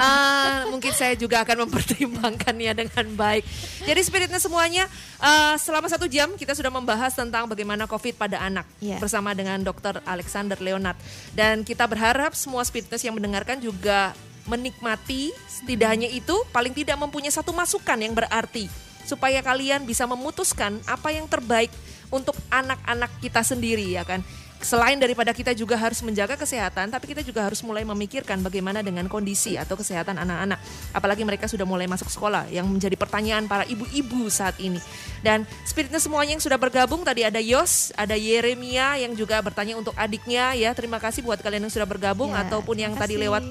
Ah, 0.00 0.64
mungkin 0.68 0.92
saya 0.92 1.16
juga 1.16 1.40
akan 1.44 1.66
mempertimbangkannya 1.68 2.72
dengan 2.72 3.06
baik. 3.16 3.44
Jadi 3.84 4.00
spiritnya 4.04 4.40
semuanya 4.40 4.84
eh, 5.20 5.54
selama 5.56 5.88
satu 5.88 6.04
jam 6.04 6.36
kita 6.36 6.52
sudah 6.52 6.68
membahas 6.68 7.16
tentang 7.16 7.48
bagaimana 7.48 7.88
COVID 7.88 8.16
pada 8.16 8.40
anak 8.40 8.68
Iya. 8.80 9.00
bersama 9.00 9.32
dengan 9.32 9.60
Dr. 9.60 10.00
Alexander 10.04 10.56
Leonard 10.60 10.96
dan 11.32 11.64
kita 11.64 11.84
berharap 11.84 12.36
semua 12.36 12.64
spiritness 12.64 13.04
yang 13.04 13.16
mendengarkan 13.16 13.60
juga 13.60 14.12
menikmati 14.48 15.30
tidak 15.68 15.88
hanya 15.92 16.08
itu 16.08 16.32
paling 16.50 16.72
tidak 16.72 16.96
mempunyai 16.96 17.30
satu 17.32 17.52
masukan 17.52 17.98
yang 18.00 18.16
berarti 18.16 18.66
supaya 19.04 19.40
kalian 19.40 19.84
bisa 19.84 20.04
memutuskan 20.06 20.78
apa 20.86 21.12
yang 21.12 21.26
terbaik 21.26 21.72
untuk 22.10 22.34
anak-anak 22.50 23.10
kita 23.22 23.40
sendiri 23.40 23.86
ya 23.94 24.02
kan. 24.02 24.20
Selain 24.60 25.00
daripada 25.00 25.32
kita 25.32 25.56
juga 25.56 25.72
harus 25.72 26.04
menjaga 26.04 26.36
kesehatan, 26.36 26.92
tapi 26.92 27.16
kita 27.16 27.24
juga 27.24 27.40
harus 27.48 27.64
mulai 27.64 27.80
memikirkan 27.80 28.44
bagaimana 28.44 28.84
dengan 28.84 29.08
kondisi 29.08 29.56
atau 29.56 29.72
kesehatan 29.72 30.20
anak-anak. 30.20 30.60
Apalagi 30.92 31.24
mereka 31.24 31.48
sudah 31.48 31.64
mulai 31.64 31.88
masuk 31.88 32.12
sekolah, 32.12 32.44
yang 32.52 32.68
menjadi 32.68 32.92
pertanyaan 32.92 33.48
para 33.48 33.64
ibu-ibu 33.64 34.28
saat 34.28 34.60
ini. 34.60 34.76
Dan 35.24 35.48
spiritnya 35.64 35.96
semuanya 35.96 36.36
yang 36.36 36.44
sudah 36.44 36.60
bergabung, 36.60 37.00
tadi 37.08 37.24
ada 37.24 37.40
Yos, 37.40 37.96
ada 37.96 38.12
Yeremia 38.12 39.00
yang 39.00 39.16
juga 39.16 39.40
bertanya 39.40 39.80
untuk 39.80 39.96
adiknya 39.96 40.52
ya. 40.52 40.76
Terima 40.76 41.00
kasih 41.00 41.24
buat 41.24 41.40
kalian 41.40 41.64
yang 41.64 41.74
sudah 41.74 41.88
bergabung 41.88 42.30
Ya, 42.30 42.46
ataupun 42.46 42.76
yang 42.78 42.94
tadi 42.94 43.16
lewat 43.16 43.42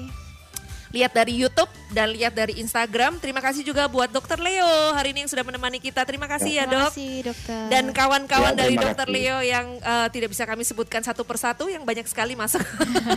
lihat 0.90 1.14
dari 1.14 1.38
YouTube 1.38 1.70
dan 1.94 2.10
lihat 2.10 2.34
dari 2.34 2.58
Instagram. 2.58 3.18
Terima 3.22 3.38
kasih 3.38 3.62
juga 3.62 3.86
buat 3.86 4.10
Dokter 4.10 4.38
Leo 4.38 4.94
hari 4.94 5.14
ini 5.14 5.22
yang 5.26 5.30
sudah 5.30 5.46
menemani 5.46 5.78
kita. 5.78 6.02
Terima 6.02 6.26
kasih 6.26 6.62
ya, 6.62 6.64
Terima 6.66 6.86
Dok. 6.86 6.90
kasih 6.94 7.12
dokter. 7.30 7.62
Dan 7.70 7.84
kawan-kawan 7.94 8.52
Ya, 8.54 8.58
dari 8.66 8.74
terima 8.74 8.84
Dokter. 8.90 9.06
Leo 9.10 9.38
yang 9.42 9.66
eh, 9.78 10.08
tidak 10.10 10.28
bisa 10.34 10.42
kami 10.46 10.62
sebutkan 10.66 11.02
satu 11.02 11.22
persatu 11.22 11.70
yang 11.70 11.86
banyak 11.86 12.06
sekali 12.10 12.34
masuk. 12.34 12.62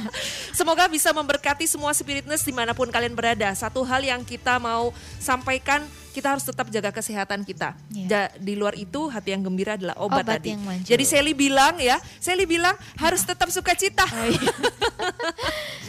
Semoga 0.57 0.85
bisa 0.85 1.09
memberkati 1.13 1.65
semua 1.65 1.93
spiritness 1.97 2.45
di 2.45 2.53
mana 2.53 2.77
pun 2.77 2.89
kalian 2.93 3.17
berada. 3.17 3.49
Satu 3.57 3.81
hal 3.81 4.05
yang 4.05 4.21
kita 4.21 4.61
mau 4.61 4.93
sampaikan, 5.17 5.81
kita 6.13 6.29
harus 6.29 6.45
tetap 6.45 6.69
jaga 6.69 6.93
kesehatan 6.93 7.41
kita. 7.41 7.73
Ya. 7.89 8.05
Ja- 8.07 8.31
di 8.35 8.53
luar 8.53 8.73
itu 8.73 9.09
hati 9.09 9.33
yang 9.33 9.41
gembira 9.41 9.73
adalah 9.73 9.97
obat, 9.97 10.21
Obat 10.21 10.37
tadi. 10.37 10.53
yang 10.53 10.61
manjur. 10.61 10.87
Jadi 10.87 11.03
Sally 11.03 11.33
bilang 11.33 11.73
ya, 11.75 11.97
Sally 12.17 12.45
bilang 12.45 12.71
harus 12.95 13.21
tetap 13.21 13.49
sukacita. 13.49 14.05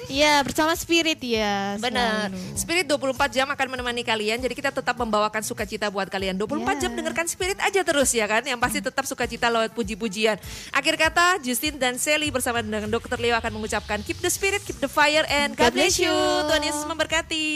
Iya, 0.05 0.45
bersama 0.45 0.73
spirit 0.75 1.17
ya. 1.19 1.81
Benar. 1.81 2.29
selalu. 2.29 2.39
Spirit 2.55 2.85
24 2.87 3.33
jam 3.33 3.49
akan 3.49 3.67
menemani 3.69 4.03
kalian. 4.03 4.37
Jadi 4.37 4.53
kita 4.53 4.69
tetap 4.71 4.93
membawakan 4.95 5.41
sukacita 5.41 5.89
buat 5.89 6.07
kalian. 6.07 6.37
24 6.37 6.77
jam 6.79 6.93
Ya. 6.93 6.97
dengarkan 6.97 7.25
Spirit 7.25 7.57
aja 7.59 7.81
terus 7.81 8.13
ya 8.13 8.25
kan. 8.25 8.45
Yang 8.45 8.61
pasti 8.61 8.79
tetap 8.81 9.05
sukacita 9.05 9.49
lewat 9.49 9.73
puji-pujian. 9.73 10.37
Akhir 10.71 10.95
kata, 10.95 11.41
Justin 11.41 11.77
dan 11.77 11.97
Sally 11.97 12.29
bersama 12.29 12.61
dengan 12.61 12.87
Dr. 12.87 13.17
Leo 13.17 13.35
akan 13.35 13.53
mengucapkan 13.55 14.01
keep 14.01 14.21
the 14.21 14.29
spirit, 14.29 14.61
keep 14.61 14.77
the 14.77 14.87
fire 14.87 15.25
and 15.27 15.53
God, 15.53 15.73
God 15.73 15.73
bless 15.75 15.97
bless 15.97 16.05
you. 16.05 16.13
you. 16.13 16.47
Tuhan 16.47 16.63
Yesus 16.63 16.85
memberkati. 16.85 17.47